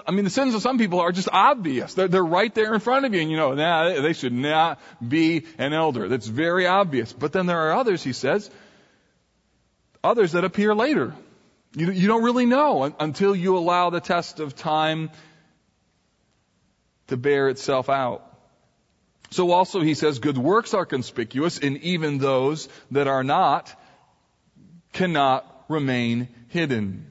I 0.07 0.13
mean, 0.13 0.25
the 0.25 0.31
sins 0.31 0.55
of 0.55 0.63
some 0.63 0.79
people 0.79 1.01
are 1.01 1.11
just 1.11 1.29
obvious. 1.33 1.95
They're, 1.95 2.07
they're 2.07 2.25
right 2.25 2.55
there 2.55 2.73
in 2.75 2.81
front 2.81 3.07
of 3.07 3.15
you, 3.15 3.21
and 3.21 3.31
you 3.31 3.37
know, 3.37 3.55
nah, 3.55 4.01
they 4.01 4.13
should 4.13 4.33
not 4.33 4.81
be 5.07 5.47
an 5.59 5.73
elder. 5.73 6.07
That's 6.09 6.27
very 6.27 6.67
obvious. 6.67 7.13
But 7.13 7.33
then 7.33 7.47
there 7.47 7.59
are 7.59 7.73
others, 7.73 8.03
he 8.03 8.13
says, 8.13 8.49
others 10.05 10.33
that 10.33 10.45
appear 10.45 10.75
later. 10.75 11.15
You, 11.75 11.91
you 11.91 12.07
don't 12.07 12.23
really 12.23 12.47
know 12.47 12.95
until 12.99 13.35
you 13.35 13.57
allow 13.57 13.91
the 13.91 14.01
test 14.01 14.41
of 14.41 14.55
time 14.55 15.11
to 17.09 17.17
bear 17.17 17.49
itself 17.49 17.89
out. 17.89 18.27
So 19.31 19.53
also 19.53 19.81
he 19.81 19.95
says 19.95 20.19
good 20.19 20.39
works 20.39 20.75
are 20.75 20.87
conspicuous 20.87 21.59
and 21.59 21.79
even 21.79 22.19
those 22.19 22.69
that 22.91 23.07
are 23.07 23.23
not 23.23 23.73
cannot 24.93 25.65
remain 25.69 26.29
hidden. 26.49 27.10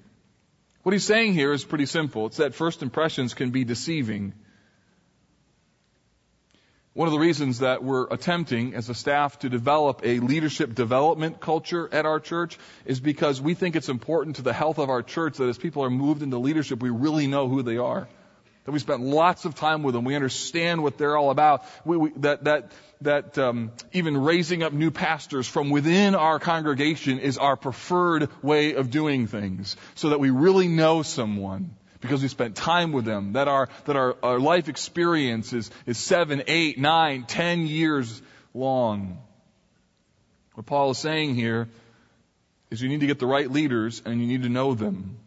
What 0.83 0.93
he's 0.93 1.05
saying 1.05 1.33
here 1.33 1.51
is 1.51 1.65
pretty 1.65 1.85
simple. 1.85 2.27
It's 2.27 2.37
that 2.37 2.55
first 2.55 2.81
impressions 2.81 3.33
can 3.33 3.51
be 3.51 3.65
deceiving. 3.65 4.33
One 6.93 7.07
of 7.07 7.13
the 7.13 7.19
reasons 7.19 7.59
that 7.59 7.83
we're 7.83 8.07
attempting 8.07 8.73
as 8.73 8.89
a 8.89 8.93
staff 8.93 9.39
to 9.39 9.49
develop 9.49 10.01
a 10.03 10.19
leadership 10.19 10.73
development 10.75 11.39
culture 11.39 11.87
at 11.91 12.05
our 12.05 12.19
church 12.19 12.57
is 12.85 12.99
because 12.99 13.41
we 13.41 13.53
think 13.53 13.75
it's 13.75 13.89
important 13.89 14.37
to 14.37 14.41
the 14.41 14.53
health 14.53 14.79
of 14.79 14.89
our 14.89 15.03
church 15.03 15.37
that 15.37 15.47
as 15.47 15.57
people 15.57 15.83
are 15.83 15.89
moved 15.89 16.23
into 16.23 16.37
leadership, 16.37 16.81
we 16.81 16.89
really 16.89 17.27
know 17.27 17.47
who 17.47 17.61
they 17.61 17.77
are. 17.77 18.07
That 18.65 18.71
we 18.71 18.79
spent 18.79 19.01
lots 19.01 19.45
of 19.45 19.55
time 19.55 19.83
with 19.83 19.95
them. 19.95 20.03
We 20.03 20.15
understand 20.15 20.81
what 20.81 20.97
they're 20.97 21.17
all 21.17 21.29
about. 21.29 21.63
We, 21.85 21.97
we, 21.97 22.09
that, 22.17 22.45
that, 22.45 22.71
that 23.01 23.37
um, 23.37 23.71
even 23.93 24.17
raising 24.17 24.61
up 24.61 24.73
new 24.73 24.91
pastors 24.91 25.47
from 25.47 25.69
within 25.69 26.15
our 26.15 26.37
congregation 26.37 27.19
is 27.19 27.37
our 27.37 27.55
preferred 27.55 28.29
way 28.43 28.73
of 28.73 28.89
doing 28.89 29.27
things, 29.27 29.77
so 29.95 30.09
that 30.09 30.19
we 30.19 30.31
really 30.31 30.67
know 30.67 31.01
someone 31.01 31.75
because 32.01 32.21
we 32.21 32.27
spent 32.27 32.55
time 32.55 32.91
with 32.91 33.05
them. 33.05 33.33
That 33.33 33.47
our 33.47 33.69
that 33.85 33.95
our, 33.95 34.17
our 34.21 34.39
life 34.39 34.67
experience 34.67 35.53
is, 35.53 35.71
is 35.85 35.97
seven, 35.97 36.43
eight, 36.47 36.77
nine, 36.77 37.23
ten 37.25 37.67
years 37.67 38.21
long. 38.53 39.21
What 40.55 40.65
Paul 40.65 40.91
is 40.91 40.97
saying 40.97 41.35
here 41.35 41.69
is 42.69 42.81
you 42.81 42.89
need 42.89 42.99
to 42.99 43.07
get 43.07 43.19
the 43.19 43.27
right 43.27 43.49
leaders 43.49 44.01
and 44.05 44.19
you 44.19 44.27
need 44.27 44.43
to 44.43 44.49
know 44.49 44.73
them. 44.73 45.17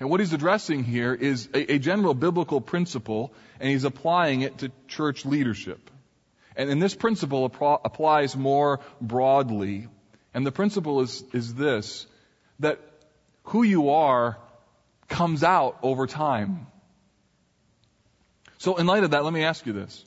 And 0.00 0.08
what 0.08 0.20
he's 0.20 0.32
addressing 0.32 0.84
here 0.84 1.12
is 1.12 1.48
a, 1.52 1.74
a 1.74 1.78
general 1.78 2.14
biblical 2.14 2.62
principle, 2.62 3.34
and 3.60 3.68
he's 3.68 3.84
applying 3.84 4.42
it 4.42 4.58
to 4.58 4.70
church 4.86 5.26
leadership. 5.26 5.90
And, 6.58 6.68
and 6.68 6.82
this 6.82 6.94
principle 6.94 7.46
applies 7.46 8.36
more 8.36 8.80
broadly. 9.00 9.86
And 10.34 10.44
the 10.44 10.52
principle 10.52 11.00
is, 11.00 11.24
is 11.32 11.54
this, 11.54 12.06
that 12.58 12.80
who 13.44 13.62
you 13.62 13.90
are 13.90 14.36
comes 15.08 15.44
out 15.44 15.78
over 15.82 16.06
time. 16.06 16.66
So 18.58 18.76
in 18.76 18.86
light 18.86 19.04
of 19.04 19.12
that, 19.12 19.24
let 19.24 19.32
me 19.32 19.44
ask 19.44 19.64
you 19.64 19.72
this. 19.72 20.04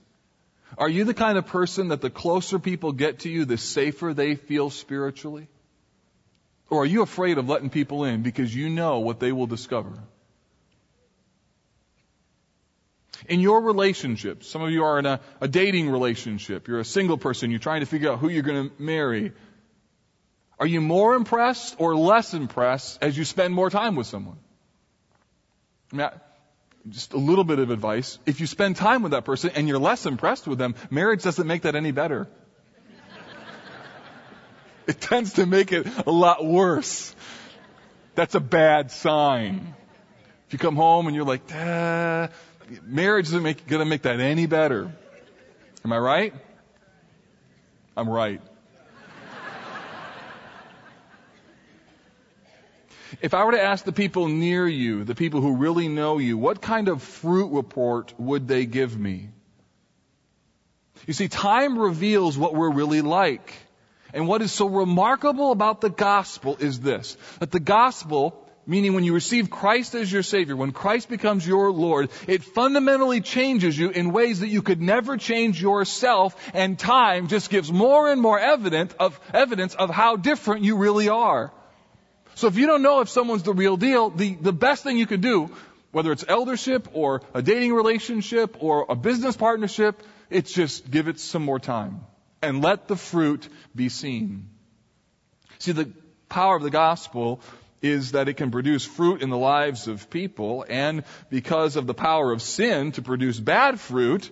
Are 0.77 0.89
you 0.89 1.05
the 1.05 1.13
kind 1.13 1.37
of 1.37 1.47
person 1.47 1.87
that 1.87 2.01
the 2.01 2.09
closer 2.09 2.59
people 2.59 2.91
get 2.91 3.19
to 3.19 3.29
you, 3.29 3.45
the 3.45 3.57
safer 3.57 4.13
they 4.13 4.35
feel 4.35 4.69
spiritually? 4.69 5.47
Or 6.69 6.83
are 6.83 6.85
you 6.85 7.01
afraid 7.01 7.37
of 7.37 7.49
letting 7.49 7.69
people 7.69 8.03
in 8.03 8.23
because 8.23 8.53
you 8.53 8.69
know 8.69 8.99
what 8.99 9.19
they 9.19 9.31
will 9.31 9.47
discover? 9.47 9.91
In 13.27 13.39
your 13.39 13.61
relationships. 13.61 14.47
Some 14.47 14.61
of 14.61 14.71
you 14.71 14.83
are 14.83 14.99
in 14.99 15.05
a, 15.05 15.19
a 15.39 15.47
dating 15.47 15.89
relationship. 15.89 16.67
You're 16.67 16.79
a 16.79 16.85
single 16.85 17.17
person. 17.17 17.51
You're 17.51 17.59
trying 17.59 17.81
to 17.81 17.85
figure 17.85 18.11
out 18.11 18.19
who 18.19 18.29
you're 18.29 18.43
going 18.43 18.69
to 18.69 18.81
marry. 18.81 19.33
Are 20.59 20.67
you 20.67 20.81
more 20.81 21.15
impressed 21.15 21.75
or 21.79 21.95
less 21.95 22.33
impressed 22.33 23.01
as 23.01 23.17
you 23.17 23.25
spend 23.25 23.53
more 23.53 23.69
time 23.69 23.95
with 23.95 24.07
someone? 24.07 24.37
I 25.91 25.95
mean, 25.95 26.05
I, 26.05 26.11
just 26.89 27.13
a 27.13 27.17
little 27.17 27.43
bit 27.43 27.59
of 27.59 27.69
advice. 27.69 28.17
If 28.25 28.39
you 28.39 28.47
spend 28.47 28.75
time 28.75 29.03
with 29.03 29.11
that 29.11 29.25
person 29.25 29.51
and 29.55 29.67
you're 29.67 29.79
less 29.79 30.05
impressed 30.05 30.47
with 30.47 30.57
them, 30.57 30.75
marriage 30.89 31.23
doesn't 31.23 31.45
make 31.45 31.63
that 31.63 31.75
any 31.75 31.91
better. 31.91 32.27
it 34.87 34.99
tends 34.99 35.33
to 35.33 35.45
make 35.45 35.71
it 35.71 35.87
a 36.05 36.11
lot 36.11 36.45
worse. 36.45 37.15
That's 38.15 38.35
a 38.35 38.39
bad 38.39 38.91
sign. 38.91 39.75
If 40.47 40.53
you 40.53 40.59
come 40.59 40.75
home 40.75 41.07
and 41.07 41.15
you're 41.15 41.25
like, 41.25 41.47
marriage 42.83 43.27
isn't 43.27 43.67
gonna 43.67 43.85
make 43.85 44.03
that 44.03 44.19
any 44.19 44.45
better. 44.45 44.91
Am 45.83 45.91
I 45.91 45.97
right? 45.97 46.33
I'm 47.97 48.09
right. 48.09 48.41
If 53.21 53.33
I 53.33 53.43
were 53.43 53.51
to 53.51 53.61
ask 53.61 53.83
the 53.83 53.91
people 53.91 54.27
near 54.27 54.67
you, 54.67 55.03
the 55.03 55.15
people 55.15 55.41
who 55.41 55.57
really 55.57 55.87
know 55.87 56.17
you, 56.17 56.37
what 56.37 56.61
kind 56.61 56.87
of 56.87 57.03
fruit 57.03 57.51
report 57.51 58.13
would 58.17 58.47
they 58.47 58.65
give 58.65 58.97
me? 58.97 59.29
You 61.05 61.13
see, 61.13 61.27
time 61.27 61.77
reveals 61.77 62.37
what 62.37 62.55
we're 62.55 62.71
really 62.71 63.01
like. 63.01 63.53
And 64.13 64.27
what 64.27 64.41
is 64.41 64.51
so 64.51 64.67
remarkable 64.67 65.51
about 65.51 65.81
the 65.81 65.89
gospel 65.89 66.57
is 66.59 66.79
this, 66.79 67.17
that 67.39 67.51
the 67.51 67.59
gospel 67.59 68.47
meaning 68.71 68.93
when 68.93 69.03
you 69.03 69.13
receive 69.13 69.49
Christ 69.49 69.95
as 69.95 70.09
your 70.09 70.23
Savior, 70.23 70.55
when 70.55 70.71
Christ 70.71 71.09
becomes 71.09 71.45
your 71.45 71.71
Lord, 71.71 72.09
it 72.25 72.41
fundamentally 72.41 73.19
changes 73.19 73.77
you 73.77 73.89
in 73.89 74.13
ways 74.13 74.39
that 74.39 74.47
you 74.47 74.61
could 74.61 74.81
never 74.81 75.17
change 75.17 75.61
yourself, 75.61 76.37
and 76.53 76.79
time 76.79 77.27
just 77.27 77.49
gives 77.49 77.69
more 77.69 78.09
and 78.09 78.21
more 78.21 78.39
evidence 78.39 78.93
of, 78.97 79.19
evidence 79.33 79.75
of 79.75 79.89
how 79.89 80.15
different 80.15 80.63
you 80.63 80.77
really 80.77 81.09
are. 81.09 81.51
So 82.35 82.47
if 82.47 82.55
you 82.55 82.65
don't 82.65 82.81
know 82.81 83.01
if 83.01 83.09
someone's 83.09 83.43
the 83.43 83.53
real 83.53 83.75
deal, 83.75 84.09
the, 84.09 84.35
the 84.35 84.53
best 84.53 84.83
thing 84.83 84.97
you 84.97 85.05
could 85.05 85.21
do, 85.21 85.51
whether 85.91 86.13
it's 86.13 86.23
eldership 86.25 86.87
or 86.93 87.23
a 87.33 87.41
dating 87.41 87.73
relationship 87.73 88.55
or 88.63 88.85
a 88.87 88.95
business 88.95 89.35
partnership, 89.35 90.01
it's 90.29 90.53
just 90.53 90.89
give 90.89 91.09
it 91.09 91.19
some 91.19 91.43
more 91.43 91.59
time 91.59 92.05
and 92.41 92.61
let 92.61 92.87
the 92.87 92.95
fruit 92.95 93.49
be 93.75 93.89
seen. 93.89 94.47
See, 95.59 95.73
the 95.73 95.91
power 96.29 96.55
of 96.55 96.63
the 96.63 96.69
gospel 96.69 97.41
is 97.81 98.11
that 98.11 98.29
it 98.29 98.35
can 98.35 98.51
produce 98.51 98.85
fruit 98.85 99.21
in 99.21 99.29
the 99.29 99.37
lives 99.37 99.87
of 99.87 100.09
people, 100.09 100.65
and 100.69 101.03
because 101.29 101.75
of 101.75 101.87
the 101.87 101.93
power 101.93 102.31
of 102.31 102.41
sin 102.41 102.91
to 102.93 103.01
produce 103.01 103.39
bad 103.39 103.79
fruit, 103.79 104.29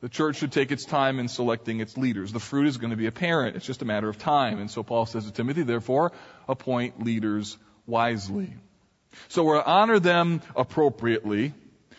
the 0.00 0.08
church 0.08 0.36
should 0.36 0.52
take 0.52 0.72
its 0.72 0.84
time 0.84 1.18
in 1.18 1.28
selecting 1.28 1.80
its 1.80 1.96
leaders. 1.96 2.32
The 2.32 2.40
fruit 2.40 2.66
is 2.66 2.78
going 2.78 2.90
to 2.90 2.96
be 2.96 3.06
apparent. 3.06 3.56
It's 3.56 3.66
just 3.66 3.82
a 3.82 3.84
matter 3.84 4.08
of 4.08 4.18
time. 4.18 4.58
And 4.58 4.70
so 4.70 4.82
Paul 4.82 5.06
says 5.06 5.26
to 5.26 5.32
Timothy, 5.32 5.62
therefore, 5.62 6.12
appoint 6.48 7.02
leaders 7.02 7.58
wisely. 7.86 8.54
So 9.28 9.44
we're 9.44 9.58
to 9.58 9.66
honor 9.66 9.98
them 9.98 10.40
appropriately. 10.56 11.52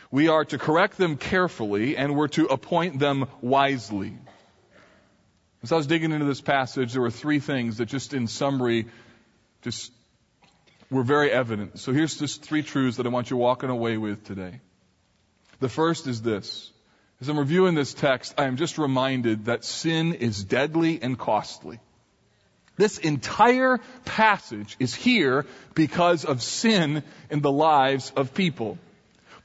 We 0.10 0.30
are 0.30 0.45
to 0.45 0.58
correct 0.58 0.97
them 0.97 1.18
carefully, 1.18 1.95
and 1.95 2.16
we're 2.16 2.28
to 2.30 2.45
appoint 2.45 2.99
them 2.99 3.28
wisely. 3.41 4.18
As 5.64 5.72
I 5.72 5.76
was 5.76 5.86
digging 5.86 6.12
into 6.12 6.26
this 6.26 6.41
passage, 6.41 6.93
there 6.93 7.02
were 7.02 7.12
three 7.12 7.39
things 7.39 7.78
that 7.78 7.86
just 7.86 8.14
in 8.14 8.28
summary 8.28 8.88
just 9.62 9.91
were 10.91 11.03
very 11.03 11.31
evident. 11.31 11.79
So 11.79 11.93
here's 11.93 12.19
just 12.19 12.43
three 12.43 12.61
truths 12.61 12.97
that 12.97 13.07
I 13.07 13.09
want 13.09 13.31
you 13.31 13.37
walking 13.37 13.69
away 13.69 13.97
with 13.97 14.25
today. 14.25 14.59
The 15.59 15.69
first 15.69 16.05
is 16.05 16.21
this. 16.21 16.71
As 17.21 17.29
I'm 17.29 17.39
reviewing 17.39 17.75
this 17.75 17.93
text, 17.93 18.33
I 18.37 18.45
am 18.45 18.57
just 18.57 18.77
reminded 18.77 19.45
that 19.45 19.63
sin 19.63 20.13
is 20.13 20.43
deadly 20.43 21.01
and 21.01 21.17
costly. 21.17 21.79
This 22.77 22.97
entire 22.97 23.79
passage 24.05 24.75
is 24.79 24.93
here 24.93 25.45
because 25.75 26.25
of 26.25 26.41
sin 26.41 27.03
in 27.29 27.41
the 27.41 27.51
lives 27.51 28.11
of 28.15 28.33
people. 28.33 28.77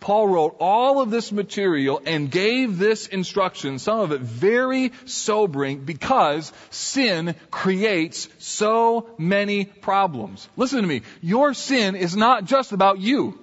Paul 0.00 0.28
wrote 0.28 0.56
all 0.60 1.00
of 1.00 1.10
this 1.10 1.32
material 1.32 2.00
and 2.04 2.30
gave 2.30 2.78
this 2.78 3.06
instruction, 3.06 3.78
some 3.78 4.00
of 4.00 4.12
it 4.12 4.20
very 4.20 4.92
sobering 5.04 5.84
because 5.84 6.52
sin 6.70 7.34
creates 7.50 8.28
so 8.38 9.08
many 9.18 9.64
problems. 9.64 10.48
Listen 10.56 10.82
to 10.82 10.86
me. 10.86 11.02
Your 11.22 11.54
sin 11.54 11.96
is 11.96 12.14
not 12.16 12.44
just 12.44 12.72
about 12.72 12.98
you. 12.98 13.38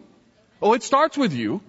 Oh, 0.61 0.73
it 0.73 0.83
starts 0.83 1.17
with 1.17 1.33
you 1.33 1.61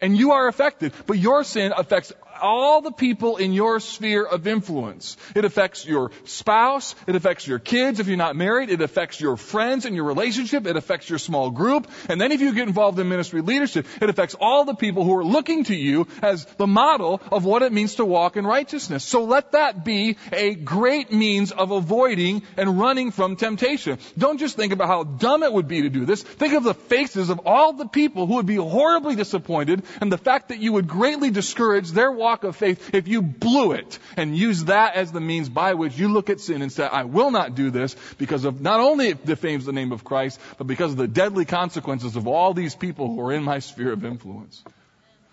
and 0.00 0.16
you 0.16 0.32
are 0.32 0.48
affected, 0.48 0.92
but 1.06 1.18
your 1.18 1.44
sin 1.44 1.72
affects 1.76 2.12
all 2.40 2.80
the 2.80 2.92
people 2.92 3.36
in 3.36 3.52
your 3.52 3.80
sphere 3.80 4.24
of 4.24 4.46
influence. 4.46 5.16
It 5.34 5.44
affects 5.44 5.86
your 5.86 6.10
spouse. 6.24 6.94
It 7.06 7.14
affects 7.14 7.46
your 7.46 7.58
kids 7.58 8.00
if 8.00 8.06
you're 8.06 8.16
not 8.16 8.36
married. 8.36 8.70
It 8.70 8.80
affects 8.80 9.20
your 9.20 9.36
friends 9.36 9.84
and 9.84 9.94
your 9.94 10.04
relationship. 10.04 10.66
It 10.66 10.76
affects 10.76 11.08
your 11.08 11.18
small 11.18 11.50
group. 11.50 11.88
And 12.08 12.20
then 12.20 12.32
if 12.32 12.40
you 12.40 12.54
get 12.54 12.68
involved 12.68 12.98
in 12.98 13.08
ministry 13.08 13.40
leadership, 13.40 13.86
it 14.00 14.08
affects 14.08 14.34
all 14.40 14.64
the 14.64 14.74
people 14.74 15.04
who 15.04 15.16
are 15.16 15.24
looking 15.24 15.64
to 15.64 15.74
you 15.74 16.06
as 16.22 16.44
the 16.56 16.66
model 16.66 17.20
of 17.32 17.44
what 17.44 17.62
it 17.62 17.72
means 17.72 17.96
to 17.96 18.04
walk 18.04 18.36
in 18.36 18.46
righteousness. 18.46 19.04
So 19.04 19.24
let 19.24 19.52
that 19.52 19.84
be 19.84 20.16
a 20.32 20.54
great 20.54 21.12
means 21.12 21.52
of 21.52 21.70
avoiding 21.70 22.42
and 22.56 22.78
running 22.78 23.10
from 23.10 23.36
temptation. 23.36 23.98
Don't 24.16 24.38
just 24.38 24.56
think 24.56 24.72
about 24.72 24.88
how 24.88 25.04
dumb 25.04 25.42
it 25.42 25.52
would 25.52 25.68
be 25.68 25.82
to 25.82 25.90
do 25.90 26.04
this. 26.04 26.22
Think 26.22 26.54
of 26.54 26.64
the 26.64 26.74
faces 26.74 27.30
of 27.30 27.40
all 27.46 27.72
the 27.72 27.86
people 27.86 28.26
who 28.26 28.34
would 28.34 28.46
be 28.46 28.56
horribly 28.56 29.16
disappointed 29.16 29.82
and 30.00 30.12
the 30.12 30.18
fact 30.18 30.48
that 30.48 30.58
you 30.58 30.72
would 30.72 30.88
greatly 30.88 31.30
discourage 31.30 31.90
their 31.90 32.12
walk 32.12 32.27
of 32.44 32.56
faith 32.56 32.94
if 32.94 33.08
you 33.08 33.22
blew 33.22 33.72
it 33.72 33.98
and 34.16 34.36
use 34.36 34.64
that 34.64 34.94
as 34.94 35.12
the 35.12 35.20
means 35.20 35.48
by 35.48 35.74
which 35.74 35.98
you 35.98 36.08
look 36.08 36.30
at 36.30 36.40
sin 36.40 36.62
and 36.62 36.70
say, 36.70 36.86
I 36.86 37.04
will 37.04 37.30
not 37.30 37.54
do 37.54 37.70
this 37.70 37.96
because 38.18 38.44
of 38.44 38.60
not 38.60 38.80
only 38.80 39.08
it 39.08 39.26
defames 39.26 39.64
the 39.64 39.72
name 39.72 39.92
of 39.92 40.04
Christ, 40.04 40.40
but 40.58 40.66
because 40.66 40.92
of 40.92 40.98
the 40.98 41.08
deadly 41.08 41.44
consequences 41.44 42.16
of 42.16 42.26
all 42.26 42.54
these 42.54 42.74
people 42.74 43.08
who 43.08 43.20
are 43.20 43.32
in 43.32 43.42
my 43.42 43.58
sphere 43.58 43.92
of 43.92 44.04
influence. 44.04 44.62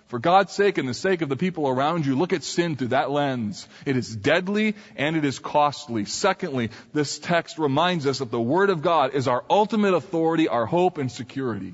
For 0.07 0.19
God's 0.19 0.53
sake 0.53 0.77
and 0.77 0.87
the 0.87 0.93
sake 0.93 1.21
of 1.21 1.29
the 1.29 1.35
people 1.35 1.67
around 1.67 2.05
you, 2.05 2.15
look 2.15 2.31
at 2.31 2.43
sin 2.43 2.75
through 2.75 2.89
that 2.89 3.09
lens. 3.09 3.67
It 3.85 3.97
is 3.97 4.15
deadly 4.15 4.75
and 4.95 5.17
it 5.17 5.25
is 5.25 5.39
costly. 5.39 6.05
Secondly, 6.05 6.69
this 6.93 7.17
text 7.17 7.57
reminds 7.57 8.05
us 8.05 8.19
that 8.19 8.29
the 8.29 8.39
Word 8.39 8.69
of 8.69 8.83
God 8.83 9.15
is 9.15 9.27
our 9.27 9.43
ultimate 9.49 9.95
authority, 9.95 10.47
our 10.47 10.67
hope, 10.67 10.99
and 10.99 11.11
security. 11.11 11.73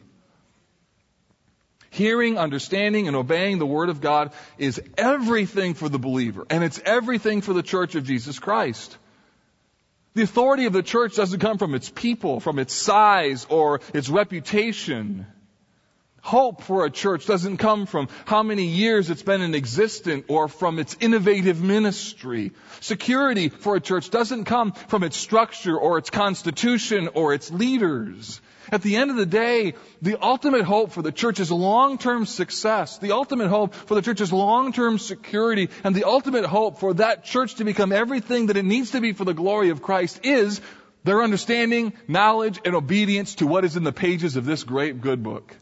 Hearing, 1.91 2.37
understanding, 2.37 3.07
and 3.07 3.17
obeying 3.17 3.59
the 3.59 3.65
Word 3.65 3.89
of 3.89 3.99
God 3.99 4.31
is 4.57 4.81
everything 4.97 5.73
for 5.73 5.89
the 5.89 5.99
believer, 5.99 6.45
and 6.49 6.63
it's 6.63 6.79
everything 6.85 7.41
for 7.41 7.51
the 7.51 7.61
Church 7.61 7.95
of 7.95 8.05
Jesus 8.05 8.39
Christ. 8.39 8.97
The 10.13 10.23
authority 10.23 10.65
of 10.65 10.73
the 10.73 10.83
church 10.83 11.15
doesn't 11.17 11.41
come 11.41 11.57
from 11.57 11.75
its 11.75 11.89
people, 11.89 12.39
from 12.39 12.59
its 12.59 12.73
size, 12.73 13.45
or 13.49 13.81
its 13.93 14.07
reputation. 14.07 15.27
Hope 16.21 16.61
for 16.61 16.85
a 16.85 16.91
church 16.91 17.25
doesn't 17.25 17.57
come 17.57 17.87
from 17.87 18.07
how 18.25 18.43
many 18.43 18.65
years 18.65 19.09
it's 19.09 19.23
been 19.23 19.41
in 19.41 19.55
existence 19.55 20.25
or 20.27 20.47
from 20.47 20.77
its 20.77 20.95
innovative 20.99 21.61
ministry. 21.61 22.51
Security 22.79 23.49
for 23.49 23.75
a 23.75 23.81
church 23.81 24.11
doesn't 24.11 24.45
come 24.45 24.71
from 24.71 25.03
its 25.03 25.17
structure 25.17 25.75
or 25.75 25.97
its 25.97 26.11
constitution 26.11 27.09
or 27.15 27.33
its 27.33 27.49
leaders. 27.49 28.39
At 28.71 28.83
the 28.83 28.97
end 28.97 29.09
of 29.09 29.17
the 29.17 29.25
day, 29.25 29.73
the 30.01 30.21
ultimate 30.21 30.63
hope 30.63 30.91
for 30.91 31.01
the 31.01 31.11
church 31.11 31.39
is 31.39 31.51
long-term 31.51 32.27
success. 32.27 32.99
The 32.99 33.11
ultimate 33.13 33.49
hope 33.49 33.73
for 33.73 33.95
the 33.95 34.01
church 34.03 34.21
is 34.21 34.31
long-term 34.31 34.99
security. 34.99 35.69
And 35.83 35.95
the 35.95 36.03
ultimate 36.03 36.45
hope 36.45 36.77
for 36.79 36.93
that 36.93 37.25
church 37.25 37.55
to 37.55 37.63
become 37.63 37.91
everything 37.91 38.45
that 38.45 38.57
it 38.57 38.63
needs 38.63 38.91
to 38.91 39.01
be 39.01 39.13
for 39.13 39.25
the 39.25 39.33
glory 39.33 39.71
of 39.71 39.81
Christ 39.81 40.19
is 40.23 40.61
their 41.03 41.23
understanding, 41.23 41.93
knowledge, 42.07 42.59
and 42.63 42.75
obedience 42.75 43.35
to 43.35 43.47
what 43.47 43.65
is 43.65 43.75
in 43.75 43.83
the 43.83 43.91
pages 43.91 44.35
of 44.35 44.45
this 44.45 44.63
great 44.63 45.01
good 45.01 45.23
book. 45.23 45.55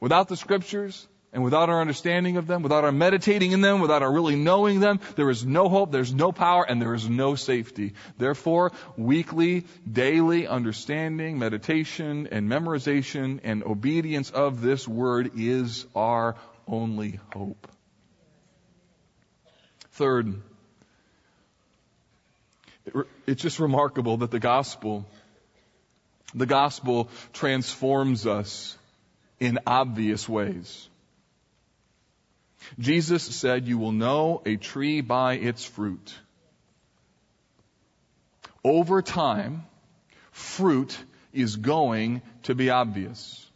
Without 0.00 0.28
the 0.28 0.36
scriptures 0.36 1.06
and 1.32 1.44
without 1.44 1.68
our 1.68 1.80
understanding 1.80 2.38
of 2.38 2.46
them, 2.46 2.62
without 2.62 2.84
our 2.84 2.92
meditating 2.92 3.52
in 3.52 3.60
them, 3.60 3.80
without 3.80 4.02
our 4.02 4.12
really 4.12 4.34
knowing 4.34 4.80
them, 4.80 4.98
there 5.14 5.30
is 5.30 5.44
no 5.44 5.68
hope, 5.68 5.92
there's 5.92 6.12
no 6.12 6.32
power, 6.32 6.64
and 6.68 6.82
there 6.82 6.94
is 6.94 7.08
no 7.08 7.34
safety. 7.34 7.92
Therefore, 8.18 8.72
weekly, 8.96 9.66
daily 9.90 10.48
understanding, 10.48 11.38
meditation, 11.38 12.28
and 12.32 12.48
memorization 12.48 13.40
and 13.44 13.62
obedience 13.62 14.30
of 14.30 14.60
this 14.60 14.88
word 14.88 15.32
is 15.36 15.86
our 15.94 16.34
only 16.66 17.20
hope. 17.32 17.68
Third, 19.92 20.40
it's 23.26 23.42
just 23.42 23.60
remarkable 23.60 24.16
that 24.18 24.30
the 24.30 24.40
gospel, 24.40 25.06
the 26.34 26.46
gospel 26.46 27.10
transforms 27.32 28.26
us 28.26 28.76
in 29.40 29.58
obvious 29.66 30.28
ways. 30.28 30.88
Jesus 32.78 33.22
said, 33.24 33.66
You 33.66 33.78
will 33.78 33.92
know 33.92 34.42
a 34.44 34.56
tree 34.56 35.00
by 35.00 35.34
its 35.34 35.64
fruit. 35.64 36.14
Over 38.62 39.00
time, 39.00 39.64
fruit 40.30 40.96
is 41.32 41.56
going 41.56 42.20
to 42.42 42.54
be 42.54 42.70
obvious. 42.70 43.46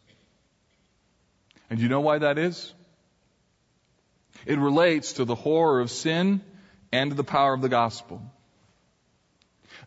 And 1.68 1.78
you 1.78 1.88
know 1.88 2.00
why 2.00 2.18
that 2.18 2.38
is? 2.38 2.72
It 4.46 4.58
relates 4.58 5.14
to 5.14 5.24
the 5.24 5.34
horror 5.34 5.80
of 5.80 5.90
sin 5.90 6.40
and 6.92 7.12
the 7.12 7.24
power 7.24 7.52
of 7.52 7.60
the 7.60 7.68
gospel. 7.68 8.22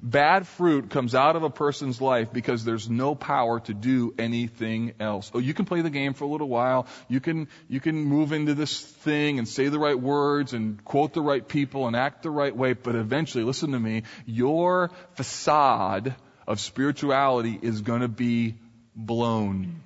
Bad 0.02 0.48
fruit 0.48 0.90
comes 0.90 1.16
out 1.16 1.36
of 1.36 1.44
a 1.44 1.50
person's 1.50 2.00
life 2.00 2.32
because 2.32 2.64
there's 2.64 2.90
no 2.90 3.16
power 3.16 3.60
to 3.62 3.74
do 3.74 4.14
anything 4.18 4.94
else. 5.00 5.32
Oh, 5.34 5.40
you 5.40 5.54
can 5.54 5.66
play 5.66 5.82
the 5.82 5.90
game 5.90 6.14
for 6.14 6.26
a 6.26 6.28
little 6.28 6.50
while. 6.50 6.88
You 7.08 7.20
can, 7.20 7.48
you 7.68 7.80
can 7.80 7.96
move 7.96 8.32
into 8.32 8.54
this 8.54 8.80
thing 8.80 9.40
and 9.40 9.48
say 9.48 9.70
the 9.70 9.80
right 9.80 10.00
words 10.00 10.54
and 10.54 10.84
quote 10.84 11.14
the 11.14 11.22
right 11.22 11.48
people 11.48 11.88
and 11.88 11.96
act 11.96 12.24
the 12.24 12.32
right 12.32 12.56
way, 12.56 12.74
but 12.74 12.96
eventually, 12.96 13.44
listen 13.44 13.72
to 13.72 13.80
me, 13.80 14.04
your 14.26 14.92
facade 15.16 16.16
of 16.48 16.60
spirituality 16.60 17.58
is 17.62 17.82
gonna 17.82 18.08
be 18.08 18.56
blown. 18.96 19.82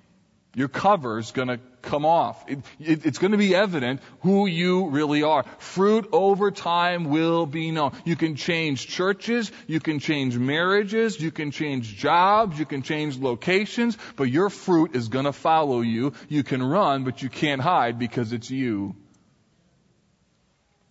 Your 0.53 0.67
cover 0.67 1.19
is 1.19 1.31
gonna 1.31 1.59
come 1.81 2.05
off. 2.05 2.43
It, 2.47 2.59
it, 2.79 3.05
it's 3.05 3.17
going 3.17 3.31
to 3.31 3.37
be 3.37 3.55
evident 3.55 4.01
who 4.21 4.45
you 4.47 4.89
really 4.89 5.23
are. 5.23 5.43
Fruit 5.59 6.07
over 6.11 6.51
time 6.51 7.05
will 7.05 7.45
be 7.45 7.71
known. 7.71 7.93
You 8.05 8.15
can 8.15 8.35
change 8.35 8.87
churches, 8.87 9.51
you 9.67 9.79
can 9.79 9.99
change 9.99 10.37
marriages, 10.37 11.19
you 11.19 11.31
can 11.31 11.51
change 11.51 11.95
jobs, 11.95 12.57
you 12.59 12.65
can 12.65 12.81
change 12.81 13.17
locations, 13.17 13.97
but 14.15 14.25
your 14.25 14.49
fruit 14.49 14.95
is 14.95 15.07
going 15.07 15.25
to 15.25 15.33
follow 15.33 15.81
you. 15.81 16.13
You 16.29 16.43
can 16.43 16.61
run, 16.63 17.03
but 17.03 17.21
you 17.21 17.29
can't 17.29 17.61
hide 17.61 17.99
because 17.99 18.33
it's 18.33 18.49
you. 18.49 18.95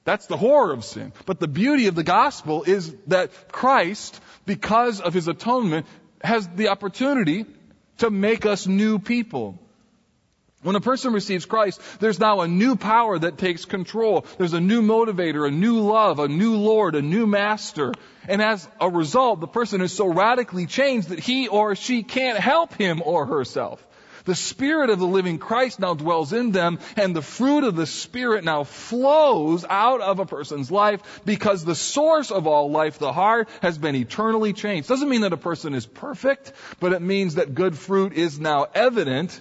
That's 0.05 0.27
the 0.27 0.37
horror 0.37 0.73
of 0.73 0.85
sin. 0.85 1.13
But 1.27 1.41
the 1.41 1.49
beauty 1.49 1.87
of 1.87 1.95
the 1.95 2.03
gospel 2.03 2.65
is 2.65 2.95
that 3.09 3.53
Christ, 3.53 4.21
because 4.47 5.01
of 5.01 5.15
his 5.15 5.29
atonement, 5.29 5.87
has 6.23 6.49
the 6.49 6.69
opportunity 6.69 7.45
to 8.01 8.11
make 8.11 8.45
us 8.45 8.67
new 8.67 8.99
people. 8.99 9.59
When 10.63 10.77
a 10.77 10.81
person 10.81 11.15
receives 11.15 11.47
Christ, 11.47 11.81
there's 12.01 12.21
now 12.21 12.43
a 12.43 12.49
new 12.49 12.77
power 12.77 13.19
that 13.19 13.39
takes 13.39 13.65
control. 13.65 14.27
There's 14.37 14.53
a 14.53 14.61
new 14.61 14.83
motivator, 14.83 15.49
a 15.49 15.51
new 15.51 15.81
love, 15.81 16.19
a 16.19 16.29
new 16.29 16.57
Lord, 16.57 16.95
a 16.95 17.01
new 17.01 17.27
master. 17.27 17.95
And 18.29 18.43
as 18.43 18.69
a 18.79 18.91
result, 18.91 19.41
the 19.41 19.47
person 19.47 19.81
is 19.81 19.95
so 19.95 20.07
radically 20.07 20.67
changed 20.67 21.09
that 21.09 21.19
he 21.19 21.49
or 21.49 21.75
she 21.77 22.03
can't 22.03 22.39
help 22.39 22.75
him 22.75 23.01
or 23.03 23.25
herself. 23.25 23.83
The 24.25 24.35
Spirit 24.35 24.91
of 24.91 24.99
the 24.99 25.07
living 25.07 25.39
Christ 25.39 25.81
now 25.81 25.95
dwells 25.95 26.33
in 26.33 26.53
them, 26.53 26.79
and 26.97 27.15
the 27.15 27.23
fruit 27.23 27.65
of 27.65 27.77
the 27.77 27.87
Spirit 27.87 28.45
now 28.45 28.65
flows 28.65 29.65
out 29.69 30.01
of 30.01 30.19
a 30.19 30.27
person's 30.27 30.71
life 30.71 31.23
because 31.25 31.65
the 31.65 31.75
source 31.75 32.31
of 32.31 32.47
all 32.47 32.71
life, 32.71 32.99
the 32.99 33.13
heart, 33.13 33.49
has 33.63 33.79
been 33.79 33.95
eternally 33.95 34.53
changed. 34.53 34.89
Doesn't 34.89 35.09
mean 35.09 35.23
that 35.23 35.33
a 35.33 35.39
person 35.39 35.75
is 35.75 35.87
perfect, 35.87 36.53
but 36.81 36.93
it 36.93 37.03
means 37.03 37.37
that 37.37 37.55
good 37.55 37.77
fruit 37.77 38.13
is 38.13 38.39
now 38.39 38.67
evident 38.75 39.41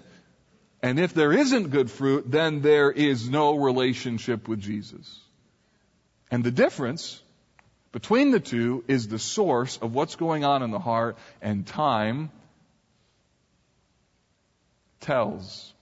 and 0.82 1.00
if 1.00 1.14
there 1.14 1.34
isn't 1.34 1.72
good 1.72 1.92
fruit, 1.92 2.30
then 2.30 2.62
there 2.62 2.92
is 2.92 3.30
no 3.30 3.58
relationship 3.58 4.48
with 4.48 4.62
Jesus. 4.62 5.20
And 6.32 6.44
the 6.44 6.52
difference 6.52 7.22
between 7.92 8.32
the 8.32 8.40
two 8.40 8.84
is 8.88 9.08
the 9.08 9.20
source 9.20 9.78
of 9.78 9.94
what's 9.94 10.16
going 10.16 10.46
on 10.46 10.64
in 10.64 10.72
the 10.72 10.80
heart, 10.80 11.18
and 11.42 11.66
time 11.66 12.32
tells 15.00 15.74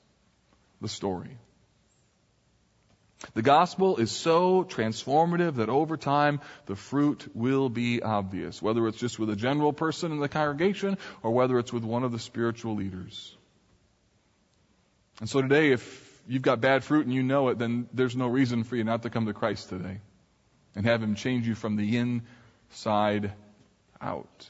the 0.82 0.88
story. 0.88 1.38
The 3.34 3.42
gospel 3.42 3.98
is 3.98 4.12
so 4.12 4.64
transformative 4.64 5.56
that 5.56 5.70
over 5.70 5.98
time 5.98 6.40
the 6.68 6.76
fruit 6.76 7.28
will 7.34 7.68
be 7.68 8.02
obvious, 8.02 8.62
whether 8.62 8.88
it's 8.88 9.00
just 9.00 9.18
with 9.18 9.30
a 9.30 9.36
general 9.36 9.74
person 9.74 10.12
in 10.12 10.20
the 10.20 10.30
congregation 10.30 10.98
or 11.24 11.32
whether 11.32 11.58
it's 11.58 11.74
with 11.74 11.84
one 11.84 12.04
of 12.04 12.12
the 12.12 12.20
spiritual 12.20 12.76
leaders. 12.76 13.36
And 15.20 15.28
so 15.28 15.42
today, 15.42 15.72
if 15.72 16.22
you've 16.28 16.44
got 16.44 16.62
bad 16.62 16.84
fruit 16.84 17.06
and 17.06 17.14
you 17.14 17.24
know 17.24 17.50
it, 17.50 17.58
then 17.58 17.90
there's 17.92 18.16
no 18.16 18.28
reason 18.28 18.64
for 18.64 18.76
you 18.76 18.84
not 18.84 19.02
to 19.02 19.10
come 19.10 19.26
to 19.26 19.34
Christ 19.34 19.70
today 19.70 20.00
and 20.76 20.86
have 20.86 21.02
Him 21.02 21.16
change 21.16 21.48
you 21.48 21.56
from 21.56 21.76
the 21.76 21.98
inside 21.98 23.34
out. 24.00 24.50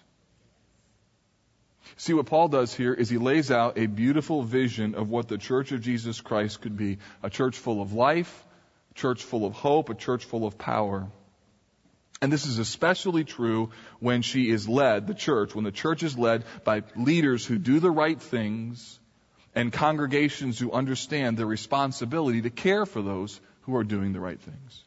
See, 1.96 2.14
what 2.14 2.26
Paul 2.26 2.50
does 2.50 2.74
here 2.74 2.94
is 2.94 3.10
he 3.10 3.18
lays 3.18 3.52
out 3.52 3.78
a 3.78 3.86
beautiful 3.86 4.44
vision 4.44 4.96
of 4.96 5.10
what 5.10 5.28
the 5.28 5.38
church 5.38 5.72
of 5.72 5.82
Jesus 5.82 6.22
Christ 6.22 6.62
could 6.62 6.76
be. 6.76 6.98
A 7.24 7.30
church 7.30 7.58
full 7.58 7.82
of 7.82 7.94
life, 7.94 8.46
a 8.92 8.94
church 8.96 9.24
full 9.24 9.46
of 9.46 9.54
hope, 9.54 9.90
a 9.90 9.96
church 9.96 10.26
full 10.26 10.46
of 10.46 10.58
power. 10.58 11.08
And 12.22 12.34
this 12.34 12.46
is 12.46 12.58
especially 12.58 13.24
true 13.24 13.70
when 14.00 14.22
she 14.24 14.50
is 14.50 14.68
led, 14.68 15.08
the 15.08 15.14
church, 15.14 15.54
when 15.54 15.64
the 15.64 15.72
church 15.72 16.04
is 16.04 16.18
led 16.18 16.46
by 16.64 16.84
leaders 16.96 17.46
who 17.46 17.58
do 17.58 17.80
the 17.80 17.92
right 17.92 18.20
things 18.20 19.00
and 19.54 19.72
congregations 19.72 20.60
who 20.60 20.72
understand 20.72 21.38
their 21.38 21.46
responsibility 21.46 22.42
to 22.42 22.50
care 22.50 22.86
for 22.86 23.02
those 23.02 23.40
who 23.62 23.76
are 23.76 23.84
doing 23.84 24.14
the 24.14 24.20
right 24.20 24.40
things. 24.40 24.84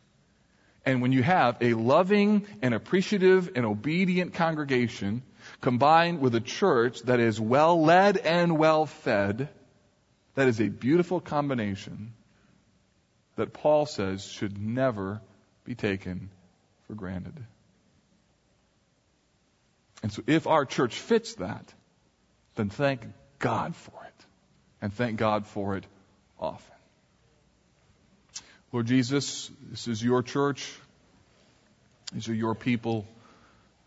And 0.84 1.02
when 1.02 1.12
you 1.12 1.22
have 1.22 1.58
a 1.60 1.74
loving 1.74 2.46
and 2.62 2.74
appreciative 2.74 3.50
and 3.54 3.66
obedient 3.66 4.34
congregation 4.34 5.22
combined 5.60 6.20
with 6.20 6.34
a 6.34 6.40
church 6.40 7.02
that 7.02 7.20
is 7.20 7.40
well 7.40 7.82
led 7.82 8.16
and 8.16 8.58
well 8.58 8.86
fed, 8.86 9.48
that 10.34 10.48
is 10.48 10.60
a 10.60 10.68
beautiful 10.68 11.20
combination 11.20 12.12
that 13.36 13.52
Paul 13.52 13.86
says 13.86 14.24
should 14.24 14.60
never 14.60 15.20
be 15.64 15.74
taken 15.74 16.30
for 16.86 16.94
granted. 16.94 17.34
And 20.02 20.12
so 20.12 20.22
if 20.26 20.46
our 20.46 20.64
church 20.64 20.94
fits 20.94 21.34
that, 21.34 21.72
then 22.54 22.70
thank 22.70 23.02
God 23.38 23.76
for 23.76 23.92
it. 24.04 24.24
And 24.82 24.92
thank 24.92 25.18
God 25.18 25.46
for 25.46 25.76
it 25.76 25.84
often. 26.38 26.74
Lord 28.72 28.86
Jesus, 28.86 29.50
this 29.70 29.88
is 29.88 30.02
your 30.02 30.22
church. 30.22 30.72
These 32.12 32.28
are 32.28 32.34
your 32.34 32.54
people. 32.54 33.06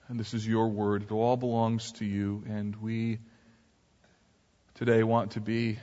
And 0.09 0.19
this 0.19 0.33
is 0.33 0.45
your 0.45 0.67
word. 0.67 1.03
It 1.03 1.11
all 1.11 1.37
belongs 1.37 1.93
to 1.93 2.05
you. 2.05 2.43
And 2.47 2.75
we 2.75 3.19
today 4.75 5.03
want 5.03 5.31
to 5.31 5.39
be 5.39 5.79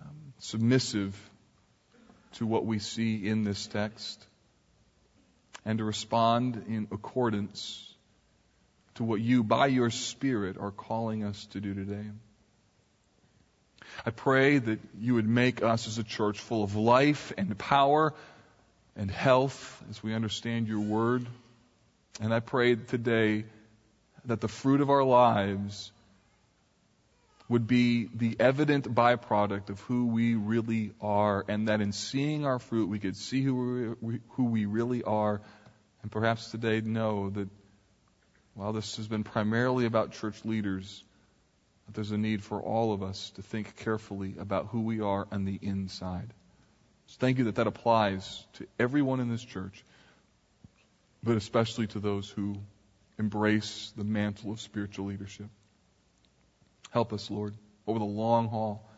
um, 0.00 0.34
submissive 0.38 1.16
to 2.34 2.46
what 2.46 2.66
we 2.66 2.80
see 2.80 3.26
in 3.26 3.44
this 3.44 3.66
text 3.68 4.26
and 5.64 5.78
to 5.78 5.84
respond 5.84 6.64
in 6.66 6.88
accordance 6.90 7.88
to 8.96 9.04
what 9.04 9.20
you, 9.20 9.44
by 9.44 9.66
your 9.68 9.90
Spirit, 9.90 10.56
are 10.58 10.72
calling 10.72 11.24
us 11.24 11.46
to 11.52 11.60
do 11.60 11.72
today. 11.72 12.06
I 14.04 14.10
pray 14.10 14.58
that 14.58 14.80
you 14.98 15.14
would 15.14 15.28
make 15.28 15.62
us 15.62 15.86
as 15.86 15.98
a 15.98 16.04
church 16.04 16.40
full 16.40 16.64
of 16.64 16.74
life 16.74 17.32
and 17.38 17.56
power 17.56 18.12
and 18.96 19.10
health 19.10 19.82
as 19.88 20.02
we 20.02 20.14
understand 20.14 20.66
your 20.66 20.80
word. 20.80 21.26
And 22.20 22.32
I 22.32 22.40
pray 22.40 22.76
today 22.76 23.44
that 24.26 24.40
the 24.40 24.48
fruit 24.48 24.80
of 24.80 24.90
our 24.90 25.04
lives 25.04 25.92
would 27.48 27.66
be 27.66 28.08
the 28.14 28.36
evident 28.38 28.92
byproduct 28.94 29.68
of 29.68 29.80
who 29.80 30.06
we 30.06 30.34
really 30.34 30.92
are, 31.00 31.44
and 31.48 31.68
that 31.68 31.80
in 31.80 31.92
seeing 31.92 32.46
our 32.46 32.58
fruit, 32.58 32.88
we 32.88 32.98
could 32.98 33.16
see 33.16 33.42
who 33.42 33.96
we, 34.00 34.20
who 34.30 34.44
we 34.44 34.64
really 34.64 35.02
are, 35.02 35.40
and 36.02 36.10
perhaps 36.10 36.50
today 36.50 36.80
know 36.80 37.30
that 37.30 37.48
while 38.54 38.72
this 38.72 38.96
has 38.96 39.06
been 39.06 39.24
primarily 39.24 39.86
about 39.86 40.12
church 40.12 40.44
leaders, 40.44 41.04
that 41.86 41.94
there's 41.94 42.10
a 42.10 42.18
need 42.18 42.42
for 42.42 42.60
all 42.60 42.92
of 42.92 43.02
us 43.02 43.30
to 43.36 43.42
think 43.42 43.76
carefully 43.76 44.34
about 44.38 44.68
who 44.68 44.82
we 44.82 45.00
are 45.00 45.26
on 45.30 45.44
the 45.44 45.58
inside. 45.60 46.32
So 47.06 47.16
thank 47.18 47.38
you 47.38 47.44
that 47.44 47.56
that 47.56 47.66
applies 47.66 48.46
to 48.54 48.66
everyone 48.78 49.20
in 49.20 49.30
this 49.30 49.44
church, 49.44 49.84
but 51.22 51.36
especially 51.36 51.86
to 51.88 52.00
those 52.00 52.28
who 52.28 52.56
embrace 53.18 53.92
the 53.96 54.04
mantle 54.04 54.52
of 54.52 54.60
spiritual 54.60 55.06
leadership. 55.06 55.46
Help 56.90 57.12
us, 57.12 57.30
Lord, 57.30 57.54
over 57.86 57.98
the 57.98 58.04
long 58.04 58.48
haul 58.48 58.88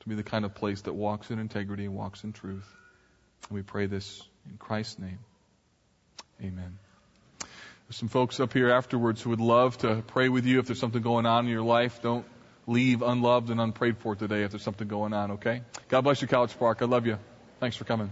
to 0.00 0.08
be 0.08 0.14
the 0.14 0.22
kind 0.22 0.44
of 0.44 0.54
place 0.54 0.82
that 0.82 0.92
walks 0.92 1.30
in 1.30 1.38
integrity 1.38 1.84
and 1.84 1.94
walks 1.94 2.24
in 2.24 2.32
truth. 2.32 2.66
And 3.48 3.56
we 3.56 3.62
pray 3.62 3.86
this 3.86 4.22
in 4.48 4.56
Christ's 4.56 4.98
name. 4.98 5.18
Amen. 6.42 6.78
There's 7.40 7.96
some 7.96 8.08
folks 8.08 8.40
up 8.40 8.52
here 8.52 8.70
afterwards 8.70 9.20
who 9.22 9.30
would 9.30 9.40
love 9.40 9.78
to 9.78 10.02
pray 10.06 10.28
with 10.28 10.46
you 10.46 10.58
if 10.58 10.66
there's 10.66 10.80
something 10.80 11.02
going 11.02 11.26
on 11.26 11.44
in 11.44 11.50
your 11.50 11.62
life. 11.62 12.00
Don't 12.02 12.24
leave 12.66 13.02
unloved 13.02 13.50
and 13.50 13.60
unprayed 13.60 13.98
for 13.98 14.16
today 14.16 14.42
if 14.42 14.50
there's 14.50 14.62
something 14.62 14.88
going 14.88 15.12
on, 15.12 15.32
okay? 15.32 15.62
God 15.88 16.00
bless 16.00 16.22
you, 16.22 16.28
College 16.28 16.58
Park. 16.58 16.78
I 16.80 16.86
love 16.86 17.06
you. 17.06 17.18
Thanks 17.60 17.76
for 17.76 17.84
coming. 17.84 18.10